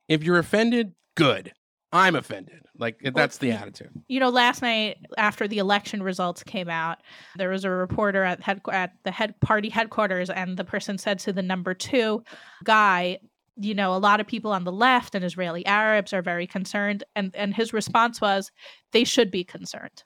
If 0.08 0.24
you're 0.24 0.40
offended, 0.40 0.94
good. 1.16 1.54
I'm 1.92 2.16
offended. 2.16 2.64
Like 2.76 3.00
that's 3.14 3.38
the 3.38 3.52
attitude. 3.52 3.92
You 4.08 4.20
know, 4.20 4.30
last 4.30 4.64
night 4.64 4.98
after 5.16 5.48
the 5.48 5.60
election 5.60 6.02
results 6.02 6.42
came 6.42 6.68
out, 6.68 6.98
there 7.36 7.50
was 7.50 7.66
a 7.66 7.70
reporter 7.70 8.24
at 8.24 8.42
head 8.42 8.62
at 8.72 8.94
the 9.04 9.12
head 9.12 9.40
party 9.42 9.70
headquarters, 9.70 10.32
and 10.32 10.58
the 10.58 10.64
person 10.64 10.98
said 10.98 11.20
to 11.20 11.32
the 11.32 11.44
number 11.44 11.76
two 11.76 12.24
guy, 12.64 13.20
you 13.56 13.74
know, 13.74 13.94
a 13.94 13.98
lot 13.98 14.20
of 14.20 14.28
people 14.28 14.52
on 14.52 14.64
the 14.64 14.72
left 14.72 15.16
and 15.16 15.24
Israeli 15.24 15.66
Arabs 15.66 16.14
are 16.14 16.22
very 16.22 16.48
concerned, 16.48 17.04
and 17.16 17.36
and 17.36 17.54
his 17.54 17.74
response 17.74 18.20
was, 18.22 18.52
they 18.92 19.04
should 19.04 19.32
be 19.32 19.44
concerned. 19.44 20.04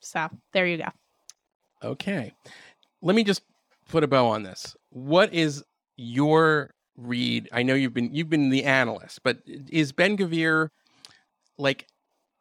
So 0.00 0.28
there 0.52 0.66
you 0.66 0.78
go. 0.78 0.88
Okay, 1.82 2.32
let 3.02 3.14
me 3.14 3.24
just 3.24 3.42
put 3.88 4.04
a 4.04 4.08
bow 4.08 4.26
on 4.26 4.42
this. 4.42 4.76
What 4.90 5.32
is 5.32 5.62
your 5.96 6.74
read? 6.96 7.48
I 7.52 7.62
know 7.62 7.74
you've 7.74 7.94
been 7.94 8.14
you've 8.14 8.30
been 8.30 8.50
the 8.50 8.64
analyst, 8.64 9.20
but 9.22 9.38
is 9.46 9.92
Ben 9.92 10.16
Gvir 10.16 10.68
like 11.58 11.86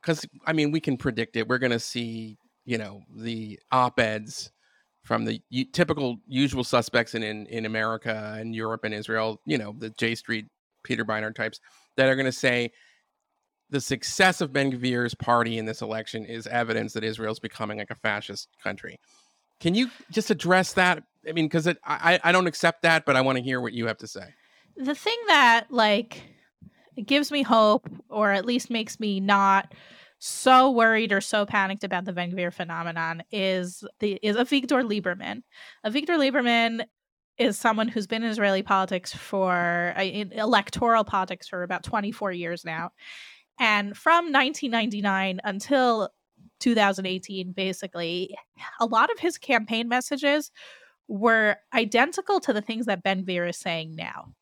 because 0.02 0.26
I 0.46 0.54
mean, 0.54 0.72
we 0.72 0.80
can 0.80 0.98
predict 0.98 1.36
it. 1.36 1.48
We're 1.48 1.60
to 1.72 1.80
see, 1.80 2.38
you 2.66 2.78
know, 2.78 3.02
the 3.14 3.60
op 3.72 4.00
eds 4.00 4.52
from 5.08 5.24
the 5.24 5.42
u- 5.50 5.64
typical 5.64 6.18
usual 6.28 6.66
suspects 6.66 7.16
in, 7.16 7.24
in 7.24 7.46
in 7.48 7.66
America 7.66 8.36
and 8.38 8.54
Europe 8.54 8.84
and 8.84 8.94
Israel. 8.94 9.42
You 9.46 9.58
know, 9.58 9.74
the 9.78 9.90
J 9.92 10.16
Street, 10.16 10.48
Peter 10.84 11.06
Beinart 11.06 11.36
types 11.36 11.62
that 11.96 12.10
are 12.10 12.16
going 12.16 12.26
to 12.26 12.32
say 12.32 12.72
the 13.70 13.80
success 13.80 14.42
of 14.42 14.52
Ben 14.52 14.72
Gvir's 14.72 15.16
party 15.16 15.58
in 15.58 15.66
this 15.66 15.82
election 15.82 16.26
is 16.26 16.46
evidence 16.46 16.94
that 16.94 17.04
Israel's 17.06 17.40
becoming 17.40 17.78
like 17.78 17.90
a 17.90 17.96
fascist 17.96 18.50
country. 18.62 19.00
Can 19.62 19.74
you 19.76 19.90
just 20.12 20.30
address 20.30 20.74
that? 20.74 21.04
I 21.28 21.32
mean, 21.32 21.46
because 21.46 21.68
I 21.68 22.20
I 22.22 22.32
don't 22.34 22.48
accept 22.48 22.82
that, 22.82 23.06
but 23.06 23.16
I 23.16 23.22
want 23.22 23.38
to 23.38 23.44
hear 23.44 23.62
what 23.62 23.72
you 23.72 23.88
have 23.88 23.98
to 24.00 24.08
say. 24.08 24.34
The 24.76 24.94
thing 24.94 25.18
that 25.28 25.68
like 25.70 26.22
gives 27.06 27.32
me 27.32 27.44
hope, 27.44 27.90
or 28.10 28.32
at 28.32 28.46
least 28.46 28.70
makes 28.70 29.00
me 29.00 29.22
not 29.22 29.74
so 30.20 30.72
worried 30.72 31.12
or 31.12 31.22
so 31.22 31.46
panicked 31.46 31.84
about 31.84 32.06
the 32.06 32.14
Ben 32.14 32.32
Gvir 32.32 32.54
phenomenon 32.54 33.24
is 33.32 33.84
the 34.00 34.20
is 34.24 34.36
Avigdor 34.36 34.84
Lieberman. 34.84 35.44
Avigdor 35.86 36.18
Lieberman 36.18 36.86
is 37.38 37.58
someone 37.58 37.88
who's 37.88 38.08
been 38.08 38.24
in 38.24 38.30
Israeli 38.30 38.64
politics 38.64 39.14
for 39.14 39.94
uh, 39.96 40.02
electoral 40.02 41.04
politics 41.04 41.48
for 41.48 41.64
about 41.64 41.84
24 41.84 42.32
years 42.32 42.66
now. 42.66 42.92
And 43.60 43.96
from 43.96 44.32
1999 44.32 45.40
until 45.44 46.10
2018 46.60 47.52
basically, 47.52 48.36
a 48.80 48.86
lot 48.86 49.12
of 49.12 49.20
his 49.20 49.38
campaign 49.38 49.88
messages 49.88 50.52
were 51.08 51.58
identical 51.74 52.40
to 52.42 52.54
the 52.54 52.62
things 52.62 52.86
that 52.88 53.04
Ben 53.04 53.24
Gvir 53.24 53.50
is 53.50 53.58
saying 53.58 53.96
now. 53.96 54.34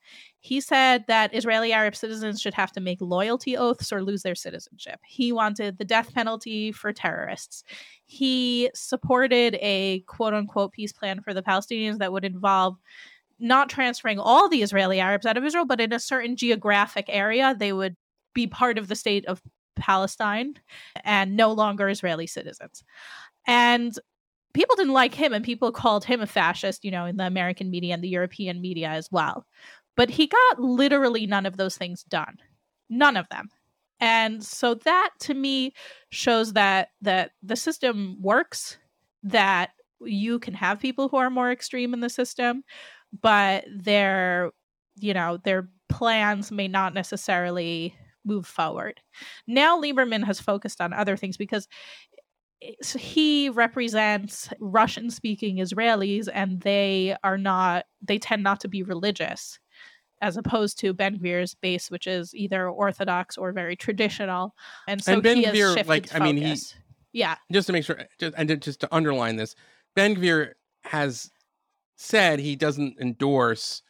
He 0.45 0.61
said 0.61 1.05
that 1.07 1.33
Israeli 1.33 1.73
Arab 1.73 1.95
citizens 1.95 2.39
should 2.39 2.53
have 2.53 2.71
to 2.73 2.79
make 2.79 3.01
loyalty 3.01 3.57
oaths 3.57 3.91
or 3.91 4.03
lose 4.03 4.21
their 4.21 4.35
citizenship. 4.35 4.99
He 5.03 5.31
wanted 5.31 5.79
the 5.79 5.85
death 5.85 6.13
penalty 6.13 6.71
for 6.71 6.93
terrorists. 6.93 7.63
He 8.05 8.69
supported 8.75 9.57
a 9.59 10.01
quote 10.01 10.35
unquote 10.35 10.71
peace 10.71 10.93
plan 10.93 11.19
for 11.19 11.33
the 11.33 11.41
Palestinians 11.41 11.97
that 11.97 12.11
would 12.11 12.23
involve 12.23 12.77
not 13.39 13.69
transferring 13.69 14.19
all 14.19 14.47
the 14.47 14.61
Israeli 14.61 14.99
Arabs 14.99 15.25
out 15.25 15.35
of 15.35 15.43
Israel, 15.43 15.65
but 15.65 15.81
in 15.81 15.91
a 15.91 15.99
certain 15.99 16.35
geographic 16.35 17.05
area, 17.09 17.55
they 17.57 17.73
would 17.73 17.95
be 18.35 18.45
part 18.45 18.77
of 18.77 18.87
the 18.87 18.95
state 18.95 19.25
of 19.25 19.41
Palestine 19.75 20.53
and 21.03 21.35
no 21.35 21.53
longer 21.53 21.89
Israeli 21.89 22.27
citizens. 22.27 22.83
And 23.47 23.97
people 24.53 24.75
didn't 24.75 24.93
like 24.93 25.15
him 25.15 25.33
and 25.33 25.43
people 25.43 25.71
called 25.71 26.05
him 26.05 26.21
a 26.21 26.27
fascist, 26.27 26.85
you 26.85 26.91
know, 26.91 27.05
in 27.05 27.17
the 27.17 27.25
American 27.25 27.71
media 27.71 27.95
and 27.95 28.03
the 28.03 28.09
European 28.09 28.61
media 28.61 28.89
as 28.89 29.11
well. 29.11 29.43
But 29.95 30.09
he 30.09 30.27
got 30.27 30.59
literally 30.59 31.25
none 31.25 31.45
of 31.45 31.57
those 31.57 31.77
things 31.77 32.03
done. 32.03 32.37
None 32.89 33.17
of 33.17 33.27
them. 33.29 33.49
And 33.99 34.43
so 34.43 34.73
that 34.73 35.11
to 35.21 35.33
me 35.33 35.73
shows 36.09 36.53
that 36.53 36.89
that 37.01 37.31
the 37.41 37.55
system 37.55 38.17
works, 38.21 38.77
that 39.23 39.71
you 40.01 40.39
can 40.39 40.53
have 40.53 40.79
people 40.79 41.07
who 41.07 41.17
are 41.17 41.29
more 41.29 41.51
extreme 41.51 41.93
in 41.93 42.01
the 42.01 42.09
system, 42.09 42.63
but 43.21 43.65
their 43.73 44.51
you 44.97 45.13
know, 45.13 45.37
their 45.43 45.69
plans 45.89 46.51
may 46.51 46.67
not 46.67 46.93
necessarily 46.93 47.95
move 48.25 48.45
forward. 48.45 48.99
Now 49.47 49.79
Lieberman 49.79 50.23
has 50.25 50.39
focused 50.39 50.81
on 50.81 50.93
other 50.93 51.15
things 51.15 51.37
because 51.37 51.67
he 52.97 53.49
represents 53.49 54.49
Russian 54.59 55.09
speaking 55.09 55.57
Israelis 55.57 56.27
and 56.33 56.61
they 56.61 57.15
are 57.23 57.37
not 57.37 57.85
they 58.01 58.17
tend 58.17 58.43
not 58.43 58.59
to 58.61 58.67
be 58.67 58.83
religious 58.83 59.59
as 60.21 60.37
opposed 60.37 60.79
to 60.79 60.93
Ben 60.93 61.17
Gvir's 61.19 61.55
base 61.55 61.91
which 61.91 62.07
is 62.07 62.33
either 62.35 62.69
orthodox 62.69 63.37
or 63.37 63.51
very 63.51 63.75
traditional 63.75 64.55
and 64.87 65.03
so 65.03 65.13
and 65.13 65.23
Ben 65.23 65.37
he 65.37 65.43
has 65.43 65.55
Gvir, 65.55 65.73
shifted 65.73 65.87
like 65.89 66.15
I 66.15 66.19
mean 66.19 66.37
he 66.37 66.43
focus. 66.43 66.75
yeah 67.13 67.35
just 67.51 67.67
to 67.67 67.73
make 67.73 67.83
sure 67.85 68.01
just, 68.19 68.33
and 68.37 68.61
just 68.61 68.79
to 68.81 68.87
underline 68.95 69.35
this 69.35 69.55
Ben 69.95 70.15
Gvir 70.15 70.51
has 70.83 71.31
said 71.97 72.39
he 72.39 72.55
doesn't 72.55 72.99
endorse 72.99 73.81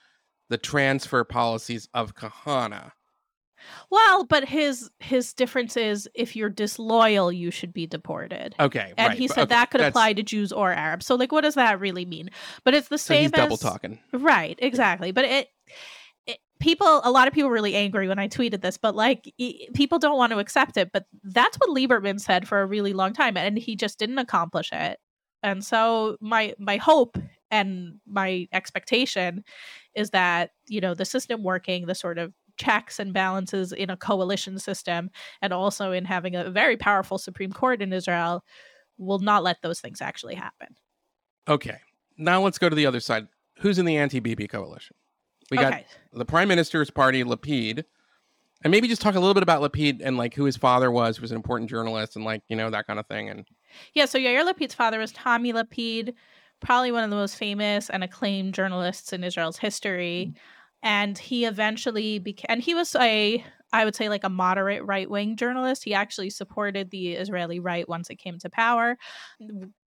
the 0.49 0.57
transfer 0.57 1.23
policies 1.23 1.87
of 1.93 2.15
Kahane 2.15 2.91
well, 3.89 4.23
but 4.25 4.45
his 4.47 4.89
his 4.99 5.33
difference 5.33 5.77
is 5.77 6.07
if 6.13 6.35
you're 6.35 6.49
disloyal, 6.49 7.31
you 7.31 7.51
should 7.51 7.73
be 7.73 7.87
deported. 7.87 8.55
Okay, 8.59 8.93
and 8.97 9.09
right, 9.09 9.17
he 9.17 9.27
said 9.27 9.39
okay, 9.43 9.49
that 9.49 9.71
could 9.71 9.79
that's- 9.79 9.91
apply 9.91 10.13
to 10.13 10.23
Jews 10.23 10.51
or 10.51 10.71
Arabs. 10.71 11.05
So, 11.05 11.15
like, 11.15 11.31
what 11.31 11.41
does 11.41 11.55
that 11.55 11.79
really 11.79 12.05
mean? 12.05 12.29
But 12.63 12.73
it's 12.73 12.87
the 12.89 12.97
So 12.97 13.13
same. 13.13 13.21
he's 13.23 13.31
double 13.31 13.57
talking. 13.57 13.99
right? 14.13 14.57
Exactly. 14.61 15.11
But 15.11 15.25
it 15.25 15.49
people, 16.59 17.01
a 17.03 17.11
lot 17.11 17.27
of 17.27 17.33
people 17.33 17.49
were 17.49 17.55
really 17.55 17.75
angry 17.75 18.07
when 18.07 18.19
I 18.19 18.27
tweeted 18.27 18.61
this. 18.61 18.77
But 18.77 18.95
like, 18.95 19.33
people 19.73 19.99
don't 19.99 20.17
want 20.17 20.31
to 20.31 20.39
accept 20.39 20.77
it. 20.77 20.91
But 20.91 21.05
that's 21.23 21.57
what 21.57 21.69
Lieberman 21.69 22.19
said 22.19 22.47
for 22.47 22.61
a 22.61 22.65
really 22.65 22.93
long 22.93 23.13
time, 23.13 23.37
and 23.37 23.57
he 23.57 23.75
just 23.75 23.99
didn't 23.99 24.19
accomplish 24.19 24.71
it. 24.71 24.99
And 25.43 25.63
so, 25.63 26.17
my 26.21 26.55
my 26.57 26.77
hope 26.77 27.17
and 27.51 27.99
my 28.07 28.47
expectation 28.51 29.43
is 29.93 30.09
that 30.09 30.51
you 30.67 30.81
know 30.81 30.93
the 30.93 31.05
system 31.05 31.43
working, 31.43 31.85
the 31.85 31.95
sort 31.95 32.17
of 32.17 32.33
checks 32.57 32.99
and 32.99 33.13
balances 33.13 33.71
in 33.71 33.89
a 33.89 33.97
coalition 33.97 34.57
system 34.59 35.09
and 35.41 35.53
also 35.53 35.91
in 35.91 36.05
having 36.05 36.35
a 36.35 36.49
very 36.49 36.77
powerful 36.77 37.17
Supreme 37.17 37.51
Court 37.51 37.81
in 37.81 37.91
Israel 37.91 38.43
will 38.97 39.19
not 39.19 39.43
let 39.43 39.61
those 39.61 39.81
things 39.81 40.01
actually 40.01 40.35
happen. 40.35 40.69
Okay. 41.47 41.77
Now 42.17 42.41
let's 42.41 42.57
go 42.57 42.69
to 42.69 42.75
the 42.75 42.85
other 42.85 43.01
side. 43.01 43.27
Who's 43.59 43.77
in 43.77 43.85
the 43.85 43.97
anti-Bibi 43.97 44.47
coalition? 44.47 44.95
We 45.51 45.57
got 45.57 45.73
Okay. 45.73 45.85
the 46.13 46.25
Prime 46.25 46.47
Minister's 46.47 46.89
party, 46.89 47.23
Lapid, 47.23 47.83
and 48.63 48.71
maybe 48.71 48.87
just 48.87 49.01
talk 49.01 49.15
a 49.15 49.19
little 49.19 49.33
bit 49.33 49.43
about 49.43 49.61
Lapid 49.61 50.01
and 50.03 50.17
like 50.17 50.33
who 50.33 50.45
his 50.45 50.57
father 50.57 50.89
was, 50.91 51.17
who 51.17 51.21
was 51.21 51.31
an 51.31 51.37
important 51.37 51.69
journalist, 51.69 52.15
and 52.15 52.25
like 52.25 52.41
you 52.49 52.55
know 52.55 52.69
that 52.69 52.87
kind 52.87 52.99
of 52.99 53.07
thing. 53.07 53.29
And 53.29 53.45
Yeah, 53.93 54.05
so 54.05 54.17
Yair 54.17 54.43
Lapid's 54.45 54.73
father 54.73 54.99
was 54.99 55.11
Tommy 55.11 55.53
Lapid, 55.53 56.13
probably 56.61 56.91
one 56.91 57.03
of 57.03 57.09
the 57.09 57.15
most 57.15 57.35
famous 57.35 57.89
and 57.89 58.03
acclaimed 58.03 58.53
journalists 58.53 59.13
in 59.13 59.23
Israel's 59.23 59.57
history. 59.57 60.31
Mm. 60.31 60.37
And 60.83 61.17
he 61.17 61.45
eventually 61.45 62.19
became, 62.19 62.45
and 62.49 62.61
he 62.61 62.75
was 62.75 62.95
a, 62.95 63.43
I 63.75 63.83
would 63.83 63.95
say, 63.95 64.07
like 64.07 64.23
a 64.23 64.29
moderate 64.29 64.85
right 64.85 65.09
wing 65.09 65.35
journalist. 65.35 65.83
He 65.83 65.93
actually 65.93 66.29
supported 66.29 66.91
the 66.91 67.11
Israeli 67.11 67.59
right 67.59 67.87
once 67.89 68.09
it 68.09 68.15
came 68.15 68.39
to 68.39 68.49
power. 68.49 68.97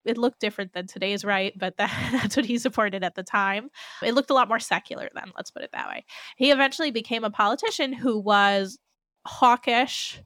It 0.05 0.15
looked 0.15 0.39
different 0.39 0.73
than 0.73 0.85
today's 0.85 1.25
right, 1.25 1.53
but 1.57 1.75
that, 1.77 1.91
that's 2.11 2.35
what 2.35 2.45
he 2.45 2.59
supported 2.59 3.03
at 3.03 3.15
the 3.15 3.23
time. 3.23 3.69
It 4.03 4.13
looked 4.13 4.29
a 4.29 4.35
lot 4.35 4.47
more 4.47 4.59
secular 4.59 5.09
then, 5.15 5.31
let's 5.35 5.49
put 5.49 5.63
it 5.63 5.71
that 5.73 5.87
way. 5.87 6.05
He 6.37 6.51
eventually 6.51 6.91
became 6.91 7.23
a 7.23 7.31
politician 7.31 7.91
who 7.91 8.19
was 8.19 8.77
hawkish, 9.25 10.21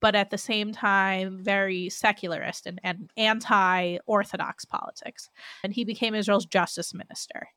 but 0.00 0.16
at 0.16 0.30
the 0.30 0.38
same 0.38 0.72
time 0.72 1.38
very 1.40 1.88
secularist 1.88 2.66
and, 2.66 2.80
and 2.82 3.10
anti-orthodox 3.16 4.64
politics 4.64 5.30
and 5.62 5.72
he 5.72 5.82
became 5.82 6.14
israel's 6.14 6.44
justice 6.44 6.92
minister 6.92 7.48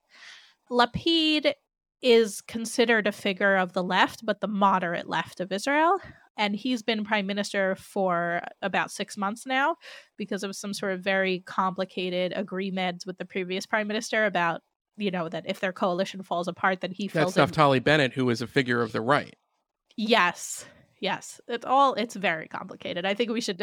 lapid 0.71 1.53
is 2.01 2.41
considered 2.41 3.07
a 3.07 3.11
figure 3.11 3.55
of 3.55 3.73
the 3.73 3.83
left 3.83 4.25
but 4.25 4.41
the 4.41 4.47
moderate 4.47 5.09
left 5.09 5.39
of 5.39 5.51
israel 5.51 5.99
and 6.37 6.55
he's 6.55 6.83
been 6.83 7.03
prime 7.03 7.25
minister 7.25 7.75
for 7.75 8.41
about 8.61 8.91
six 8.91 9.17
months 9.17 9.45
now 9.45 9.75
because 10.17 10.43
of 10.43 10.55
some 10.55 10.73
sort 10.73 10.93
of 10.93 11.01
very 11.01 11.39
complicated 11.45 12.33
agreements 12.35 13.05
with 13.05 13.17
the 13.17 13.25
previous 13.25 13.65
prime 13.65 13.87
minister 13.87 14.25
about 14.25 14.61
you 14.97 15.11
know 15.11 15.29
that 15.29 15.45
if 15.47 15.59
their 15.59 15.73
coalition 15.73 16.23
falls 16.23 16.47
apart 16.47 16.81
then 16.81 16.91
he 16.91 17.07
fills 17.07 17.33
that's 17.33 17.51
in 17.51 17.55
Naftali 17.55 17.83
Bennett, 17.83 18.13
who 18.13 18.29
is 18.29 18.41
a 18.41 18.47
figure 18.47 18.81
of 18.81 18.91
the 18.91 19.01
right. 19.01 19.35
Yes. 19.95 20.65
Yes. 20.99 21.39
It's 21.47 21.65
all 21.65 21.93
it's 21.93 22.15
very 22.15 22.47
complicated. 22.47 23.05
I 23.05 23.13
think 23.13 23.31
we 23.31 23.41
should 23.41 23.61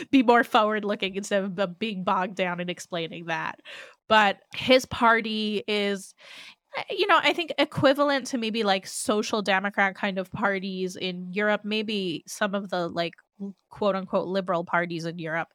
be 0.10 0.22
more 0.22 0.44
forward 0.44 0.84
looking 0.84 1.14
instead 1.14 1.44
of 1.44 1.78
being 1.78 2.04
bogged 2.04 2.36
down 2.36 2.60
in 2.60 2.68
explaining 2.68 3.26
that. 3.26 3.60
But 4.08 4.38
his 4.54 4.86
party 4.86 5.62
is 5.68 6.14
you 6.88 7.06
know, 7.06 7.18
I 7.22 7.32
think 7.32 7.52
equivalent 7.58 8.26
to 8.28 8.38
maybe 8.38 8.62
like 8.62 8.86
social 8.86 9.42
democrat 9.42 9.94
kind 9.94 10.18
of 10.18 10.30
parties 10.32 10.96
in 10.96 11.32
Europe, 11.32 11.62
maybe 11.64 12.24
some 12.26 12.54
of 12.54 12.70
the 12.70 12.88
like 12.88 13.14
quote 13.70 13.96
unquote 13.96 14.28
liberal 14.28 14.64
parties 14.64 15.04
in 15.04 15.18
Europe, 15.18 15.48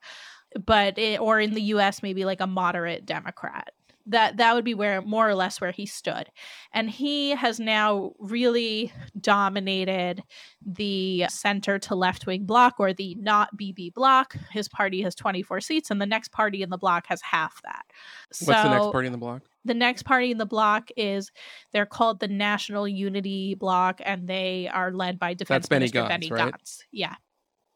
but 0.65 0.97
it, 0.97 1.19
or 1.19 1.39
in 1.39 1.53
the 1.53 1.61
US, 1.61 2.03
maybe 2.03 2.25
like 2.25 2.41
a 2.41 2.47
moderate 2.47 3.05
Democrat. 3.05 3.71
That 4.07 4.37
that 4.37 4.53
would 4.53 4.65
be 4.65 4.75
where 4.75 5.01
more 5.01 5.27
or 5.27 5.33
less 5.33 5.59
where 5.59 5.71
he 5.71 5.87
stood. 5.87 6.29
And 6.71 6.91
he 6.91 7.31
has 7.31 7.59
now 7.59 8.11
really 8.19 8.93
dominated 9.19 10.21
the 10.63 11.25
center 11.27 11.79
to 11.79 11.95
left 11.95 12.27
wing 12.27 12.45
block 12.45 12.75
or 12.77 12.93
the 12.93 13.15
not 13.15 13.57
Bibi 13.57 13.89
block. 13.89 14.35
his 14.51 14.67
party 14.67 15.01
has 15.01 15.15
24 15.15 15.61
seats 15.61 15.89
and 15.89 15.99
the 15.99 16.05
next 16.05 16.31
party 16.31 16.61
in 16.61 16.69
the 16.69 16.77
block 16.77 17.07
has 17.07 17.19
half 17.21 17.59
that. 17.63 17.85
So 18.31 18.45
what's 18.45 18.61
the 18.61 18.69
next 18.69 18.91
party 18.91 19.07
in 19.07 19.11
the 19.11 19.17
bloc 19.17 19.41
the 19.65 19.73
next 19.73 20.03
party 20.03 20.31
in 20.31 20.37
the 20.37 20.45
block 20.45 20.89
is 20.95 21.31
they're 21.73 21.85
called 21.85 22.19
the 22.19 22.27
national 22.27 22.87
unity 22.87 23.55
Block, 23.55 23.99
and 24.03 24.27
they 24.27 24.69
are 24.71 24.91
led 24.91 25.19
by 25.19 25.33
defense 25.33 25.67
That's 25.67 25.69
Benny 25.69 25.79
minister 25.85 26.01
Gantz, 26.01 26.07
benny 26.07 26.31
right? 26.31 26.53
gantz 26.53 26.79
yeah 26.91 27.15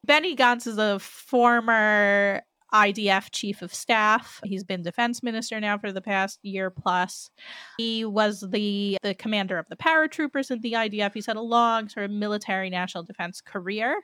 benny 0.05 0.35
gantz 0.35 0.67
is 0.67 0.77
a 0.77 0.99
former 0.99 2.41
IDF 2.73 3.29
chief 3.31 3.61
of 3.61 3.73
staff. 3.73 4.39
He's 4.43 4.63
been 4.63 4.81
defense 4.81 5.23
minister 5.23 5.59
now 5.59 5.77
for 5.77 5.91
the 5.91 6.01
past 6.01 6.39
year 6.43 6.69
plus. 6.69 7.31
He 7.77 8.05
was 8.05 8.43
the 8.49 8.97
the 9.01 9.15
commander 9.15 9.57
of 9.57 9.67
the 9.69 9.75
paratroopers 9.75 10.51
in 10.51 10.61
the 10.61 10.73
IDF. 10.73 11.13
He's 11.13 11.25
had 11.25 11.37
a 11.37 11.41
long 11.41 11.89
sort 11.89 12.05
of 12.05 12.11
military 12.11 12.69
national 12.69 13.03
defense 13.03 13.41
career. 13.41 14.01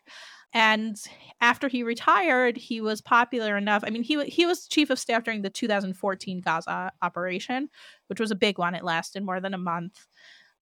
And 0.53 0.95
after 1.41 1.67
he 1.67 1.83
retired, 1.83 2.55
he 2.55 2.79
was 2.79 3.01
popular 3.01 3.57
enough. 3.57 3.83
I 3.85 3.89
mean, 3.89 4.03
he 4.03 4.23
he 4.25 4.45
was 4.45 4.67
chief 4.67 4.89
of 4.89 4.99
staff 4.99 5.23
during 5.23 5.41
the 5.41 5.49
2014 5.49 6.41
Gaza 6.41 6.91
operation, 7.01 7.69
which 8.07 8.19
was 8.19 8.31
a 8.31 8.35
big 8.35 8.57
one. 8.57 8.73
It 8.73 8.83
lasted 8.83 9.23
more 9.23 9.39
than 9.41 9.53
a 9.53 9.59
month. 9.59 10.07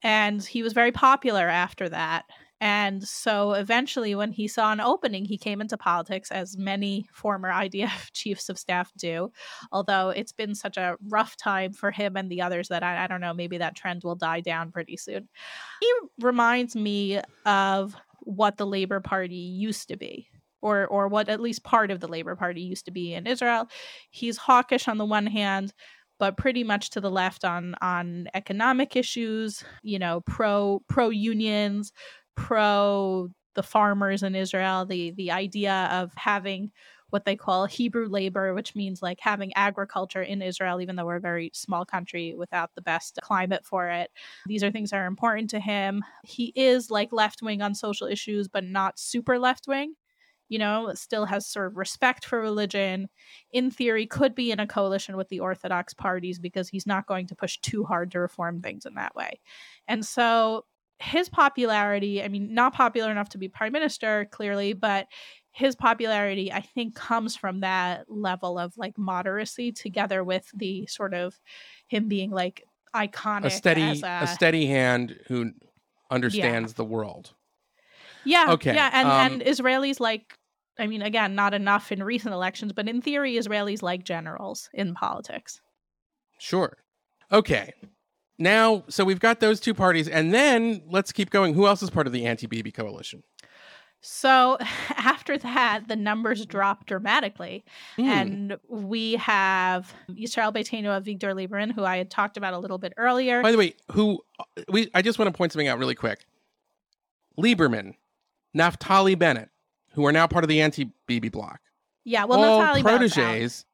And 0.02 0.44
he 0.44 0.64
was 0.64 0.74
very 0.74 0.92
popular 0.92 1.48
after 1.48 1.88
that. 1.90 2.26
And 2.62 3.04
so 3.04 3.54
eventually, 3.54 4.16
when 4.16 4.32
he 4.32 4.48
saw 4.48 4.72
an 4.72 4.80
opening, 4.80 5.26
he 5.26 5.38
came 5.38 5.60
into 5.60 5.78
politics, 5.78 6.32
as 6.32 6.58
many 6.58 7.06
former 7.14 7.52
IDF 7.52 8.10
chiefs 8.14 8.48
of 8.50 8.58
staff 8.58 8.92
do. 8.98 9.32
Although 9.72 10.10
it's 10.10 10.32
been 10.32 10.56
such 10.56 10.78
a 10.78 10.96
rough 11.10 11.36
time 11.36 11.74
for 11.74 11.92
him 11.92 12.16
and 12.16 12.30
the 12.30 12.42
others 12.42 12.70
that 12.70 12.84
I, 12.84 13.04
I 13.04 13.08
don't 13.08 13.22
know, 13.22 13.34
maybe 13.34 13.58
that 13.58 13.76
trend 13.76 14.04
will 14.04 14.16
die 14.16 14.40
down 14.40 14.72
pretty 14.72 14.96
soon. 14.96 15.28
He 15.82 15.92
reminds 16.22 16.76
me 16.76 17.20
of 17.46 17.96
what 18.22 18.58
the 18.58 18.66
Labor 18.66 19.02
Party 19.02 19.36
used 19.36 19.90
to 19.90 19.98
be. 19.98 20.30
Or, 20.62 20.88
or 20.88 21.10
what 21.10 21.28
at 21.28 21.42
least 21.42 21.66
part 21.66 21.92
of 21.92 22.00
the 22.00 22.08
Labor 22.08 22.38
Party 22.38 22.62
used 22.62 22.86
to 22.86 22.92
be 22.92 23.14
in 23.14 23.28
Israel. 23.28 23.68
He's 24.12 24.38
hawkish 24.38 24.88
on 24.88 24.98
the 24.98 25.04
one 25.04 25.28
hand, 25.28 25.74
but 26.20 26.38
pretty 26.38 26.64
much 26.64 26.92
to 26.92 27.02
the 27.02 27.12
left 27.12 27.44
on 27.44 27.76
on 27.82 28.28
economic 28.34 28.96
issues, 28.96 29.62
you 29.82 30.00
know, 30.00 30.22
pro 30.22 30.82
pro 30.88 31.10
unions, 31.10 31.92
pro 32.36 33.30
the 33.56 33.64
farmers 33.64 34.24
in 34.24 34.36
Israel, 34.36 34.86
the 34.86 35.12
the 35.12 35.32
idea 35.32 35.88
of 35.92 36.12
having 36.16 36.72
what 37.14 37.26
they 37.26 37.36
call 37.36 37.68
Hebrew 37.68 38.08
labor, 38.08 38.56
which 38.56 38.74
means 38.74 39.04
like 39.04 39.20
having 39.22 39.54
agriculture 39.56 40.24
in 40.24 40.42
Israel, 40.42 40.82
even 40.82 40.96
though 40.96 41.06
we're 41.06 41.18
a 41.18 41.22
very 41.22 41.52
small 41.54 41.86
country 41.86 42.34
without 42.36 42.72
the 42.74 42.82
best 42.82 43.20
climate 43.22 43.64
for 43.64 43.88
it. 43.88 44.10
These 44.48 44.64
are 44.64 44.72
things 44.72 44.90
that 44.90 44.98
are 44.98 45.06
important 45.06 45.52
to 45.52 45.60
him. 45.60 46.04
He 46.24 46.52
is 46.56 46.90
like 46.90 47.14
left 47.14 47.44
wing 47.44 47.62
on 47.62 47.76
social 47.76 48.08
issues, 48.08 48.48
but 48.48 48.64
not 48.64 48.98
super 48.98 49.38
left 49.38 49.68
wing. 49.68 49.94
You 50.50 50.58
know, 50.58 50.92
still 50.96 51.26
has 51.26 51.46
sort 51.46 51.68
of 51.68 51.78
respect 51.78 52.26
for 52.26 52.42
religion. 52.42 53.10
In 53.52 53.70
theory, 53.70 54.08
could 54.08 54.34
be 54.34 54.52
in 54.52 54.60
a 54.60 54.66
coalition 54.66 55.16
with 55.16 55.30
the 55.30 55.40
Orthodox 55.40 55.94
parties 55.94 56.40
because 56.40 56.68
he's 56.68 56.88
not 56.88 57.06
going 57.06 57.28
to 57.28 57.36
push 57.36 57.60
too 57.60 57.84
hard 57.84 58.10
to 58.12 58.20
reform 58.20 58.62
things 58.62 58.88
in 58.88 58.96
that 58.96 59.16
way. 59.16 59.40
And 59.88 60.04
so 60.04 60.66
his 61.00 61.30
popularity, 61.30 62.24
I 62.24 62.28
mean, 62.28 62.54
not 62.54 62.74
popular 62.74 63.12
enough 63.12 63.30
to 63.30 63.38
be 63.38 63.48
prime 63.48 63.74
minister, 63.74 64.26
clearly, 64.32 64.74
but 64.74 65.08
his 65.52 65.76
popularity, 65.76 66.52
I 66.52 66.62
think, 66.62 66.96
comes 66.96 67.36
from 67.36 67.60
that 67.60 68.10
level 68.10 68.58
of 68.58 68.76
like 68.78 68.96
moderacy 68.96 69.74
together 69.76 70.24
with 70.24 70.50
the 70.54 70.88
sort 70.88 71.14
of 71.14 71.40
him 71.88 72.08
being 72.08 72.32
like 72.32 72.64
iconic 72.96 73.46
a 73.46 73.50
steady 73.52 73.82
as 73.82 74.04
a, 74.04 74.28
steady 74.28 74.66
hand 74.68 75.20
who 75.28 75.52
understands 76.10 76.72
Yeah. 76.72 76.76
the 76.78 76.86
world. 76.86 77.34
Yeah. 78.24 78.52
Okay, 78.54 78.74
Yeah. 78.74 78.90
And, 78.94 79.08
um, 79.08 79.32
and 79.34 79.42
Israelis 79.42 80.00
like, 80.00 80.38
I 80.80 80.88
mean, 80.88 81.02
again, 81.02 81.36
not 81.36 81.54
enough 81.54 81.92
in 81.92 82.04
recent 82.04 82.34
elections, 82.34 82.74
but 82.74 82.88
in 82.88 83.02
theory, 83.02 83.34
Israelis 83.36 83.82
like 83.82 84.04
generals 84.04 84.70
in 84.74 84.94
politics. 84.94 85.62
Sure. 86.40 86.78
Okay. 87.32 87.74
Now, 88.40 88.84
so 88.90 89.06
we've 89.06 89.20
got 89.20 89.40
those 89.40 89.60
two 89.60 89.74
parties, 89.74 90.08
and 90.08 90.34
then 90.34 90.82
let's 90.90 91.12
keep 91.12 91.30
going. 91.30 91.54
Who 91.54 91.68
else 91.68 91.84
is 91.84 91.90
part 91.90 92.08
of 92.08 92.14
the 92.14 92.26
anti-Bibi 92.26 92.72
coalition? 92.72 93.24
So 94.02 94.58
after 94.90 95.38
that, 95.38 95.88
the 95.88 95.96
numbers 95.96 96.46
drop 96.46 96.86
dramatically. 96.86 97.64
Hmm. 97.96 98.02
And 98.06 98.58
we 98.68 99.16
have 99.16 99.94
Yisrael 100.10 100.54
Beitenu 100.54 100.96
of 100.96 101.06
Avigdor 101.06 101.34
Lieberman, 101.34 101.72
who 101.72 101.86
I 101.86 101.98
had 101.98 102.12
talked 102.12 102.36
about 102.38 102.54
a 102.54 102.60
little 102.60 102.78
bit 102.78 102.94
earlier. 102.98 103.42
By 103.42 103.52
the 103.52 103.58
way, 103.58 103.76
who 103.92 104.20
we 104.68 104.92
I 104.94 105.02
just 105.02 105.18
want 105.20 105.34
to 105.34 105.38
point 105.38 105.54
something 105.54 105.68
out 105.68 105.80
really 105.80 105.96
quick. 105.96 106.26
Lieberman, 107.40 107.96
Naftali 108.56 109.18
Bennett, 109.18 109.50
who 109.94 110.06
are 110.06 110.12
now 110.12 110.28
part 110.28 110.44
of 110.44 110.50
the 110.50 110.62
anti-Bibi 110.62 111.30
bloc. 111.30 111.60
yeah, 112.04 112.26
well, 112.26 112.44
all 112.44 112.62
Naftali 112.62 112.82
proteges. 112.82 113.66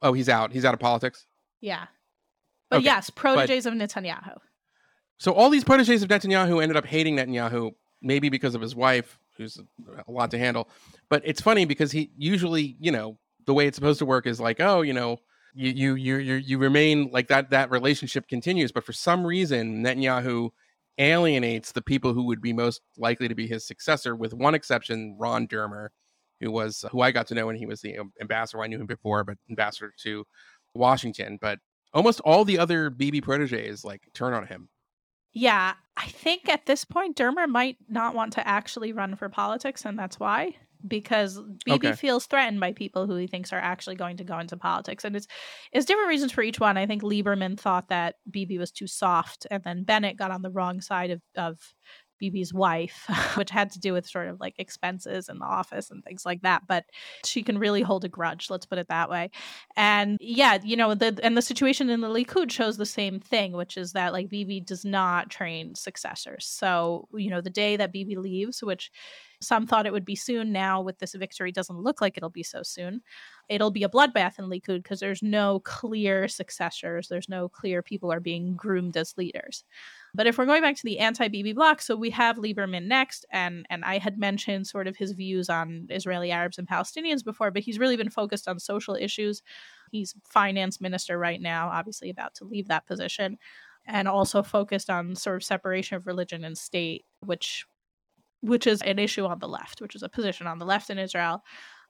Oh, 0.00 0.12
he's 0.12 0.28
out. 0.28 0.50
He's 0.50 0.64
out 0.64 0.74
of 0.74 0.80
politics. 0.80 1.26
Yeah. 1.60 1.86
But 2.72 2.78
Okay, 2.78 2.84
yes, 2.86 3.10
but- 3.10 3.16
proteges 3.16 3.66
of 3.66 3.74
Netanyahu. 3.74 4.38
So 5.18 5.32
all 5.32 5.50
these 5.50 5.62
proteges 5.62 6.02
of 6.02 6.08
Netanyahu 6.08 6.62
ended 6.62 6.76
up 6.76 6.86
hating 6.86 7.16
Netanyahu, 7.16 7.72
maybe 8.00 8.28
because 8.28 8.54
of 8.54 8.60
his 8.60 8.74
wife, 8.74 9.18
who's 9.36 9.56
a 10.06 10.10
lot 10.10 10.30
to 10.32 10.38
handle. 10.38 10.68
But 11.08 11.22
it's 11.24 11.40
funny 11.40 11.64
because 11.64 11.92
he 11.92 12.10
usually, 12.16 12.76
you 12.80 12.90
know, 12.90 13.18
the 13.46 13.54
way 13.54 13.66
it's 13.66 13.76
supposed 13.76 13.98
to 14.00 14.06
work 14.06 14.26
is 14.26 14.40
like, 14.40 14.58
oh, 14.60 14.80
you 14.82 14.92
know, 14.92 15.18
you 15.54 15.70
you 15.70 15.94
you 15.94 16.16
you, 16.16 16.34
you 16.36 16.58
remain 16.58 17.10
like 17.12 17.28
that. 17.28 17.50
That 17.50 17.70
relationship 17.70 18.26
continues. 18.26 18.72
But 18.72 18.84
for 18.84 18.92
some 18.92 19.24
reason, 19.26 19.84
Netanyahu 19.84 20.50
alienates 20.98 21.72
the 21.72 21.82
people 21.82 22.14
who 22.14 22.24
would 22.24 22.40
be 22.40 22.52
most 22.52 22.80
likely 22.96 23.28
to 23.28 23.34
be 23.34 23.46
his 23.46 23.66
successor, 23.66 24.16
with 24.16 24.32
one 24.34 24.54
exception, 24.54 25.16
Ron 25.18 25.46
Dermer, 25.46 25.88
who 26.40 26.50
was 26.50 26.84
who 26.90 27.00
I 27.00 27.12
got 27.12 27.26
to 27.28 27.34
know 27.34 27.46
when 27.46 27.56
he 27.56 27.66
was 27.66 27.80
the 27.80 27.98
ambassador. 28.20 28.62
I 28.62 28.66
knew 28.66 28.80
him 28.80 28.86
before, 28.86 29.24
but 29.24 29.38
ambassador 29.48 29.92
to 30.02 30.24
Washington. 30.74 31.38
But 31.40 31.58
almost 31.94 32.20
all 32.20 32.44
the 32.44 32.58
other 32.58 32.90
Bibi 32.90 33.20
proteges 33.20 33.84
like 33.84 34.02
turn 34.14 34.34
on 34.34 34.46
him. 34.46 34.68
Yeah, 35.32 35.74
I 35.96 36.06
think 36.08 36.48
at 36.48 36.66
this 36.66 36.84
point, 36.84 37.16
Dermer 37.16 37.48
might 37.48 37.78
not 37.88 38.14
want 38.14 38.34
to 38.34 38.46
actually 38.46 38.92
run 38.92 39.16
for 39.16 39.28
politics, 39.28 39.84
and 39.84 39.98
that's 39.98 40.20
why. 40.20 40.56
Because 40.86 41.40
Bibi 41.64 41.92
Okay. 41.92 41.92
feels 41.92 42.26
threatened 42.26 42.58
by 42.58 42.72
people 42.72 43.06
who 43.06 43.14
he 43.14 43.28
thinks 43.28 43.52
are 43.52 43.58
actually 43.58 43.94
going 43.94 44.16
to 44.16 44.24
go 44.24 44.38
into 44.38 44.56
politics, 44.56 45.04
and 45.04 45.14
it's 45.14 45.28
it's 45.72 45.86
different 45.86 46.08
reasons 46.08 46.32
for 46.32 46.42
each 46.42 46.58
one. 46.60 46.76
I 46.76 46.86
think 46.86 47.02
Lieberman 47.02 47.58
thought 47.58 47.88
that 47.88 48.16
Bibi 48.30 48.58
was 48.58 48.72
too 48.72 48.88
soft, 48.88 49.46
and 49.50 49.62
then 49.64 49.84
Bennett 49.84 50.16
got 50.16 50.32
on 50.32 50.42
the 50.42 50.50
wrong 50.50 50.80
side 50.80 51.10
of 51.10 51.22
of 51.36 51.60
Bibi's 52.22 52.54
wife, 52.54 53.06
which 53.34 53.50
had 53.50 53.70
to 53.72 53.80
do 53.80 53.92
with 53.92 54.06
sort 54.06 54.28
of 54.28 54.40
like 54.40 54.54
expenses 54.58 55.28
in 55.28 55.40
the 55.40 55.44
office 55.44 55.90
and 55.90 56.04
things 56.04 56.24
like 56.24 56.42
that. 56.42 56.66
But 56.68 56.84
she 57.24 57.42
can 57.42 57.58
really 57.58 57.82
hold 57.82 58.04
a 58.04 58.08
grudge, 58.08 58.48
let's 58.48 58.64
put 58.64 58.78
it 58.78 58.88
that 58.88 59.10
way. 59.10 59.30
And 59.76 60.18
yeah, 60.20 60.58
you 60.62 60.76
know, 60.76 60.94
the 60.94 61.18
and 61.22 61.36
the 61.36 61.42
situation 61.42 61.90
in 61.90 62.00
the 62.00 62.08
Likud 62.08 62.50
shows 62.50 62.76
the 62.76 62.86
same 62.86 63.18
thing, 63.18 63.52
which 63.52 63.76
is 63.76 63.92
that 63.92 64.12
like 64.12 64.28
Bibi 64.28 64.60
does 64.60 64.84
not 64.84 65.30
train 65.30 65.74
successors. 65.74 66.46
So, 66.46 67.08
you 67.12 67.28
know, 67.28 67.40
the 67.40 67.50
day 67.50 67.76
that 67.76 67.92
Bibi 67.92 68.16
leaves, 68.16 68.62
which 68.62 68.92
some 69.40 69.66
thought 69.66 69.86
it 69.86 69.92
would 69.92 70.04
be 70.04 70.14
soon, 70.14 70.52
now 70.52 70.80
with 70.80 70.98
this 70.98 71.14
victory 71.14 71.50
doesn't 71.50 71.80
look 71.80 72.00
like 72.00 72.16
it'll 72.16 72.30
be 72.30 72.44
so 72.44 72.62
soon. 72.62 73.02
It'll 73.48 73.72
be 73.72 73.82
a 73.82 73.88
bloodbath 73.88 74.38
in 74.38 74.44
Likud 74.44 74.82
because 74.84 75.00
there's 75.00 75.22
no 75.22 75.58
clear 75.60 76.28
successors. 76.28 77.08
There's 77.08 77.28
no 77.28 77.48
clear 77.48 77.82
people 77.82 78.12
are 78.12 78.20
being 78.20 78.54
groomed 78.54 78.96
as 78.96 79.14
leaders. 79.18 79.64
But 80.14 80.26
if 80.26 80.36
we're 80.36 80.46
going 80.46 80.60
back 80.60 80.76
to 80.76 80.84
the 80.84 80.98
anti-Bibi 80.98 81.54
bloc, 81.54 81.80
so 81.80 81.96
we 81.96 82.10
have 82.10 82.36
Lieberman 82.36 82.86
next, 82.86 83.24
and 83.32 83.64
and 83.70 83.84
I 83.84 83.98
had 83.98 84.18
mentioned 84.18 84.66
sort 84.66 84.86
of 84.86 84.96
his 84.96 85.12
views 85.12 85.48
on 85.48 85.86
Israeli 85.88 86.30
Arabs 86.30 86.58
and 86.58 86.68
Palestinians 86.68 87.24
before, 87.24 87.50
but 87.50 87.62
he's 87.62 87.78
really 87.78 87.96
been 87.96 88.10
focused 88.10 88.46
on 88.46 88.58
social 88.58 88.94
issues. 88.94 89.42
He's 89.90 90.14
finance 90.28 90.80
minister 90.80 91.18
right 91.18 91.40
now, 91.40 91.68
obviously 91.68 92.10
about 92.10 92.34
to 92.36 92.44
leave 92.44 92.68
that 92.68 92.86
position, 92.86 93.38
and 93.86 94.06
also 94.06 94.42
focused 94.42 94.90
on 94.90 95.16
sort 95.16 95.36
of 95.36 95.44
separation 95.44 95.96
of 95.96 96.06
religion 96.06 96.44
and 96.44 96.58
state, 96.58 97.04
which 97.20 97.64
which 98.42 98.66
is 98.66 98.82
an 98.82 98.98
issue 98.98 99.24
on 99.24 99.38
the 99.38 99.48
left, 99.48 99.80
which 99.80 99.94
is 99.94 100.02
a 100.02 100.08
position 100.08 100.46
on 100.46 100.58
the 100.58 100.66
left 100.66 100.90
in 100.90 100.98
Israel. 100.98 101.42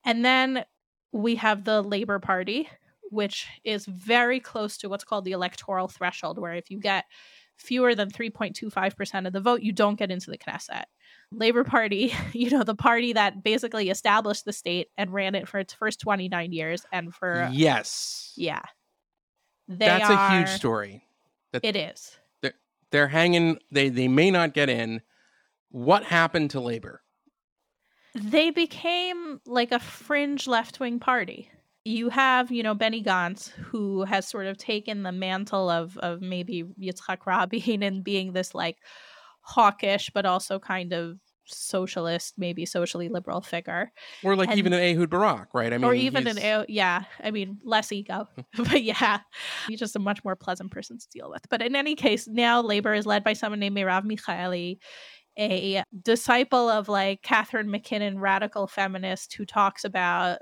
And 0.05 0.25
then 0.25 0.65
we 1.11 1.35
have 1.37 1.65
the 1.65 1.83
Labor 1.83 2.19
Party, 2.19 2.69
which 3.11 3.49
is 3.65 3.87
very 3.87 4.39
close 4.39 4.77
to 4.79 4.89
what's 4.89 5.05
called 5.05 5.25
the 5.25 5.33
electoral 5.33 5.89
threshold, 5.89 6.39
where 6.39 6.55
if 6.55 6.71
you 6.71 6.79
get 6.79 7.05
fewer 7.63 7.95
than 7.95 8.11
3.25% 8.11 9.27
of 9.27 9.33
the 9.33 9.41
vote, 9.41 9.63
you 9.63 9.73
don't 9.73 9.99
get 9.99 10.11
into 10.11 10.31
the 10.31 10.39
Knesset. 10.39 10.85
Labor 11.31 11.65
Party, 11.65 12.13
you 12.33 12.51
know, 12.51 12.63
the 12.63 12.75
party 12.75 13.13
that 13.15 13.43
basically 13.43 13.89
established 13.89 14.45
the 14.45 14.53
state 14.53 14.89
and 14.99 15.13
ran 15.13 15.35
it 15.35 15.49
for 15.49 15.59
its 15.59 15.73
first 15.73 16.01
29 16.01 16.53
years 16.53 16.85
and 16.93 17.15
for 17.15 17.49
Yes, 17.53 18.35
yeah. 18.37 18.63
They 19.69 19.87
that's 19.87 20.11
a 20.11 20.31
huge 20.31 20.49
story. 20.49 21.07
That, 21.53 21.65
It 21.65 21.77
is. 21.77 22.19
They're 22.93 23.09
hanging. 23.09 23.59
They 23.73 23.89
they 23.89 24.07
may 24.07 24.31
not 24.31 24.55
get 24.55 24.69
in. 24.69 25.01
What 25.71 26.05
happened 26.05 26.51
to 26.51 26.61
labor? 26.61 27.03
They 28.15 28.51
became 28.51 29.41
like 29.47 29.73
a 29.73 29.79
fringe 29.79 30.47
left 30.47 30.79
wing 30.79 31.01
party. 31.01 31.51
You 31.85 32.11
have, 32.11 32.53
you 32.53 32.63
know, 32.63 32.75
Benny 32.75 33.03
Gantz, 33.03 33.49
who 33.51 34.05
has 34.05 34.29
sort 34.29 34.47
of 34.47 34.57
taken 34.57 35.03
the 35.03 35.13
mantle 35.13 35.69
of 35.69 35.97
of 35.99 36.21
maybe 36.21 36.65
Yitzhak 36.81 37.27
Rabin 37.27 37.83
and 37.83 38.05
being 38.05 38.33
this 38.33 38.55
like 38.55 38.77
hawkish, 39.41 40.11
but 40.15 40.25
also 40.25 40.59
kind 40.61 40.93
of 40.93 41.19
socialist, 41.45 42.35
maybe 42.39 42.65
socially 42.65 43.09
liberal 43.09 43.41
figure, 43.41 43.91
or 44.23 44.37
like 44.37 44.49
And- 44.51 44.59
even 44.61 44.73
an 44.73 44.81
Ehud 44.81 45.11
Barak, 45.11 45.49
right? 45.55 45.73
I 45.73 45.79
mean, 45.79 45.85
or 45.85 45.93
even 45.93 46.25
he's- 46.27 46.37
an 46.37 46.67
yeah. 46.69 47.03
I 47.23 47.33
mean, 47.33 47.59
less 47.65 47.91
ego, 47.91 48.29
but 48.57 48.83
yeah, 48.85 49.19
he's 49.67 49.81
just 49.81 49.97
a 49.97 49.99
much 49.99 50.23
more 50.25 50.37
pleasant 50.37 50.71
person 50.71 50.99
to 50.99 51.09
deal 51.09 51.31
with. 51.31 51.49
But 51.51 51.63
in 51.63 51.75
any 51.75 51.97
case, 51.97 52.29
now 52.29 52.61
labor 52.63 52.95
is 52.95 53.07
led 53.07 53.25
by 53.25 53.33
someone 53.33 53.59
named 53.59 53.77
Merav 53.77 54.05
Michaeli, 54.05 54.79
a 55.37 55.83
disciple 56.03 56.69
of 56.69 56.89
like 56.89 57.23
Catharine 57.23 57.71
MacKinnon, 57.73 58.21
radical 58.21 58.69
feminist 58.69 59.35
who 59.35 59.45
talks 59.45 59.85
about 59.85 60.39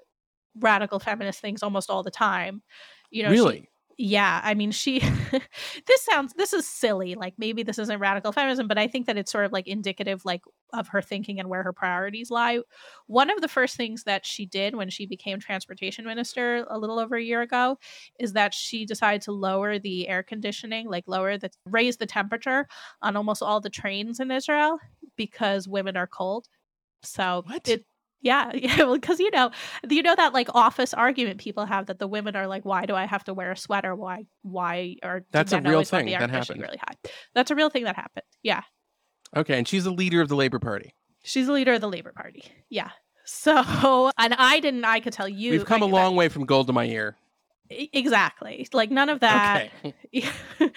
radical 0.59 0.99
feminist 0.99 1.41
things 1.41 1.63
almost 1.63 1.91
all 1.91 2.03
the 2.03 2.11
time. 2.11 2.63
You 3.11 3.25
know, 3.25 3.31
she- 3.31 3.35
really. 3.35 3.69
yeah, 3.99 4.41
I 4.43 4.55
mean, 4.55 4.71
she. 4.71 5.01
this 5.87 6.03
sounds. 6.03 6.33
This 6.35 6.53
is 6.53 6.67
silly. 6.67 7.15
Like 7.15 7.35
maybe 7.39 7.63
this 7.63 7.79
isn't 7.79 7.99
radical 7.99 8.33
feminism, 8.33 8.67
but 8.69 8.79
I 8.79 8.87
think 8.87 9.07
that 9.07 9.19
it's 9.19 9.33
sort 9.33 9.45
of 9.45 9.53
like 9.53 9.67
indicative, 9.69 10.25
like 10.25 10.43
of 10.73 10.89
her 10.89 11.03
thinking 11.03 11.41
and 11.41 11.49
where 11.49 11.63
her 11.63 11.73
priorities 11.73 12.31
lie. 12.31 12.61
One 13.07 13.31
of 13.31 13.41
the 13.41 13.49
first 13.49 13.77
things 13.77 14.05
that 14.05 14.25
she 14.25 14.47
did 14.47 14.75
when 14.75 14.89
she 14.89 15.07
became 15.07 15.41
transportation 15.41 16.05
minister 16.05 16.65
a 16.71 16.79
little 16.79 16.99
over 16.99 17.17
a 17.17 17.23
year 17.23 17.43
ago 17.43 17.79
is 18.19 18.33
that 18.35 18.55
she 18.55 18.87
decided 18.87 19.23
to 19.23 19.33
lower 19.33 19.79
the 19.79 20.09
air 20.09 20.23
conditioning, 20.23 20.89
like 20.89 21.05
lower 21.07 21.37
the 21.37 21.51
raise 21.67 21.97
the 21.97 22.07
temperature 22.07 22.67
on 23.03 23.17
almost 23.17 23.43
all 23.43 23.61
the 23.61 23.71
trains 23.71 24.21
in 24.21 24.31
Israel 24.31 24.79
because 25.17 25.69
women 25.69 25.97
are 25.97 26.07
cold. 26.07 26.47
So 27.03 27.45
it 27.67 27.85
yeah, 28.21 28.51
yeah, 28.55 28.77
well, 28.79 28.95
because 28.95 29.19
you 29.21 29.31
know, 29.31 29.51
you 29.89 30.03
know 30.03 30.15
that 30.17 30.33
like 30.33 30.49
office 30.55 30.93
argument 30.95 31.39
people 31.41 31.65
have 31.67 31.87
that 31.87 31.99
the 31.99 32.07
women 32.07 32.37
are 32.37 32.47
like, 32.47 32.65
why 32.65 32.87
do 32.87 32.95
I 32.95 33.07
have 33.07 33.25
to 33.25 33.35
wear 33.35 33.51
a 33.53 33.57
sweater? 33.57 33.95
Why, 33.95 34.27
why 34.43 34.97
are 35.03 35.25
That's 35.33 35.53
a 35.53 35.61
real 35.61 35.85
thing 35.85 36.07
that 36.07 36.31
happened. 36.31 36.61
really 36.61 36.79
high? 36.79 36.95
That's 37.35 37.51
a 37.51 37.55
real 37.55 37.71
thing 37.71 37.85
that 37.85 37.97
happened. 37.97 38.25
Yeah, 38.43 38.63
Okay, 39.37 39.57
and 39.59 39.67
she's 39.69 39.85
the 39.85 39.93
leader 39.93 40.21
of 40.21 40.29
the 40.29 40.37
Labor 40.37 40.59
Party. 40.59 40.95
she's 41.23 41.47
the 41.47 41.53
leader 41.53 41.73
of 41.75 41.81
the 41.81 41.89
Labor 41.89 42.13
Party. 42.13 42.45
Yeah. 42.69 42.91
So, 43.25 44.11
and 44.19 44.35
I 44.35 44.59
didn't. 44.61 44.85
I 44.85 45.01
could 45.01 45.13
tell 45.13 45.29
you. 45.29 45.53
We've 45.53 45.65
come 45.65 45.83
a 45.83 45.87
knew 45.87 45.93
that- 45.93 45.97
long 46.03 46.17
way 46.17 46.29
from 46.29 46.47
Golda 46.47 46.73
Meir. 46.73 47.17
exactly 47.93 48.67
like 48.73 48.91
none 48.91 49.09
of 49.09 49.21
that 49.21 49.69
I- 49.85 49.95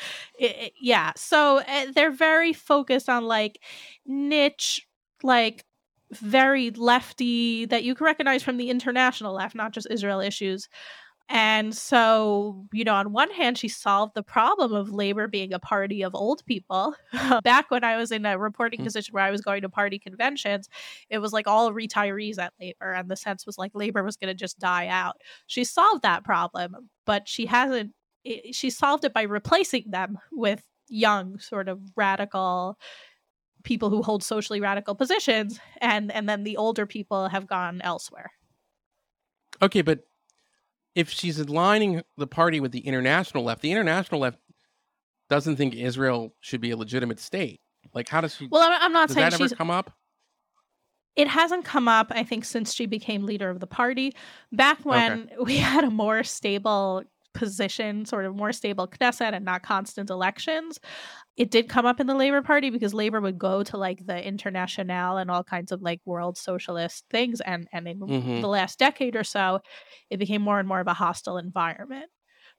yeah 0.79 1.11
so 1.15 1.57
uh, 1.59 1.85
they're 1.95 2.11
very 2.11 2.53
focused 2.53 3.09
on 3.09 3.23
like 3.25 3.59
niche 4.05 4.85
like 5.23 5.65
very 6.17 6.71
lefty 6.71 7.65
that 7.65 7.83
you 7.83 7.95
can 7.95 8.05
recognize 8.05 8.43
from 8.43 8.57
the 8.57 8.69
international 8.69 9.33
left 9.33 9.55
not 9.55 9.71
just 9.71 9.87
israel 9.89 10.19
issues. 10.19 10.69
And 11.29 11.73
so 11.73 12.65
you 12.73 12.83
know 12.83 12.95
on 12.95 13.13
one 13.13 13.31
hand 13.31 13.57
she 13.57 13.67
solved 13.69 14.13
the 14.13 14.23
problem 14.23 14.73
of 14.73 14.91
labor 14.91 15.27
being 15.27 15.53
a 15.53 15.59
party 15.59 16.01
of 16.01 16.13
old 16.13 16.45
people. 16.45 16.95
Back 17.43 17.71
when 17.71 17.83
i 17.83 17.95
was 17.97 18.11
in 18.11 18.25
a 18.25 18.37
reporting 18.37 18.79
mm-hmm. 18.79 18.85
position 18.85 19.13
where 19.13 19.23
i 19.23 19.31
was 19.31 19.41
going 19.41 19.61
to 19.61 19.69
party 19.69 19.99
conventions 19.99 20.69
it 21.09 21.19
was 21.19 21.33
like 21.33 21.47
all 21.47 21.71
retirees 21.71 22.37
at 22.37 22.53
labor 22.59 22.91
and 22.91 23.09
the 23.09 23.15
sense 23.15 23.45
was 23.45 23.57
like 23.57 23.71
labor 23.73 24.03
was 24.03 24.17
going 24.17 24.29
to 24.29 24.33
just 24.33 24.59
die 24.59 24.87
out. 24.87 25.17
She 25.47 25.63
solved 25.63 26.03
that 26.03 26.23
problem 26.23 26.89
but 27.05 27.27
she 27.27 27.45
hasn't 27.45 27.93
i- 28.27 28.41
she 28.51 28.69
solved 28.69 29.05
it 29.05 29.13
by 29.13 29.23
replacing 29.23 29.85
them 29.87 30.17
with 30.31 30.63
young 30.89 31.39
sort 31.39 31.69
of 31.69 31.79
radical 31.95 32.77
people 33.63 33.89
who 33.89 34.01
hold 34.01 34.23
socially 34.23 34.59
radical 34.61 34.93
positions 34.95 35.59
and 35.81 36.11
and 36.11 36.27
then 36.27 36.43
the 36.43 36.57
older 36.57 36.85
people 36.85 37.27
have 37.29 37.47
gone 37.47 37.81
elsewhere 37.81 38.31
Okay, 39.61 39.81
but 39.81 39.99
if 40.95 41.09
she's 41.09 41.39
aligning 41.39 42.01
the 42.17 42.27
party 42.27 42.59
with 42.59 42.71
the 42.71 42.79
international 42.79 43.43
left, 43.43 43.61
the 43.61 43.71
international 43.71 44.19
left 44.19 44.37
doesn't 45.29 45.55
think 45.55 45.75
Israel 45.75 46.33
should 46.41 46.59
be 46.59 46.71
a 46.71 46.77
legitimate 46.77 47.19
state. 47.19 47.61
Like, 47.93 48.09
how 48.09 48.19
does 48.21 48.35
she? 48.35 48.47
Well, 48.51 48.61
I'm- 48.63 48.79
I'm 48.81 48.91
not 48.93 49.09
saying 49.09 49.23
that 49.25 49.33
ever 49.35 49.43
she's- 49.47 49.53
come 49.57 49.69
up. 49.71 49.93
it 51.15 51.27
hasn't 51.27 51.63
come 51.63 51.87
up 51.87 52.07
i 52.09 52.23
think 52.23 52.43
since 52.43 52.73
she 52.73 52.87
became 52.87 53.23
leader 53.25 53.49
of 53.51 53.59
the 53.59 53.67
party 53.67 54.15
back 54.51 54.83
when 54.83 55.29
we 55.43 55.57
had 55.57 55.83
a 55.83 55.89
more 55.91 56.23
stable 56.23 57.03
position 57.35 58.03
sort 58.05 58.25
of 58.25 58.35
more 58.35 58.51
stable 58.51 58.87
knesset 58.87 59.33
and 59.33 59.45
not 59.45 59.61
constant 59.61 60.09
elections 60.09 60.79
it 61.35 61.49
did 61.49 61.67
come 61.67 61.85
up 61.85 61.99
in 61.99 62.05
the 62.07 62.13
labor 62.15 62.41
party 62.43 62.69
because 62.69 62.93
labor 62.93 63.19
would 63.19 63.39
go 63.39 63.63
to 63.63 63.77
like 63.77 64.05
the 64.05 64.23
international 64.25 65.17
and 65.17 65.31
all 65.31 65.43
kinds 65.43 65.71
of 65.71 65.81
like 65.81 65.99
world 66.05 66.37
socialist 66.37 67.05
things 67.09 67.41
and 67.41 67.67
and 67.73 67.87
in 67.87 67.99
Mhm. 67.99 68.41
the 68.41 68.47
last 68.47 68.77
decade 68.79 69.15
or 69.15 69.23
so 69.23 69.59
it 70.09 70.17
became 70.17 70.41
more 70.41 70.59
and 70.59 70.67
more 70.67 70.79
of 70.79 70.87
a 70.87 70.93
hostile 70.93 71.37
environment 71.37 72.05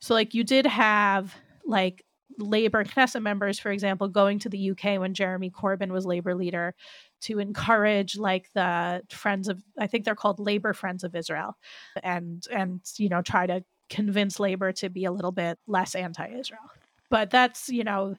so 0.00 0.12
like 0.14 0.34
you 0.34 0.42
did 0.44 0.66
have 0.66 1.34
like 1.64 2.04
labor 2.38 2.82
knesset 2.84 3.22
members 3.22 3.60
for 3.60 3.70
example 3.70 4.08
going 4.08 4.40
to 4.40 4.48
the 4.48 4.70
uk 4.70 4.82
when 4.82 5.14
jeremy 5.14 5.50
corbyn 5.50 5.92
was 5.92 6.04
labor 6.04 6.34
leader 6.34 6.74
to 7.20 7.38
encourage 7.38 8.16
like 8.18 8.50
the 8.54 9.02
friends 9.10 9.46
of 9.48 9.62
i 9.78 9.86
think 9.86 10.04
they're 10.04 10.16
called 10.16 10.40
labor 10.40 10.72
friends 10.72 11.04
of 11.04 11.14
israel 11.14 11.56
and 12.02 12.44
and 12.50 12.80
you 12.98 13.08
know 13.08 13.22
try 13.22 13.46
to 13.46 13.62
convince 13.88 14.40
labor 14.40 14.72
to 14.72 14.88
be 14.90 15.04
a 15.04 15.12
little 15.12 15.30
bit 15.32 15.58
less 15.68 15.94
anti-israel 15.94 16.58
but 17.10 17.30
that's 17.30 17.68
you 17.68 17.84
know 17.84 18.14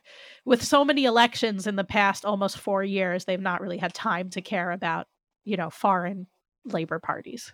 with 0.45 0.63
so 0.63 0.85
many 0.85 1.05
elections 1.05 1.67
in 1.67 1.75
the 1.75 1.83
past 1.83 2.25
almost 2.25 2.57
4 2.57 2.83
years 2.83 3.25
they've 3.25 3.39
not 3.39 3.61
really 3.61 3.77
had 3.77 3.93
time 3.93 4.29
to 4.31 4.41
care 4.41 4.71
about 4.71 5.07
you 5.43 5.57
know 5.57 5.69
foreign 5.69 6.27
labor 6.65 6.99
parties 6.99 7.53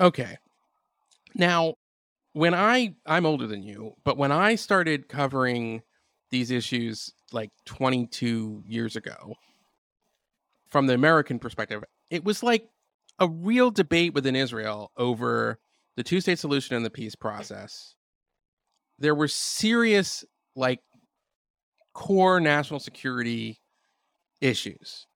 Okay. 0.00 0.38
Now, 1.34 1.74
when 2.32 2.54
I 2.54 2.94
I'm 3.06 3.26
older 3.26 3.46
than 3.46 3.62
you, 3.62 3.94
but 4.04 4.16
when 4.16 4.32
I 4.32 4.54
started 4.54 5.08
covering 5.08 5.82
these 6.30 6.50
issues 6.50 7.12
like 7.32 7.50
22 7.64 8.62
years 8.66 8.96
ago 8.96 9.34
from 10.70 10.86
the 10.86 10.94
American 10.94 11.38
perspective, 11.38 11.82
it 12.10 12.24
was 12.24 12.42
like 12.42 12.68
a 13.18 13.28
real 13.28 13.70
debate 13.70 14.14
within 14.14 14.36
Israel 14.36 14.92
over 14.96 15.58
the 15.96 16.04
two-state 16.04 16.38
solution 16.38 16.76
and 16.76 16.84
the 16.84 16.90
peace 16.90 17.16
process. 17.16 17.94
There 18.98 19.14
were 19.14 19.28
serious 19.28 20.24
like 20.58 20.80
core 21.94 22.40
national 22.40 22.80
security 22.80 23.60
issues 24.40 25.06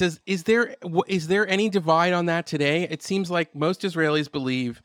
does 0.00 0.18
is 0.24 0.44
there 0.44 0.74
is 1.06 1.28
there 1.28 1.46
any 1.46 1.68
divide 1.68 2.14
on 2.14 2.26
that 2.26 2.46
today? 2.46 2.84
It 2.84 3.02
seems 3.02 3.30
like 3.30 3.54
most 3.54 3.82
Israelis 3.82 4.32
believe 4.32 4.82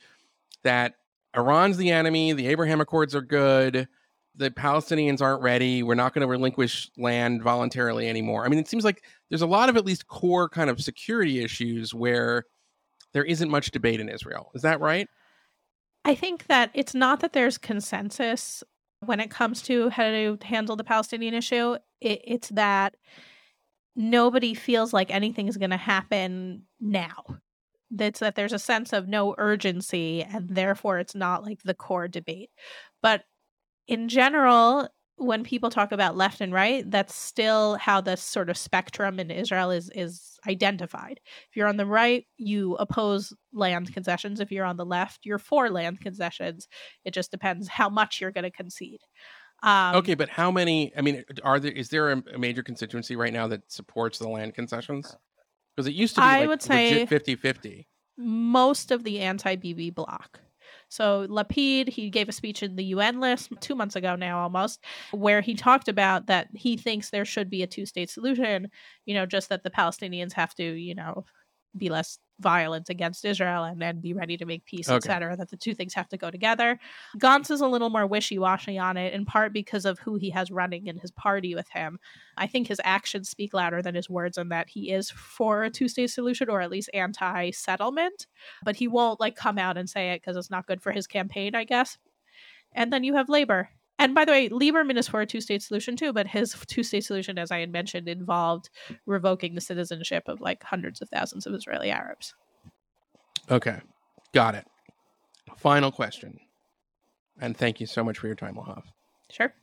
that 0.64 0.96
Iran's 1.36 1.78
the 1.78 1.90
enemy, 1.90 2.34
the 2.34 2.48
Abraham 2.48 2.82
Accords 2.82 3.16
are 3.16 3.22
good, 3.22 3.88
the 4.36 4.52
Palestinians 4.52 5.22
aren't 5.22 5.42
ready, 5.42 5.84
we're 5.84 5.96
not 5.96 6.14
going 6.14 6.22
to 6.22 6.28
relinquish 6.28 6.92
land 6.98 7.42
voluntarily 7.42 8.10
anymore. 8.10 8.46
I 8.46 8.50
mean, 8.50 8.60
it 8.60 8.68
seems 8.68 8.84
like 8.84 9.04
there's 9.30 9.42
a 9.42 9.48
lot 9.48 9.70
of 9.70 9.78
at 9.78 9.86
least 9.86 10.08
core 10.08 10.50
kind 10.50 10.70
of 10.70 10.82
security 10.82 11.42
issues 11.42 11.94
where 11.94 12.44
there 13.14 13.24
isn't 13.24 13.50
much 13.50 13.72
debate 13.72 14.02
in 14.02 14.10
Israel. 14.10 14.52
Is 14.54 14.64
that 14.64 14.82
right? 14.82 15.08
I 16.04 16.14
think 16.14 16.48
that 16.48 16.72
it's 16.74 16.94
not 16.94 17.22
that 17.22 17.32
there's 17.32 17.58
consensus 17.58 18.64
when 19.06 19.20
it 19.20 19.30
comes 19.30 19.62
to 19.64 19.90
how 19.90 20.04
to 20.04 20.38
handle 20.44 20.76
the 20.76 20.84
Palestinian 20.84 21.34
issue. 21.34 21.76
It, 22.02 22.22
it's 22.26 22.50
that 22.50 22.96
nobody 23.96 24.54
feels 24.54 24.94
like 24.94 25.14
anything 25.14 25.48
is 25.48 25.58
going 25.58 25.70
to 25.70 25.78
happen 25.78 26.64
now. 26.80 27.24
That's 27.92 28.20
that 28.20 28.36
there's 28.36 28.54
a 28.54 28.60
sense 28.60 28.94
of 28.94 29.08
no 29.08 29.36
urgency, 29.38 30.24
and 30.24 30.50
therefore 30.50 31.00
it's 31.00 31.16
not 31.16 31.44
like 31.44 31.62
the 31.64 31.74
core 31.74 32.08
debate. 32.08 32.50
But 33.02 33.24
in 33.88 34.10
general, 34.10 34.90
when 35.18 35.44
people 35.44 35.70
talk 35.70 35.92
about 35.92 36.18
left 36.18 36.42
and 36.42 36.52
right, 36.52 36.90
that's 36.90 37.16
still 37.16 37.76
how 37.76 38.02
the 38.02 38.18
sort 38.18 38.50
of 38.50 38.58
spectrum 38.58 39.20
in 39.20 39.32
Israel 39.32 39.72
is 39.72 39.90
is 39.96 40.38
identified. 40.48 41.20
If 41.50 41.56
you're 41.56 41.68
on 41.68 41.78
the 41.78 41.86
right, 41.86 42.26
you 42.38 42.76
oppose 42.76 43.34
land 43.54 43.94
concessions. 43.94 44.40
If 44.40 44.52
you're 44.52 44.66
on 44.66 44.78
the 44.78 44.86
left, 44.86 45.26
you're 45.26 45.40
for 45.40 45.70
land 45.70 46.02
concessions. 46.02 46.68
It 47.06 47.14
just 47.14 47.32
depends 47.32 47.68
how 47.68 47.90
much 47.90 48.20
you're 48.22 48.32
going 48.32 48.44
to 48.44 48.52
concede. 48.52 49.00
Um, 49.64 49.96
okay, 49.96 50.14
but 50.16 50.30
how 50.30 50.52
many? 50.52 50.92
I 50.98 51.02
mean, 51.02 51.24
are 51.44 51.60
there 51.60 51.72
is 51.72 51.90
there 51.90 52.12
a, 52.12 52.38
major 52.38 52.62
constituency 52.62 53.16
right 53.16 53.34
now 53.34 53.48
that 53.48 53.72
supports 53.72 54.20
the 54.20 54.28
land 54.28 54.54
concessions? 54.54 55.16
Because 55.76 55.88
it 55.88 55.94
used 55.94 56.16
to 56.16 56.22
be 56.22 56.26
I 56.26 56.40
like 56.42 56.50
would 56.50 56.62
say- 56.62 57.06
legit 57.06 57.26
50-50. 57.26 57.86
most 58.18 58.92
of 58.92 59.04
the 59.04 59.20
anti-Bibi 59.22 59.90
bloc. 59.92 60.40
So 60.96 61.28
Lapid, 61.28 61.90
he 61.90 62.10
gave 62.10 62.30
a 62.30 62.32
speech 62.32 62.64
in 62.64 62.78
the 62.78 62.86
UN 62.86 63.20
list 63.20 63.52
two 63.60 63.76
months 63.76 63.98
ago 63.98 64.16
now 64.16 64.40
almost, 64.40 64.82
where 65.12 65.42
he 65.42 65.54
talked 65.54 65.90
about 65.90 66.28
that 66.28 66.48
he 66.54 66.78
thinks 66.78 67.10
there 67.10 67.26
should 67.26 67.50
be 67.50 67.64
a 67.64 67.68
two-state 67.68 68.10
solution. 68.10 68.72
You 69.06 69.16
know, 69.16 69.26
just 69.26 69.50
that 69.50 69.64
the 69.64 69.70
Palestinians 69.70 70.32
have 70.34 70.56
to, 70.56 70.64
you 70.64 70.96
know, 70.96 71.26
be 71.78 71.90
less 71.90 72.20
violent 72.40 72.90
against 72.90 73.24
Israel 73.24 73.64
and 73.64 73.82
then 73.82 74.02
be 74.02 74.14
ready 74.14 74.36
to 74.36 74.46
make 74.46 74.66
peace, 74.66 74.90
Okay. 74.90 74.98
etc. 74.98 75.38
That 75.38 75.50
the 75.50 75.58
two 75.58 75.74
things 75.74 75.94
have 75.94 76.10
to 76.10 76.18
go 76.18 76.30
together. 76.30 76.78
Gantz 77.18 77.50
is 77.50 77.62
a 77.62 77.68
little 77.68 77.90
more 77.90 78.06
wishy-washy 78.06 78.78
on 78.78 78.98
it, 78.98 79.14
in 79.14 79.26
part 79.26 79.54
because 79.54 79.86
of 79.86 80.00
who 80.00 80.16
he 80.16 80.30
has 80.32 80.52
running 80.52 80.88
in 80.88 80.98
his 80.98 81.12
party 81.12 81.56
with 81.56 81.70
him. 81.70 81.98
I 82.38 82.48
think 82.48 82.68
his 82.68 82.82
actions 82.84 83.30
speak 83.30 83.54
louder 83.54 83.82
than 83.82 83.96
his 83.96 84.10
words, 84.10 84.38
and 84.38 84.52
that 84.52 84.68
he 84.70 84.92
is 84.92 85.10
for 85.12 85.64
a 85.64 85.70
two-state 85.70 86.10
solution 86.10 86.50
or 86.50 86.60
at 86.60 86.72
least 86.72 86.90
anti-settlement. 86.94 88.28
But 88.64 88.76
he 88.76 88.88
won't 88.88 89.20
like 89.22 89.36
come 89.36 89.58
out 89.58 89.78
and 89.78 89.90
say 89.90 90.12
it 90.12 90.22
because 90.22 90.36
it's 90.36 90.52
not 90.52 90.68
good 90.68 90.82
for 90.82 90.92
his 90.92 91.08
campaign, 91.08 91.56
I 91.56 91.64
guess. 91.64 91.98
And 92.74 92.92
then 92.92 93.06
you 93.06 93.16
have 93.16 93.30
labor. 93.30 93.70
And 93.98 94.14
by 94.14 94.26
the 94.26 94.32
way, 94.32 94.50
Lieberman 94.50 94.98
is 94.98 95.08
for 95.08 95.22
a 95.22 95.26
two 95.26 95.40
state 95.40 95.62
solution 95.62 95.96
too, 95.96 96.12
but 96.12 96.28
his 96.28 96.56
two 96.68 96.84
state 96.84 97.06
solution, 97.06 97.38
as 97.38 97.52
I 97.52 97.60
had 97.60 97.72
mentioned, 97.72 98.10
involved 98.10 98.70
revoking 99.06 99.56
the 99.56 99.62
citizenship 99.62 100.24
of 100.28 100.42
like 100.42 100.64
hundreds 100.64 101.02
of 101.02 101.10
thousands 101.10 101.48
of 101.48 101.54
Israeli 101.54 101.92
Arabs. 101.92 102.34
Okay, 103.50 103.80
got 104.34 104.56
it. 104.56 104.66
Final 105.58 105.92
question, 105.92 106.40
and 107.40 107.56
thank 107.56 107.80
you 107.80 107.86
so 107.86 108.04
much 108.04 108.18
for 108.18 108.28
your 108.28 108.36
time, 108.36 108.56
Lahav. 108.56 108.84
Sure. 109.32 109.54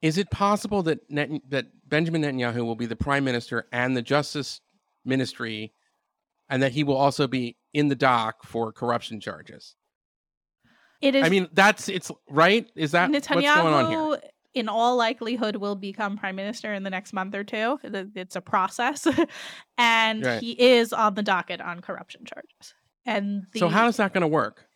Is 0.00 0.18
it 0.18 0.30
possible 0.30 0.82
that 0.84 0.98
Net- 1.10 1.30
that 1.48 1.66
Benjamin 1.88 2.22
Netanyahu 2.22 2.64
will 2.64 2.76
be 2.76 2.86
the 2.86 2.96
prime 2.96 3.24
minister 3.24 3.66
and 3.72 3.96
the 3.96 4.02
justice 4.02 4.60
ministry, 5.04 5.72
and 6.48 6.62
that 6.62 6.72
he 6.72 6.84
will 6.84 6.96
also 6.96 7.26
be 7.26 7.56
in 7.72 7.88
the 7.88 7.96
dock 7.96 8.44
for 8.44 8.72
corruption 8.72 9.18
charges? 9.18 9.74
It 11.02 11.14
is 11.14 11.24
I 11.24 11.28
mean, 11.28 11.48
that's 11.52 11.88
it's 11.88 12.10
right. 12.30 12.66
Is 12.74 12.92
that 12.92 13.10
what's 13.10 13.26
going 13.28 13.40
on 13.44 13.90
here? 13.90 13.98
Netanyahu, 13.98 14.20
in 14.54 14.68
all 14.68 14.96
likelihood, 14.96 15.56
will 15.56 15.74
become 15.74 16.16
prime 16.16 16.36
minister 16.36 16.72
in 16.72 16.82
the 16.84 16.90
next 16.90 17.12
month 17.12 17.34
or 17.34 17.42
two. 17.44 17.78
It's 17.82 18.36
a 18.36 18.40
process, 18.40 19.06
and 19.78 20.24
Right. 20.24 20.40
he 20.40 20.52
is 20.52 20.92
on 20.92 21.14
the 21.14 21.22
docket 21.22 21.60
on 21.60 21.80
corruption 21.80 22.24
charges. 22.24 22.74
And 23.04 23.46
the, 23.52 23.58
So 23.58 23.68
how 23.68 23.88
is 23.88 23.96
that 23.96 24.12
going 24.12 24.22
to 24.22 24.28
work? 24.28 24.66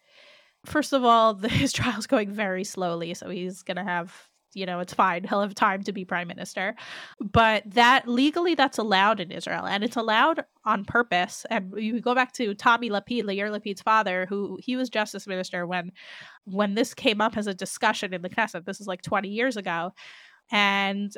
first 0.65 0.93
of 0.93 1.05
all, 1.05 1.35
the, 1.35 1.49
his 1.63 1.73
trial's 1.73 2.09
going 2.09 2.33
very 2.33 2.65
slowly, 2.65 3.15
so 3.15 3.29
he's 3.31 3.63
going 3.63 3.77
to 3.77 3.85
have, 3.85 4.13
you 4.55 4.67
know, 4.67 4.81
it's 4.81 4.95
fine. 4.95 5.25
He'll 5.25 5.43
have 5.43 5.55
time 5.55 5.83
to 5.83 5.93
be 5.93 6.05
prime 6.05 6.29
minister. 6.29 6.75
But 7.21 7.63
that 7.67 8.09
legally, 8.09 8.55
that's 8.55 8.79
allowed 8.79 9.21
in 9.21 9.31
Israel, 9.31 9.67
and 9.67 9.85
it's 9.85 9.97
allowed 9.97 10.45
on 10.65 10.85
purpose. 10.85 11.45
And 11.51 11.73
you 11.77 12.01
go 12.01 12.15
back 12.15 12.33
to 12.35 12.55
Tommy 12.55 12.91
Lapid, 12.91 13.25
Yair 13.25 13.51
Lapid's 13.51 13.83
father, 13.83 14.27
who 14.29 14.59
he 14.61 14.77
was 14.77 14.89
justice 14.89 15.27
minister 15.27 15.67
when 15.67 15.93
when 16.45 16.75
this 16.75 16.95
came 16.95 17.21
up 17.21 17.37
as 17.37 17.47
a 17.47 17.55
discussion 17.55 18.15
in 18.15 18.23
the 18.23 18.31
Knesset. 18.31 18.65
This 18.65 18.81
is 18.81 18.87
like 18.87 19.03
20 19.03 19.29
years 19.29 19.57
ago, 19.57 19.93
and 20.51 21.13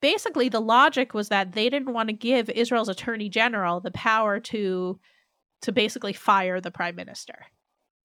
basically 0.00 0.48
the 0.48 0.60
logic 0.60 1.14
was 1.14 1.28
that 1.28 1.52
they 1.52 1.68
didn't 1.68 1.92
want 1.92 2.08
to 2.08 2.14
give 2.14 2.48
Israel's 2.50 2.88
attorney 2.88 3.28
general 3.28 3.80
the 3.80 3.90
power 3.92 4.40
to 4.40 4.98
to 5.62 5.72
basically 5.72 6.12
fire 6.12 6.60
the 6.60 6.70
prime 6.70 6.96
minister. 6.96 7.46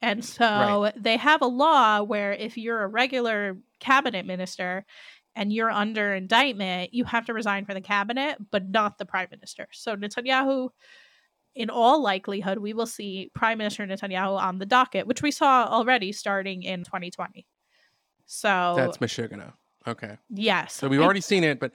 And 0.05 0.23
so 0.23 0.83
Right. 0.83 0.93
they 1.03 1.17
have 1.17 1.41
a 1.41 1.47
law 1.47 2.01
where 2.03 2.31
if 2.33 2.57
you're 2.57 2.83
a 2.83 2.87
regular 2.87 3.57
cabinet 3.79 4.25
minister 4.25 4.85
and 5.35 5.51
you're 5.51 5.71
under 5.71 6.13
indictment, 6.13 6.93
you 6.93 7.03
have 7.05 7.25
to 7.25 7.33
resign 7.33 7.65
from 7.65 7.73
the 7.75 7.81
cabinet, 7.81 8.37
but 8.51 8.69
not 8.69 8.97
the 8.97 9.05
prime 9.05 9.27
minister. 9.31 9.67
So 9.71 9.95
Netanyahu, 9.95 10.69
in 11.55 11.69
all 11.69 12.01
likelihood, 12.03 12.59
we 12.59 12.73
will 12.73 12.85
see 12.85 13.31
Prime 13.33 13.57
Minister 13.57 13.85
Netanyahu 13.87 14.37
on 14.39 14.59
the 14.59 14.65
docket, 14.65 15.07
which 15.07 15.21
we 15.21 15.31
saw 15.31 15.65
already 15.65 16.11
starting 16.11 16.63
in 16.63 16.83
2020. 16.83 17.47
So 18.25 18.73
That's 18.77 18.97
Meshuggah. 18.97 19.53
Okay. 19.87 20.17
yes. 20.29 20.73
So 20.73 20.87
we've 20.87 20.99
I- 21.01 21.03
already 21.03 21.21
seen 21.21 21.43
it, 21.43 21.59
but 21.59 21.71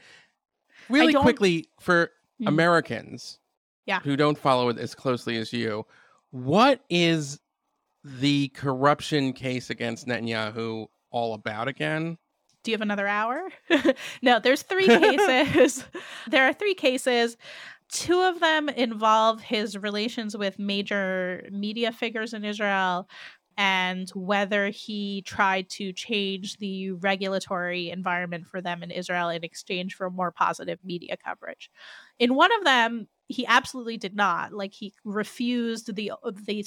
really 0.88 1.14
quickly 1.14 1.68
for 1.80 2.10
Hmm. 2.38 2.48
Americans 2.48 3.38
Yeah. 3.86 4.00
who 4.00 4.16
don't 4.16 4.38
follow 4.38 4.68
it 4.68 4.78
as 4.78 4.94
closely 4.94 5.36
as 5.36 5.52
you, 5.52 5.86
what 6.30 6.80
is 6.88 7.40
the 8.04 8.48
corruption 8.48 9.32
case 9.32 9.70
against 9.70 10.06
Netanyahu 10.06 10.86
all 11.10 11.34
about 11.34 11.68
again? 11.68 12.18
do 12.62 12.70
you 12.70 12.74
have 12.74 12.82
another 12.82 13.08
hour? 13.08 13.48
no, 14.22 14.38
there's 14.38 14.62
three 14.62 14.86
cases. 14.86 15.84
there 16.30 16.44
are 16.44 16.52
three 16.52 16.74
cases. 16.74 17.36
Two 17.90 18.20
of 18.20 18.40
them 18.40 18.68
involve 18.68 19.40
his 19.40 19.76
relations 19.76 20.36
with 20.36 20.58
major 20.58 21.48
media 21.50 21.90
figures 21.90 22.34
in 22.34 22.44
Israel 22.44 23.08
and 23.56 24.08
whether 24.10 24.68
he 24.68 25.22
tried 25.22 25.68
to 25.68 25.92
change 25.92 26.56
the 26.58 26.92
regulatory 26.92 27.90
environment 27.90 28.46
for 28.46 28.60
them 28.60 28.82
in 28.82 28.90
Israel 28.90 29.28
in 29.28 29.42
exchange 29.42 29.94
for 29.94 30.08
more 30.08 30.30
positive 30.30 30.78
media 30.84 31.16
coverage. 31.16 31.70
In 32.18 32.34
one 32.34 32.50
of 32.58 32.64
them, 32.64 33.08
he 33.26 33.46
absolutely 33.46 33.96
did 33.96 34.14
not. 34.14 34.52
Like 34.52 34.72
he 34.72 34.94
refused 35.04 35.94
the 35.94 36.12
the 36.46 36.64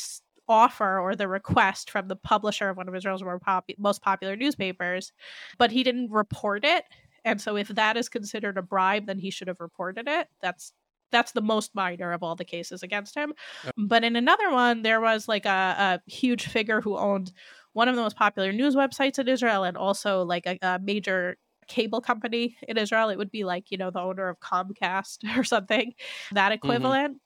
offer 0.48 1.00
or 1.00 1.16
the 1.16 1.28
request 1.28 1.90
from 1.90 2.08
the 2.08 2.16
publisher 2.16 2.70
of 2.70 2.78
one 2.78 2.88
of 2.88 2.96
Israel's 2.96 3.24
most 3.78 4.02
popular 4.02 4.36
newspapers, 4.36 5.12
but 5.58 5.72
he 5.72 5.84
didn't 5.84 6.12
report 6.12 6.66
it. 6.66 6.86
And 7.26 7.40
so 7.40 7.56
if 7.56 7.70
that 7.70 7.96
is 7.96 8.10
considered 8.10 8.58
a 8.58 8.62
bribe, 8.62 9.06
then 9.06 9.20
he 9.20 9.32
should 9.32 9.48
have 9.48 9.62
reported 9.62 10.08
it. 10.08 10.28
That's 10.42 10.74
that's 11.12 11.32
the 11.32 11.42
most 11.42 11.76
minor 11.76 12.12
of 12.12 12.24
all 12.24 12.36
the 12.36 12.44
cases 12.44 12.82
against 12.82 13.16
him. 13.16 13.34
But 13.78 14.04
in 14.04 14.16
another 14.16 14.52
one, 14.52 14.82
there 14.82 15.00
was 15.00 15.28
like 15.28 15.46
a, 15.46 16.02
a 16.08 16.12
huge 16.12 16.48
figure 16.48 16.82
who 16.82 16.98
owned 16.98 17.32
one 17.74 17.88
of 17.88 17.96
the 17.96 18.02
most 18.02 18.18
popular 18.18 18.52
news 18.52 18.76
websites 18.76 19.20
in 19.20 19.28
Israel 19.28 19.64
and 19.64 19.78
also 19.78 20.24
like 20.24 20.46
a, 20.48 20.58
a 20.64 20.80
major 20.80 21.38
cable 21.68 22.02
company 22.02 22.58
in 22.68 22.78
Israel. 22.78 23.10
It 23.10 23.18
would 23.18 23.32
be 23.32 23.44
like, 23.44 23.72
you 23.72 23.78
know, 23.78 23.92
the 23.92 24.02
owner 24.02 24.28
of 24.28 24.40
Comcast 24.40 25.20
or 25.38 25.44
something, 25.44 25.94
that 26.32 26.48
mm-hmm. 26.48 26.54
equivalent. 26.54 27.22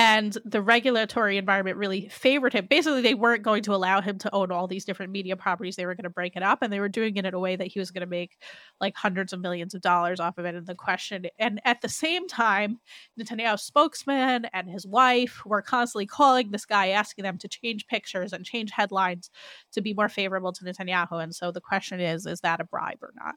And 0.00 0.38
the 0.44 0.62
regulatory 0.62 1.38
environment 1.38 1.76
really 1.76 2.08
favored 2.08 2.52
him. 2.52 2.66
Basically, 2.70 3.02
they 3.02 3.14
weren't 3.14 3.42
going 3.42 3.64
to 3.64 3.74
allow 3.74 4.00
him 4.00 4.16
to 4.18 4.32
own 4.32 4.52
all 4.52 4.68
these 4.68 4.84
different 4.84 5.10
media 5.10 5.34
properties. 5.34 5.74
They 5.74 5.86
were 5.86 5.96
going 5.96 6.04
to 6.04 6.08
break 6.08 6.36
it 6.36 6.42
up, 6.44 6.62
and 6.62 6.72
they 6.72 6.78
were 6.78 6.88
doing 6.88 7.16
it 7.16 7.24
in 7.24 7.34
a 7.34 7.38
way 7.40 7.56
that 7.56 7.66
he 7.66 7.80
was 7.80 7.90
going 7.90 8.02
to 8.02 8.06
make 8.06 8.38
like 8.80 8.94
hundreds 8.94 9.32
of 9.32 9.40
millions 9.40 9.74
of 9.74 9.80
dollars 9.80 10.20
off 10.20 10.38
of 10.38 10.44
it. 10.44 10.54
And 10.54 10.68
the 10.68 10.76
question, 10.76 11.26
and 11.36 11.60
at 11.64 11.80
the 11.80 11.88
same 11.88 12.28
time, 12.28 12.78
Netanyahu's 13.20 13.62
spokesman 13.62 14.46
and 14.52 14.70
his 14.70 14.86
wife 14.86 15.42
were 15.44 15.62
constantly 15.62 16.06
calling 16.06 16.52
this 16.52 16.64
guy, 16.64 16.90
asking 16.90 17.24
them 17.24 17.36
to 17.38 17.48
change 17.48 17.88
pictures 17.88 18.32
and 18.32 18.44
change 18.44 18.70
headlines 18.70 19.32
to 19.72 19.80
be 19.80 19.94
more 19.94 20.08
favorable 20.08 20.52
to 20.52 20.64
Netanyahu. 20.64 21.20
And 21.20 21.34
so 21.34 21.50
the 21.50 21.60
question 21.60 21.98
is, 21.98 22.24
is 22.24 22.38
that 22.42 22.60
a 22.60 22.64
bribe 22.64 23.02
or 23.02 23.12
not? 23.16 23.34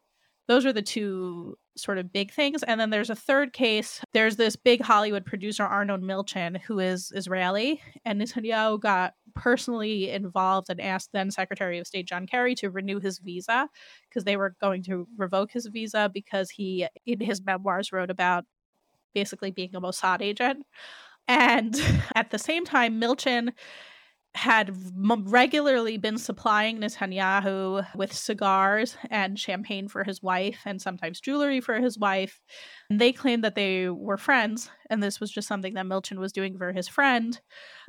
Those 0.47 0.65
are 0.65 0.73
the 0.73 0.81
two 0.81 1.57
sort 1.77 1.97
of 1.97 2.11
big 2.11 2.31
things. 2.31 2.63
And 2.63 2.79
then 2.79 2.89
there's 2.89 3.09
a 3.09 3.15
third 3.15 3.53
case. 3.53 4.01
There's 4.13 4.35
this 4.35 4.55
big 4.55 4.81
Hollywood 4.81 5.25
producer, 5.25 5.63
Arnon 5.63 6.01
Milchan, 6.01 6.59
who 6.61 6.79
is 6.79 7.11
Israeli. 7.15 7.81
And 8.05 8.19
Netanyahu 8.19 8.79
got 8.79 9.13
personally 9.35 10.09
involved 10.09 10.69
and 10.69 10.81
asked 10.81 11.11
then 11.13 11.31
Secretary 11.31 11.79
of 11.79 11.87
State 11.87 12.07
John 12.07 12.27
Kerry 12.27 12.55
to 12.55 12.69
renew 12.69 12.99
his 12.99 13.19
visa 13.19 13.69
because 14.09 14.25
they 14.25 14.37
were 14.37 14.55
going 14.59 14.83
to 14.83 15.07
revoke 15.17 15.51
his 15.51 15.67
visa 15.67 16.09
because 16.13 16.49
he, 16.49 16.87
in 17.05 17.21
his 17.21 17.43
memoirs, 17.43 17.91
wrote 17.91 18.11
about 18.11 18.45
basically 19.13 19.51
being 19.51 19.75
a 19.75 19.81
Mossad 19.81 20.21
agent. 20.21 20.65
And 21.27 21.75
at 22.15 22.31
the 22.31 22.39
same 22.39 22.65
time, 22.65 22.99
Milchan 22.99 23.53
had 24.33 24.73
regularly 25.23 25.97
been 25.97 26.17
supplying 26.17 26.79
Netanyahu 26.79 27.85
with 27.95 28.13
cigars 28.13 28.95
and 29.09 29.37
champagne 29.37 29.89
for 29.89 30.05
his 30.05 30.23
wife 30.23 30.61
and 30.63 30.81
sometimes 30.81 31.19
jewelry 31.19 31.59
for 31.59 31.81
his 31.81 31.97
wife. 31.97 32.39
And 32.89 32.99
they 32.99 33.11
claimed 33.11 33.43
that 33.43 33.55
they 33.55 33.89
were 33.89 34.17
friends, 34.17 34.69
and 34.89 35.03
this 35.03 35.19
was 35.19 35.31
just 35.31 35.49
something 35.49 35.73
that 35.73 35.85
Milchan 35.85 36.17
was 36.17 36.31
doing 36.31 36.57
for 36.57 36.71
his 36.71 36.87
friend. 36.87 37.41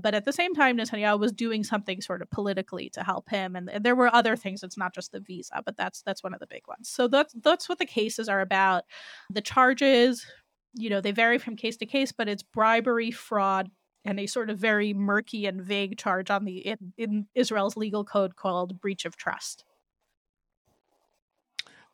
But 0.03 0.15
at 0.15 0.25
the 0.25 0.33
same 0.33 0.53
time, 0.53 0.77
Netanyahu 0.77 1.21
was 1.21 1.31
doing 1.31 1.63
something 1.63 2.01
sort 2.01 2.23
of 2.23 2.31
politically 2.31 2.91
to 2.91 3.05
help 3.05 3.29
him, 3.29 3.55
and, 3.55 3.71
and 3.71 3.85
there 3.85 3.97
were 3.97 4.13
other 4.13 4.35
things. 4.35 4.65
It's 4.65 4.79
not 4.79 4.95
just 4.95 5.13
the 5.13 5.21
visa, 5.21 5.63
but 5.65 5.77
that's 5.77 6.03
that's 6.03 6.25
one 6.25 6.35
of 6.35 6.41
the 6.41 6.49
big 6.49 6.67
ones. 6.67 6.89
So 6.89 7.07
that's 7.07 7.35
that's 7.35 7.69
what 7.69 7.79
the 7.79 7.87
cases 7.87 8.29
are 8.29 8.41
about. 8.41 8.83
The 9.31 9.43
charges, 9.43 10.27
you 10.75 10.91
know, 10.91 11.01
they 11.01 11.13
vary 11.13 11.39
from 11.39 11.55
case 11.55 11.77
to 11.77 11.87
case, 11.87 12.11
but 12.11 12.29
it's 12.29 12.43
bribery, 12.43 13.13
fraud, 13.13 13.71
and 14.05 14.19
a 14.19 14.27
sort 14.27 14.51
of 14.51 14.59
very 14.59 14.93
murky 14.93 15.47
and 15.47 15.63
vague 15.63 15.97
charge 15.97 16.31
on 16.31 16.45
the 16.45 16.59
in, 16.59 16.93
in 16.97 17.27
Israel's 17.35 17.77
legal 17.77 18.05
code 18.05 18.37
called 18.37 18.81
breach 18.81 19.05
of 19.05 19.17
trust. 19.17 19.65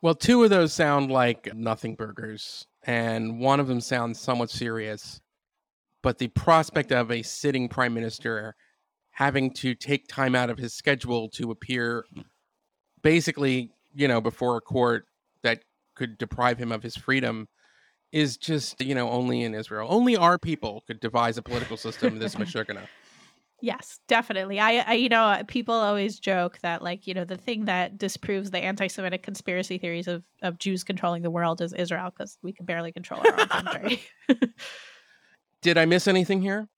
Well, 0.01 0.15
two 0.15 0.43
of 0.43 0.49
those 0.49 0.71
sound 0.71 1.11
like 1.11 1.53
nothing 1.53 1.95
burgers, 1.95 2.65
and 2.83 3.39
one 3.39 3.59
of 3.59 3.67
them 3.67 3.81
sounds 3.81 4.19
somewhat 4.19 4.49
serious. 4.49 5.19
But 6.01 6.17
the 6.17 6.29
prospect 6.29 6.93
of 6.93 7.11
a 7.11 7.21
sitting 7.21 7.67
prime 7.67 7.93
minister 7.93 8.55
having 9.11 9.51
to 9.53 9.75
take 9.75 10.07
time 10.07 10.35
out 10.35 10.49
of 10.49 10.57
his 10.57 10.73
schedule 10.73 11.27
to 11.31 11.51
appear 11.51 12.05
basically, 13.03 13.71
you 13.93 14.07
know, 14.07 14.21
before 14.21 14.55
a 14.55 14.61
court 14.61 15.05
that 15.43 15.63
could 15.95 16.17
deprive 16.17 16.57
him 16.57 16.71
of 16.71 16.81
his 16.81 16.95
freedom 16.95 17.49
is 18.11 18.37
just, 18.37 18.81
you 18.81 18.95
know, 18.95 19.09
only 19.09 19.43
in 19.43 19.53
Israel. 19.53 19.87
Only 19.89 20.15
our 20.15 20.37
people 20.37 20.83
could 20.87 20.99
devise 20.99 21.37
a 21.37 21.41
political 21.41 21.77
system 21.77 22.19
this 22.19 22.35
Meshuggah. 22.35 22.79
Yes, 23.61 23.99
definitely. 24.07 24.57
I, 24.57 24.85
I, 24.87 24.93
you 24.93 25.09
know, 25.09 25.43
people 25.47 25.75
always 25.75 26.17
joke 26.17 26.59
that, 26.61 26.81
like, 26.81 27.05
you 27.07 27.13
know, 27.13 27.25
the 27.25 27.35
thing 27.35 27.65
that 27.65 27.97
disproves 27.97 28.51
the 28.51 28.59
anti-Semitic 28.59 29.21
conspiracy 29.21 29.77
theories 29.77 30.07
of 30.07 30.23
of 30.41 30.59
Jews 30.59 30.85
controlling 30.85 31.23
the 31.23 31.29
world 31.29 31.59
is 31.59 31.73
Israel 31.73 32.09
because 32.09 32.37
we 32.41 32.53
can 32.53 32.65
barely 32.65 32.93
control 32.93 33.19
our 33.19 33.37
own 33.37 33.47
country. 33.47 34.01
Did 35.61 35.77
I 35.77 35.83
miss 35.83 36.07
anything 36.07 36.41
here? 36.41 36.69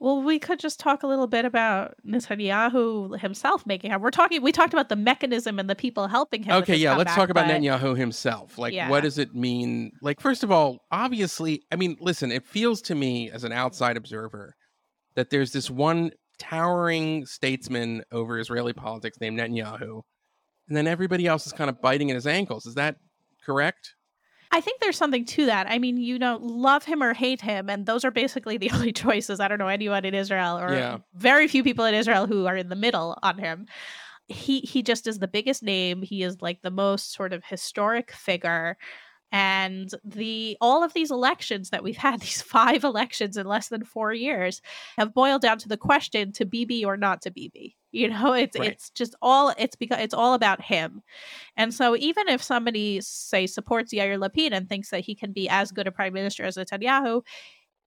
Well, 0.00 0.22
we 0.22 0.38
could 0.38 0.58
just 0.58 0.80
talk 0.80 1.02
a 1.02 1.06
little 1.06 1.26
bit 1.26 1.44
about 1.44 1.94
Netanyahu 2.06 3.20
himself 3.20 3.66
making 3.66 3.90
it. 3.92 4.00
We're 4.00 4.10
talking. 4.10 4.40
We 4.42 4.50
talked 4.50 4.72
about 4.72 4.88
the 4.88 4.96
mechanism 4.96 5.58
and 5.58 5.68
the 5.68 5.74
people 5.74 6.08
helping 6.08 6.42
him. 6.42 6.54
Okay, 6.62 6.74
yeah, 6.76 6.96
let's 6.96 7.14
talk 7.14 7.28
about 7.28 7.46
but- 7.46 7.54
Netanyahu 7.60 7.96
himself. 7.98 8.56
Like, 8.56 8.72
Yeah. 8.72 8.88
what 8.88 9.02
does 9.02 9.18
it 9.18 9.34
mean? 9.34 9.92
Like, 10.00 10.20
first 10.20 10.42
of 10.42 10.50
all, 10.50 10.78
obviously, 10.90 11.62
I 11.70 11.76
mean, 11.76 11.96
listen, 12.00 12.32
it 12.32 12.46
feels 12.46 12.80
to 12.82 12.94
me 12.94 13.30
as 13.30 13.44
an 13.44 13.52
outside 13.52 13.98
observer 13.98 14.54
that 15.16 15.28
there's 15.28 15.52
this 15.52 15.70
one 15.70 16.12
towering 16.38 17.26
statesman 17.26 18.02
over 18.10 18.38
Israeli 18.38 18.72
politics 18.72 19.18
named 19.20 19.38
Netanyahu, 19.38 20.00
and 20.66 20.76
then 20.76 20.86
everybody 20.86 21.26
else 21.26 21.46
is 21.46 21.52
kind 21.52 21.68
of 21.68 21.82
biting 21.82 22.10
at 22.10 22.14
his 22.14 22.26
ankles. 22.26 22.64
Is 22.64 22.74
that 22.76 22.96
correct? 23.44 23.94
I 24.52 24.60
think 24.60 24.80
there's 24.80 24.96
something 24.96 25.24
to 25.26 25.46
that. 25.46 25.68
I 25.70 25.78
mean, 25.78 25.96
you 25.96 26.18
know, 26.18 26.38
love 26.42 26.84
him 26.84 27.02
or 27.02 27.14
hate 27.14 27.40
him, 27.40 27.70
and 27.70 27.86
those 27.86 28.04
are 28.04 28.10
basically 28.10 28.56
the 28.56 28.70
only 28.74 28.92
choices. 28.92 29.40
I 29.40 29.48
don't 29.48 29.58
know 29.58 29.68
anyone 29.68 30.04
in 30.04 30.14
Israel 30.14 30.58
or 30.58 30.74
Yeah. 30.74 30.98
very 31.14 31.46
few 31.48 31.62
people 31.62 31.84
in 31.84 31.94
Israel 31.94 32.26
who 32.26 32.46
are 32.46 32.56
in 32.56 32.68
the 32.68 32.76
middle 32.76 33.16
on 33.22 33.38
him. 33.38 33.66
He 34.28 34.60
he 34.60 34.82
just 34.82 35.06
is 35.06 35.18
the 35.18 35.28
biggest 35.28 35.62
name. 35.62 36.02
He 36.02 36.22
is 36.22 36.40
like 36.40 36.62
the 36.62 36.70
most 36.70 37.12
sort 37.12 37.32
of 37.32 37.44
historic 37.44 38.12
figure. 38.12 38.76
And 39.32 39.88
the 40.04 40.56
all 40.60 40.82
of 40.82 40.92
these 40.92 41.10
elections 41.12 41.70
that 41.70 41.84
we've 41.84 41.96
had, 41.96 42.20
these 42.20 42.42
five 42.42 42.82
elections 42.84 43.36
in 43.36 43.46
less 43.46 43.68
than 43.68 43.84
four 43.84 44.12
years, 44.12 44.60
have 44.98 45.14
boiled 45.14 45.42
down 45.42 45.58
to 45.58 45.68
the 45.68 45.76
question 45.76 46.32
to 46.32 46.44
Bibi 46.44 46.84
or 46.84 46.96
not 46.96 47.22
to 47.22 47.30
Bibi. 47.30 47.76
You 47.92 48.08
know, 48.10 48.32
it's 48.34 48.56
Right. 48.56 48.68
it's 48.68 48.90
just 48.90 49.14
all 49.22 49.52
it's 49.58 49.76
because 49.76 50.00
it's 50.00 50.14
all 50.14 50.34
about 50.34 50.62
him. 50.62 51.02
And 51.56 51.74
so 51.74 51.96
even 51.96 52.28
if 52.28 52.42
somebody 52.42 53.00
say 53.02 53.46
supports 53.46 53.92
Yair 53.92 54.18
Lapid 54.18 54.52
and 54.52 54.68
thinks 54.68 54.90
that 54.90 55.00
he 55.00 55.14
can 55.14 55.32
be 55.32 55.48
as 55.48 55.72
good 55.72 55.86
a 55.86 55.92
prime 55.92 56.12
minister 56.12 56.44
as 56.44 56.56
Netanyahu, 56.56 57.22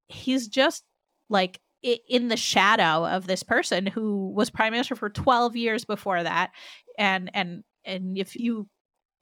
he's 0.07 0.47
just 0.47 0.83
like 1.29 1.59
in 1.83 2.29
the 2.29 2.37
shadow 2.37 3.05
of 3.05 3.27
this 3.27 3.43
person 3.43 3.85
who 3.85 4.31
was 4.31 4.49
prime 4.49 4.71
minister 4.71 4.95
for 4.95 5.09
12 5.09 5.55
years 5.55 5.85
before 5.85 6.23
that 6.23 6.51
and 6.97 7.29
and 7.33 7.63
and 7.85 8.17
if 8.17 8.35
you 8.35 8.67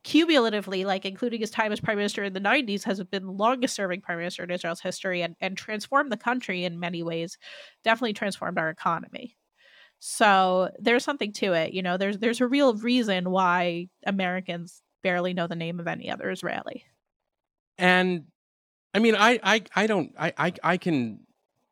cumulatively 0.04 0.86
like 0.86 1.06
including 1.06 1.42
his 1.42 1.52
time 1.52 1.72
as 1.72 1.80
prime 1.80 1.98
minister 1.98 2.24
in 2.24 2.34
the 2.34 2.40
90s 2.40 2.84
has 2.84 3.04
been 3.06 3.26
the 3.26 3.32
longest 3.32 3.76
serving 3.76 4.02
prime 4.02 4.18
minister 4.18 4.44
in 4.44 4.52
Israel's 4.52 4.82
history 4.82 5.22
and 5.22 5.36
and 5.42 5.58
transformed 5.58 6.12
the 6.12 6.18
country 6.18 6.66
in 6.66 6.80
many 6.80 7.04
ways 7.04 7.38
definitely 7.84 8.14
transformed 8.14 8.58
our 8.58 8.70
economy 8.70 9.38
so 10.04 10.70
there's 10.80 11.04
something 11.04 11.32
to 11.32 11.54
it 11.54 11.74
you 11.74 11.82
know 11.82 11.96
there's 11.96 12.18
there's 12.18 12.42
a 12.42 12.48
real 12.48 12.74
reason 12.76 13.30
why 13.30 13.88
Americans 14.06 14.82
barely 15.04 15.34
know 15.34 15.48
the 15.48 15.56
name 15.56 15.80
of 15.80 15.88
any 15.88 16.10
other 16.10 16.30
Israeli 16.32 16.84
And 17.78 18.26
I 18.94 19.00
mean, 19.00 19.16
I, 19.16 19.40
I, 19.42 19.64
I 19.76 19.88
don't, 19.88 20.14
I, 20.20 20.34
I, 20.38 20.54
I 20.64 20.78
can 20.78 21.22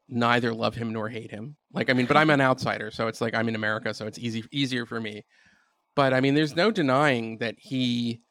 neither 0.08 0.54
love 0.54 0.76
him 0.76 0.94
nor 0.94 1.10
hate 1.10 1.32
him. 1.32 1.56
Like, 1.74 1.90
I 1.90 1.94
mean, 1.94 2.06
but 2.06 2.18
I'm 2.18 2.30
an 2.30 2.42
outsider, 2.50 2.92
so 2.92 3.08
it's 3.08 3.22
like 3.22 3.34
I'm 3.34 3.50
in 3.50 3.56
America, 3.56 3.94
so 3.94 4.08
it's 4.08 4.20
easy, 4.20 4.44
easier 4.52 4.86
for 4.86 5.00
me. 5.00 5.24
But 5.96 6.14
I 6.14 6.22
mean, 6.22 6.34
there's 6.34 6.56
no 6.56 6.72
denying 6.72 7.40
that 7.40 7.56
he 7.58 8.22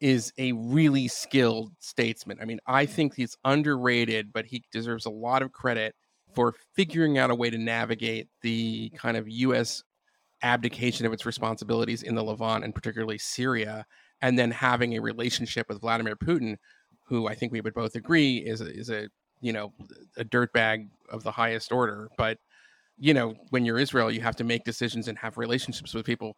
is 0.00 0.32
a 0.38 0.52
really 0.52 1.08
skilled 1.08 1.72
statesman. 1.78 2.38
I 2.40 2.44
mean, 2.44 2.58
I 2.66 2.84
think 2.84 3.14
he's 3.14 3.36
underrated, 3.44 4.32
but 4.32 4.44
he 4.44 4.64
deserves 4.72 5.06
a 5.06 5.10
lot 5.10 5.42
of 5.42 5.52
credit 5.52 5.94
for 6.34 6.54
figuring 6.74 7.18
out 7.18 7.30
a 7.30 7.34
way 7.34 7.50
to 7.50 7.58
navigate 7.58 8.28
the 8.42 8.90
kind 8.90 9.16
of 9.16 9.28
U.S. 9.28 9.82
abdication 10.42 11.06
of 11.06 11.12
its 11.12 11.26
responsibilities 11.26 12.02
in 12.02 12.14
the 12.14 12.22
Levant 12.22 12.64
and 12.64 12.74
particularly 12.74 13.18
Syria, 13.18 13.86
and 14.20 14.38
then 14.38 14.50
having 14.50 14.94
a 14.96 15.00
relationship 15.00 15.68
with 15.68 15.80
Vladimir 15.80 16.16
Putin, 16.16 16.56
who 17.04 17.26
I 17.28 17.34
think 17.34 17.52
we 17.52 17.60
would 17.60 17.74
both 17.74 17.94
agree 17.94 18.38
is 18.38 18.60
a, 18.60 18.72
is 18.72 18.90
a 18.90 19.08
you 19.40 19.52
know 19.52 19.72
a 20.16 20.24
dirtbag 20.24 20.88
of 21.10 21.22
the 21.22 21.30
highest 21.30 21.72
order. 21.72 22.08
But 22.16 22.38
you 22.98 23.14
know, 23.14 23.34
when 23.50 23.64
you're 23.64 23.78
Israel, 23.78 24.10
you 24.10 24.20
have 24.20 24.36
to 24.36 24.44
make 24.44 24.64
decisions 24.64 25.08
and 25.08 25.18
have 25.18 25.36
relationships 25.36 25.94
with 25.94 26.06
people. 26.06 26.36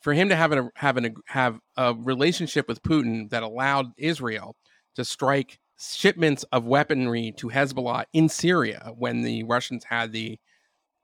For 0.00 0.12
him 0.12 0.28
to 0.30 0.36
have 0.36 0.52
a 0.52 0.68
have 0.76 0.96
an 0.96 1.14
have 1.26 1.60
a 1.76 1.94
relationship 1.94 2.68
with 2.68 2.82
Putin 2.82 3.28
that 3.30 3.42
allowed 3.42 3.86
Israel 3.98 4.56
to 4.96 5.04
strike 5.04 5.58
shipments 5.80 6.44
of 6.52 6.66
weaponry 6.66 7.32
to 7.38 7.48
Hezbollah 7.48 8.04
in 8.12 8.28
Syria 8.28 8.92
when 8.96 9.22
the 9.22 9.44
Russians 9.44 9.84
had 9.84 10.12
the 10.12 10.38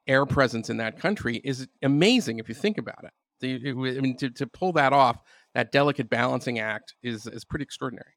air 0.07 0.27
presence 0.27 0.71
in 0.71 0.77
that 0.77 0.99
country 0.99 1.41
is 1.45 1.67
amazing 1.83 2.39
if 2.39 2.49
you 2.49 2.55
think 2.55 2.79
about 2.79 3.05
it. 3.05 3.11
The, 3.41 3.55
it 3.55 3.99
I 3.99 4.01
mean, 4.01 4.17
to, 4.19 4.31
to 4.31 4.47
pull 4.47 4.73
that 4.73 4.93
off, 4.93 5.19
that 5.55 5.73
delicate 5.73 6.09
balancing 6.09 6.59
act 6.59 6.95
is 7.03 7.27
is 7.27 7.45
pretty 7.45 7.65
extraordinary. 7.65 8.13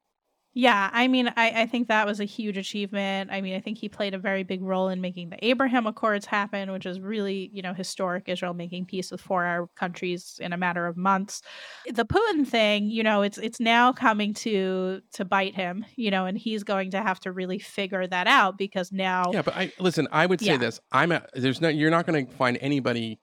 Yeah, 0.56 0.90
I 0.92 1.08
mean, 1.08 1.28
I, 1.38 1.62
I 1.62 1.66
think 1.68 1.88
that 1.90 2.08
was 2.08 2.20
a 2.20 2.26
huge 2.26 2.58
achievement. 2.58 3.30
I 3.32 3.40
mean, 3.40 3.56
I 3.56 3.60
think 3.60 3.78
he 3.78 3.88
played 3.88 4.16
a 4.16 4.18
very 4.18 4.42
big 4.42 4.64
role 4.64 4.90
in 4.90 5.00
making 5.00 5.30
the 5.30 5.46
Abraham 5.46 5.86
Accords 5.86 6.26
happen, 6.26 6.72
which 6.72 6.88
is 6.88 7.00
really, 7.00 7.52
you 7.54 7.62
know, 7.62 7.74
historic 7.74 8.28
Israel 8.28 8.56
making 8.56 8.88
peace 8.88 9.12
with 9.12 9.22
four 9.22 9.46
Arab 9.46 9.70
countries 9.76 10.40
in 10.42 10.52
a 10.52 10.58
matter 10.58 10.88
of 10.88 10.98
months. 10.98 11.44
The 11.86 12.04
Putin 12.04 12.48
thing, 12.48 12.90
you 12.90 13.04
know, 13.04 13.22
it's 13.22 13.38
it's 13.38 13.60
now 13.60 13.94
coming 13.94 14.34
to 14.36 15.02
to 15.14 15.24
bite 15.24 15.54
him, 15.56 15.86
you 15.96 16.10
know, 16.10 16.26
and 16.26 16.36
he's 16.38 16.64
going 16.64 16.90
to 16.92 17.02
have 17.02 17.20
to 17.22 17.32
really 17.32 17.60
figure 17.60 18.08
that 18.08 18.26
out 18.26 18.58
because 18.58 18.92
now 18.92 19.32
Yeah, 19.32 19.44
but 19.44 19.56
I 19.56 19.72
listen. 19.80 20.08
I 20.12 20.26
would 20.26 20.42
say 20.42 20.54
Yeah. 20.54 20.58
this: 20.58 20.80
I'm 20.92 21.12
a, 21.12 21.26
there's 21.34 21.62
no 21.62 21.70
you're 21.70 21.92
not 21.92 22.08
going 22.08 22.26
to 22.26 22.34
find 22.34 22.58
anybody 22.60 23.20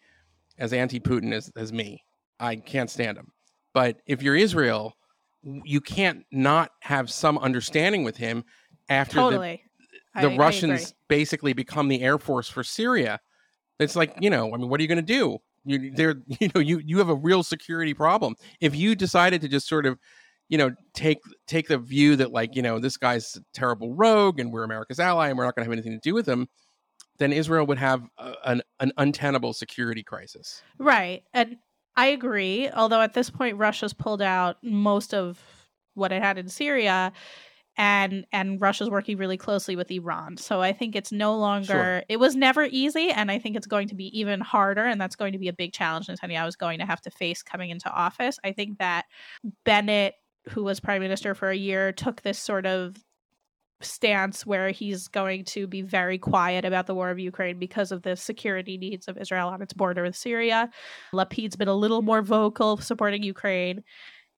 as 0.59 0.73
anti-Putin 0.73 1.33
as 1.33 1.51
as 1.57 1.73
me. 1.73 2.05
I 2.39 2.57
can't 2.57 2.91
stand 2.91 3.19
him. 3.19 3.33
But 3.75 4.01
if 4.07 4.23
you're 4.23 4.37
Israel, 4.37 4.95
you 5.65 5.81
can't 5.81 6.25
not 6.33 6.71
have 6.83 7.11
some 7.11 7.39
understanding 7.39 8.05
with 8.05 8.17
him 8.17 8.45
after 8.89 9.17
the- 9.17 9.21
Totally. 9.23 9.63
the, 10.15 10.21
I- 10.29 10.33
I. 10.33 10.37
Russians 10.37 10.95
basically 11.09 11.53
become 11.53 11.89
the 11.89 12.03
air 12.03 12.19
force 12.19 12.49
for 12.49 12.65
Syria. 12.65 13.21
It's 13.79 13.95
like 13.97 14.15
you 14.21 14.31
know, 14.31 14.53
I 14.53 14.57
mean, 14.57 14.69
what 14.69 14.81
are 14.81 14.83
you 14.83 14.89
going 14.89 14.97
to 14.97 15.03
do? 15.03 15.39
You 15.65 15.93
there, 15.95 16.17
you 16.41 16.49
know, 16.55 16.61
you 16.61 16.79
you 16.85 16.99
have 16.99 17.09
a 17.09 17.15
real 17.15 17.43
security 17.43 17.95
problem 17.95 18.35
if 18.61 18.75
you 18.75 18.95
decided 18.95 19.41
to 19.43 19.49
just 19.49 19.69
sort 19.69 19.87
of 19.87 19.99
you 20.49 20.57
know 20.59 20.71
take 20.95 21.19
take 21.47 21.69
the 21.69 21.77
view 21.79 22.17
that 22.17 22.31
like 22.33 22.57
you 22.57 22.63
know 22.63 22.79
this 22.79 22.97
guy's 22.97 23.37
a 23.37 23.41
terrible 23.53 23.95
rogue 23.95 24.41
and 24.41 24.53
we're 24.53 24.65
America's 24.65 24.99
ally 25.01 25.29
and 25.29 25.37
we're 25.37 25.45
not 25.45 25.55
going 25.55 25.65
to 25.65 25.71
have 25.71 25.73
anything 25.73 25.93
to 25.93 26.09
do 26.09 26.15
with 26.15 26.27
him, 26.27 26.49
then 27.19 27.33
Israel 27.33 27.67
would 27.67 27.79
have 27.79 28.03
a, 28.19 28.35
an 28.47 28.63
an 28.81 28.93
untenable 28.97 29.53
security 29.53 30.03
crisis. 30.03 30.63
Right. 30.79 31.23
And 31.35 31.57
I 31.97 32.07
agree. 32.07 32.69
Although 32.71 33.01
at 33.01 33.15
this 33.15 33.31
point, 33.31 33.57
Russia's 33.57 33.95
pulled 33.95 34.23
out 34.23 34.57
most 34.63 35.15
of 35.15 35.41
what 35.95 36.13
it 36.13 36.23
had 36.23 36.39
in 36.39 36.49
Syria. 36.49 37.13
And 37.79 38.27
and 38.33 38.59
Russia's 38.59 38.89
working 38.89 39.19
really 39.19 39.37
closely 39.37 39.77
with 39.77 39.91
Iran. 39.91 40.39
So 40.39 40.63
I 40.63 40.73
think 40.73 40.97
it's 40.97 41.13
no 41.13 41.37
longer 41.37 41.67
Sure. 41.67 42.03
it 42.09 42.17
was 42.19 42.35
never 42.35 42.65
easy 42.65 43.11
and 43.11 43.31
I 43.31 43.39
think 43.39 43.55
it's 43.55 43.67
going 43.67 43.89
to 43.89 43.95
be 43.95 44.07
even 44.19 44.41
harder 44.41 44.85
and 44.87 44.99
that's 44.99 45.15
going 45.17 45.33
to 45.35 45.39
be 45.39 45.49
a 45.49 45.53
big 45.53 45.75
challenge 45.75 46.07
Netanyahu 46.07 46.49
is 46.49 46.57
going 46.57 46.79
to 46.79 46.87
have 46.87 47.03
to 47.03 47.11
face 47.11 47.43
coming 47.43 47.69
into 47.69 47.91
office. 47.91 48.39
I 48.43 48.53
think 48.53 48.79
that 48.79 49.05
Bennett, 49.67 50.15
who 50.49 50.65
was 50.65 50.81
prime 50.81 51.03
minister 51.03 51.35
for 51.35 51.51
a 51.51 51.57
year, 51.57 51.93
took 51.93 52.23
this 52.23 52.39
sort 52.39 52.65
of 52.65 52.97
stance 53.81 54.47
where 54.47 54.71
he's 54.71 55.09
going 55.09 55.45
to 55.45 55.67
be 55.67 55.83
very 55.83 56.19
quiet 56.19 56.65
about 56.65 56.87
the 56.87 56.95
war 56.95 57.11
of 57.11 57.19
Ukraine 57.19 57.59
because 57.59 57.93
of 57.93 58.03
the 58.03 58.17
security 58.17 58.79
needs 58.79 59.07
of 59.09 59.19
Israel 59.19 59.49
on 59.49 59.61
its 59.63 59.73
border 59.75 60.03
with 60.03 60.17
Syria. 60.17 60.71
Lapid's 61.13 61.57
been 61.57 61.69
a 61.69 61.75
little 61.75 62.03
more 62.03 62.23
vocal 62.23 62.79
supporting 62.79 63.23
Ukraine, 63.23 63.85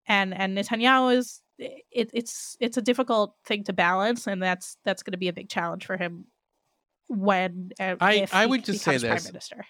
and 0.07 0.35
and 0.35 0.57
Netanyahu 0.57 1.17
is 1.17 1.41
it, 1.59 2.11
it's 2.13 2.57
it's 2.61 2.77
a 2.77 2.83
difficult 2.83 3.35
thing 3.45 3.65
to 3.65 3.73
balance, 3.73 4.27
and 4.27 4.43
that's 4.43 4.77
that's 4.85 5.03
going 5.03 5.13
to 5.13 5.19
be 5.19 5.29
a 5.29 5.33
big 5.33 5.49
challenge 5.49 5.87
for 5.87 5.97
him 5.97 6.27
when 7.09 7.71
uh, 7.81 7.97
I- 8.01 8.27
I 8.33 8.45
he 8.45 8.51
would 8.51 8.65
just 8.65 8.83
say 8.83 8.93
becomes 8.99 9.05
prime 9.05 9.17
this. 9.17 9.27
minister. 9.27 9.67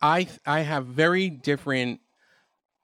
I 0.00 0.28
I 0.46 0.60
have 0.60 0.86
very 0.86 1.30
different 1.30 2.00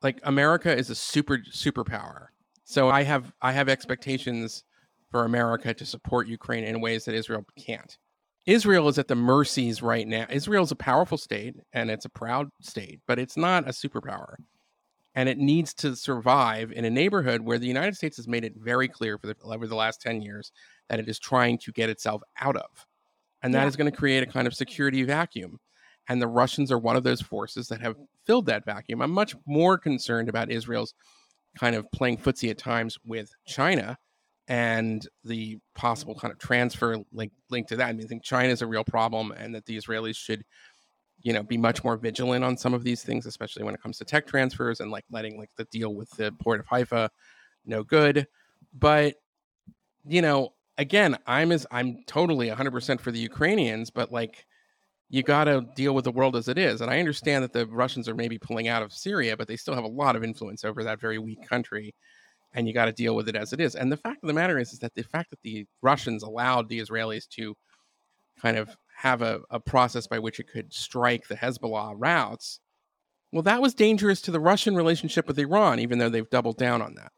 like 0.03 0.21
America 0.23 0.75
is 0.77 0.91
a 0.91 0.95
super 0.95 1.39
superpower. 1.39 2.27
So 2.64 2.91
I 2.91 3.03
have 3.03 3.33
I 3.41 3.53
have 3.53 3.69
expectations 3.69 4.64
for 5.11 5.25
America 5.25 5.73
to 5.75 5.87
support 5.87 6.29
Ukraine 6.29 6.65
in 6.65 6.81
ways 6.81 7.05
that 7.05 7.15
Israel 7.15 7.45
can't. 7.59 7.97
Israel 8.47 8.89
is 8.89 8.99
at 8.99 9.09
the 9.09 9.15
mercies 9.15 9.83
right 9.83 10.07
now. 10.07 10.27
Israel 10.31 10.65
is 10.65 10.73
a 10.73 10.77
powerful 10.77 11.19
state 11.19 11.57
and 11.73 11.91
it's 11.91 12.07
a 12.07 12.11
proud 12.11 12.49
state, 12.63 13.01
but 13.07 13.19
it's 13.19 13.37
not 13.37 13.69
a 13.69 13.73
superpower. 13.73 14.35
And 15.15 15.29
it 15.29 15.39
needs 15.39 15.75
to 15.75 15.97
survive 15.97 16.73
in 16.73 16.85
a 16.85 16.91
neighborhood 16.91 17.41
where 17.43 17.59
the 17.59 17.67
United 17.67 17.97
States 17.97 18.17
has 18.17 18.29
made 18.29 18.45
it 18.45 18.55
very 18.57 18.89
clear 18.89 19.19
for 19.19 19.27
the, 19.27 19.37
over 19.43 19.67
the 19.67 19.75
last 19.75 20.01
10 20.01 20.23
years 20.23 20.53
that 20.89 21.01
it 21.01 21.09
is 21.09 21.19
trying 21.19 21.59
to 21.59 21.73
get 21.73 21.91
itself 21.91 22.23
out 22.41 22.57
of. 22.57 22.87
And 23.43 23.53
that 23.55 23.63
Yeah. 23.63 23.69
is 23.69 23.77
going 23.77 23.91
to 23.91 23.97
create 23.97 24.23
a 24.23 24.27
kind 24.27 24.47
of 24.47 24.55
security 24.55 25.03
vacuum 25.03 25.59
and 26.09 26.21
the 26.23 26.27
Russians 26.27 26.73
are 26.73 26.79
one 26.79 26.97
of 26.97 27.05
those 27.05 27.21
forces 27.21 27.69
that 27.69 27.81
have 27.81 27.97
filled 28.25 28.47
that 28.47 28.65
vacuum. 28.65 29.03
I'm 29.03 29.11
much 29.11 29.37
more 29.47 29.77
concerned 29.79 30.29
about 30.29 30.51
Israel's 30.51 30.95
kind 31.59 31.77
of 31.77 31.91
playing 31.93 32.19
footsie 32.19 32.51
at 32.51 32.59
times 32.59 32.97
with 33.05 33.31
China 33.47 33.99
and 34.49 35.07
the 35.25 35.59
possible 35.75 36.15
kind 36.15 36.33
of 36.33 36.39
transfer 36.39 36.97
link 37.13 37.33
linked 37.51 37.69
to 37.69 37.77
that. 37.77 37.89
I 37.89 37.93
mean, 37.93 38.05
I 38.05 38.09
think 38.09 38.25
China 38.25 38.49
is 38.49 38.63
a 38.63 38.67
real 38.67 38.85
problem, 38.85 39.33
and 39.33 39.55
that 39.55 39.67
the 39.67 39.77
Israelis 39.77 40.17
should, 40.17 40.45
you 41.21 41.33
know, 41.33 41.43
be 41.43 41.59
much 41.59 41.85
more 41.85 41.97
vigilant 41.97 42.45
on 42.45 42.57
some 42.57 42.75
of 42.75 42.83
these 42.83 43.03
things, 43.03 43.27
especially 43.27 43.63
when 43.65 43.75
it 43.75 43.83
comes 43.83 43.99
to 43.99 44.05
tech 44.05 44.27
transfers 44.27 44.81
and 44.81 44.91
like 44.91 45.05
letting 45.11 45.39
like 45.39 45.51
the 45.57 45.65
deal 45.65 45.95
with 45.95 46.11
the 46.13 46.33
port 46.41 46.61
of 46.61 46.67
Haifa 46.67 47.11
no 47.67 47.85
good. 47.85 48.27
But 48.73 49.17
you 50.07 50.23
know, 50.23 50.55
again, 50.79 51.17
I'm 51.27 51.53
as 51.53 51.67
I'm 51.71 52.03
totally 52.07 52.49
100% 52.49 53.01
for 53.01 53.13
the 53.13 53.19
Ukrainians, 53.19 53.91
but 53.91 54.11
like 54.11 54.47
you 55.11 55.23
got 55.23 55.45
to 55.45 55.67
deal 55.75 55.95
with 55.95 56.05
the 56.05 56.13
world 56.13 56.37
as 56.37 56.49
it 56.49 56.59
is. 56.59 56.81
And 56.81 56.91
I 56.91 56.99
understand 56.99 57.43
that 57.45 57.53
the 57.53 57.67
Russians 57.67 58.09
are 58.09 58.15
maybe 58.15 58.39
pulling 58.39 58.69
out 58.69 58.83
of 58.83 58.93
Syria, 58.93 59.37
but 59.37 59.49
they 59.49 59.57
still 59.57 59.75
have 59.75 59.85
a 59.85 59.89
lot 59.89 60.17
of 60.17 60.25
influence 60.25 60.65
over 60.65 60.85
that 60.85 61.01
very 61.01 61.19
weak 61.19 61.47
country. 61.49 61.95
And 62.55 62.67
you 62.67 62.75
got 62.75 62.87
to 62.87 62.93
deal 62.93 63.15
with 63.15 63.29
it 63.29 63.37
as 63.37 63.53
it 63.53 63.61
is. 63.61 63.75
And 63.75 63.93
the 63.93 63.97
fact 63.97 64.23
of 64.23 64.27
the 64.27 64.35
matter 64.35 64.59
is, 64.59 64.73
is 64.73 64.79
that 64.79 64.95
the 64.95 65.03
fact 65.03 65.31
that 65.31 65.43
the 65.43 65.67
Russians 65.83 66.23
allowed 66.23 66.69
the 66.69 66.81
Israelis 66.81 67.29
to 67.31 67.55
kind 68.41 68.57
of 68.57 68.75
have 68.97 69.23
a, 69.23 69.41
a 69.51 69.61
process 69.61 70.07
by 70.07 70.19
which 70.19 70.41
it 70.41 70.49
could 70.51 70.73
strike 70.73 71.29
the 71.29 71.37
Hezbollah 71.37 71.95
routes, 71.97 72.61
well, 73.33 73.43
that 73.43 73.61
was 73.61 73.75
dangerous 73.75 74.23
to 74.23 74.31
the 74.31 74.41
Russian 74.41 74.75
relationship 74.75 75.27
with 75.27 75.39
Iran, 75.39 75.79
even 75.79 75.99
though 75.99 76.09
they've 76.09 76.31
doubled 76.31 76.57
down 76.57 76.81
on 76.81 76.95
that. 76.95 77.13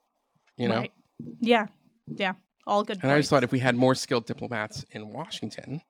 You 0.56 0.68
know? 0.68 0.78
Right. 0.78 0.92
Yeah. 1.40 1.66
Yeah. 2.08 2.32
All 2.66 2.82
good. 2.82 2.96
And 2.96 3.02
points. 3.02 3.14
I 3.14 3.18
just 3.18 3.30
thought 3.30 3.44
if 3.44 3.52
we 3.52 3.60
had 3.60 3.76
more 3.76 3.94
skilled 3.94 4.26
diplomats 4.26 4.84
in 4.90 5.12
Washington, 5.12 5.80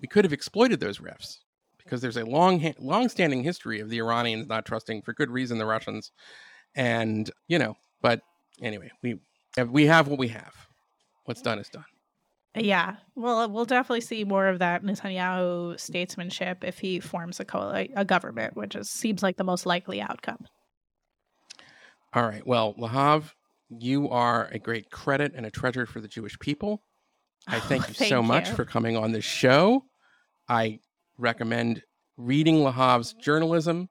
we 0.00 0.08
could 0.08 0.24
have 0.24 0.32
exploited 0.32 0.80
those 0.80 1.00
rifts 1.00 1.40
because 1.78 2.00
there's 2.00 2.16
a 2.16 2.24
long, 2.24 2.74
long-standing 2.78 3.42
history 3.42 3.80
of 3.80 3.90
the 3.90 3.98
Iranians 3.98 4.48
not 4.48 4.64
trusting, 4.64 5.02
for 5.02 5.12
good 5.12 5.30
reason, 5.30 5.58
the 5.58 5.66
Russians, 5.66 6.12
and 6.74 7.30
you 7.46 7.58
know. 7.58 7.76
But 8.00 8.20
anyway, 8.60 8.90
we 9.02 9.18
have, 9.56 9.70
we 9.70 9.86
have 9.86 10.08
what 10.08 10.18
we 10.18 10.28
have. 10.28 10.54
What's 11.24 11.42
done 11.42 11.58
is 11.58 11.68
done. 11.68 11.84
Yeah, 12.56 12.96
well, 13.16 13.48
we'll 13.50 13.64
definitely 13.64 14.02
see 14.02 14.22
more 14.22 14.46
of 14.46 14.60
that 14.60 14.84
Netanyahu 14.84 15.78
statesmanship 15.80 16.62
if 16.62 16.78
he 16.78 17.00
forms 17.00 17.40
a 17.40 17.44
co- 17.44 17.86
a 17.96 18.04
government, 18.04 18.56
which 18.56 18.76
is, 18.76 18.90
seems 18.90 19.24
like 19.24 19.36
the 19.36 19.44
most 19.44 19.66
likely 19.66 20.00
outcome. 20.00 20.46
All 22.12 22.22
right. 22.22 22.46
Well, 22.46 22.74
Lahav, 22.74 23.32
you 23.70 24.08
are 24.10 24.48
a 24.52 24.58
great 24.60 24.90
credit 24.90 25.32
and 25.34 25.44
a 25.46 25.50
treasure 25.50 25.84
for 25.84 26.00
the 26.00 26.06
Jewish 26.06 26.38
people. 26.38 26.84
I 27.48 27.58
thank 27.60 27.88
you 27.88 27.94
thank 27.94 28.08
so 28.08 28.22
much 28.22 28.48
for 28.50 28.64
coming 28.64 28.96
on 28.96 29.10
this 29.10 29.24
show. 29.24 29.84
I 30.48 30.78
recommend 31.18 31.82
reading 32.16 32.58
Lahav's 32.58 33.14
journalism 33.14 33.88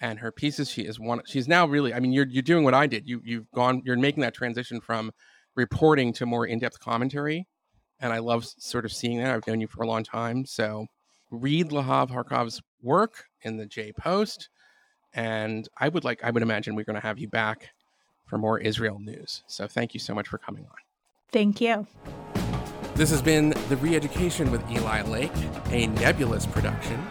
and 0.00 0.18
her 0.18 0.32
pieces. 0.32 0.70
She 0.70 0.82
is 0.82 0.98
one. 0.98 1.20
She's 1.26 1.48
now 1.48 1.66
really. 1.66 1.94
I 1.94 2.00
mean, 2.00 2.12
you're 2.12 2.26
you're 2.26 2.42
doing 2.42 2.64
what 2.64 2.74
I 2.74 2.86
did. 2.86 3.08
You 3.08 3.20
you've 3.24 3.50
gone. 3.52 3.82
You're 3.84 3.96
making 3.96 4.22
that 4.22 4.34
transition 4.34 4.80
from 4.80 5.12
reporting 5.54 6.12
to 6.14 6.26
more 6.26 6.46
in-depth 6.46 6.80
commentary, 6.80 7.46
and 8.00 8.12
I 8.12 8.18
love 8.18 8.44
sort 8.44 8.84
of 8.84 8.92
seeing 8.92 9.18
that. 9.18 9.34
I've 9.34 9.46
known 9.46 9.60
you 9.60 9.68
for 9.68 9.82
a 9.82 9.86
long 9.86 10.04
time, 10.04 10.44
so 10.44 10.86
read 11.30 11.70
Lahav 11.70 12.10
Harkov's 12.10 12.60
work 12.82 13.24
in 13.42 13.56
the 13.56 13.66
J 13.66 13.92
Post, 13.92 14.48
and 15.12 15.68
I 15.78 15.88
would 15.88 16.04
like. 16.04 16.22
I 16.24 16.30
would 16.30 16.42
imagine 16.42 16.74
we're 16.74 16.84
going 16.84 17.00
to 17.00 17.06
have 17.06 17.18
you 17.18 17.28
back 17.28 17.70
for 18.26 18.38
more 18.38 18.58
Israel 18.58 18.98
news. 18.98 19.42
So 19.46 19.66
thank 19.66 19.94
you 19.94 20.00
so 20.00 20.14
much 20.14 20.28
for 20.28 20.38
coming 20.38 20.64
on. 20.64 20.76
Thank 21.30 21.60
you. 21.60 21.86
This 22.94 23.10
has 23.10 23.20
been 23.20 23.50
The 23.68 23.76
Reeducation 23.76 24.50
with 24.50 24.62
Eli 24.70 25.02
Lake, 25.02 25.32
a 25.70 25.88
nebulous 25.88 26.46
production. 26.46 27.04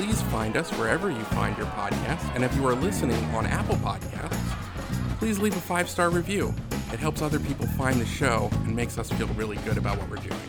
Please 0.00 0.22
find 0.22 0.56
us 0.56 0.70
wherever 0.78 1.10
you 1.10 1.22
find 1.24 1.54
your 1.58 1.66
podcasts. 1.66 2.34
And 2.34 2.42
if 2.42 2.56
you 2.56 2.66
are 2.66 2.74
listening 2.74 3.22
on 3.34 3.44
Apple 3.44 3.76
Podcasts, 3.76 5.18
please 5.18 5.38
leave 5.38 5.54
a 5.54 5.60
five 5.60 5.90
star 5.90 6.08
review. 6.08 6.54
It 6.90 6.98
helps 6.98 7.20
other 7.20 7.38
people 7.38 7.66
find 7.66 8.00
the 8.00 8.06
show 8.06 8.48
and 8.64 8.74
makes 8.74 8.96
us 8.96 9.10
feel 9.10 9.26
really 9.34 9.58
good 9.58 9.76
about 9.76 9.98
what 9.98 10.08
we're 10.08 10.16
doing. 10.16 10.40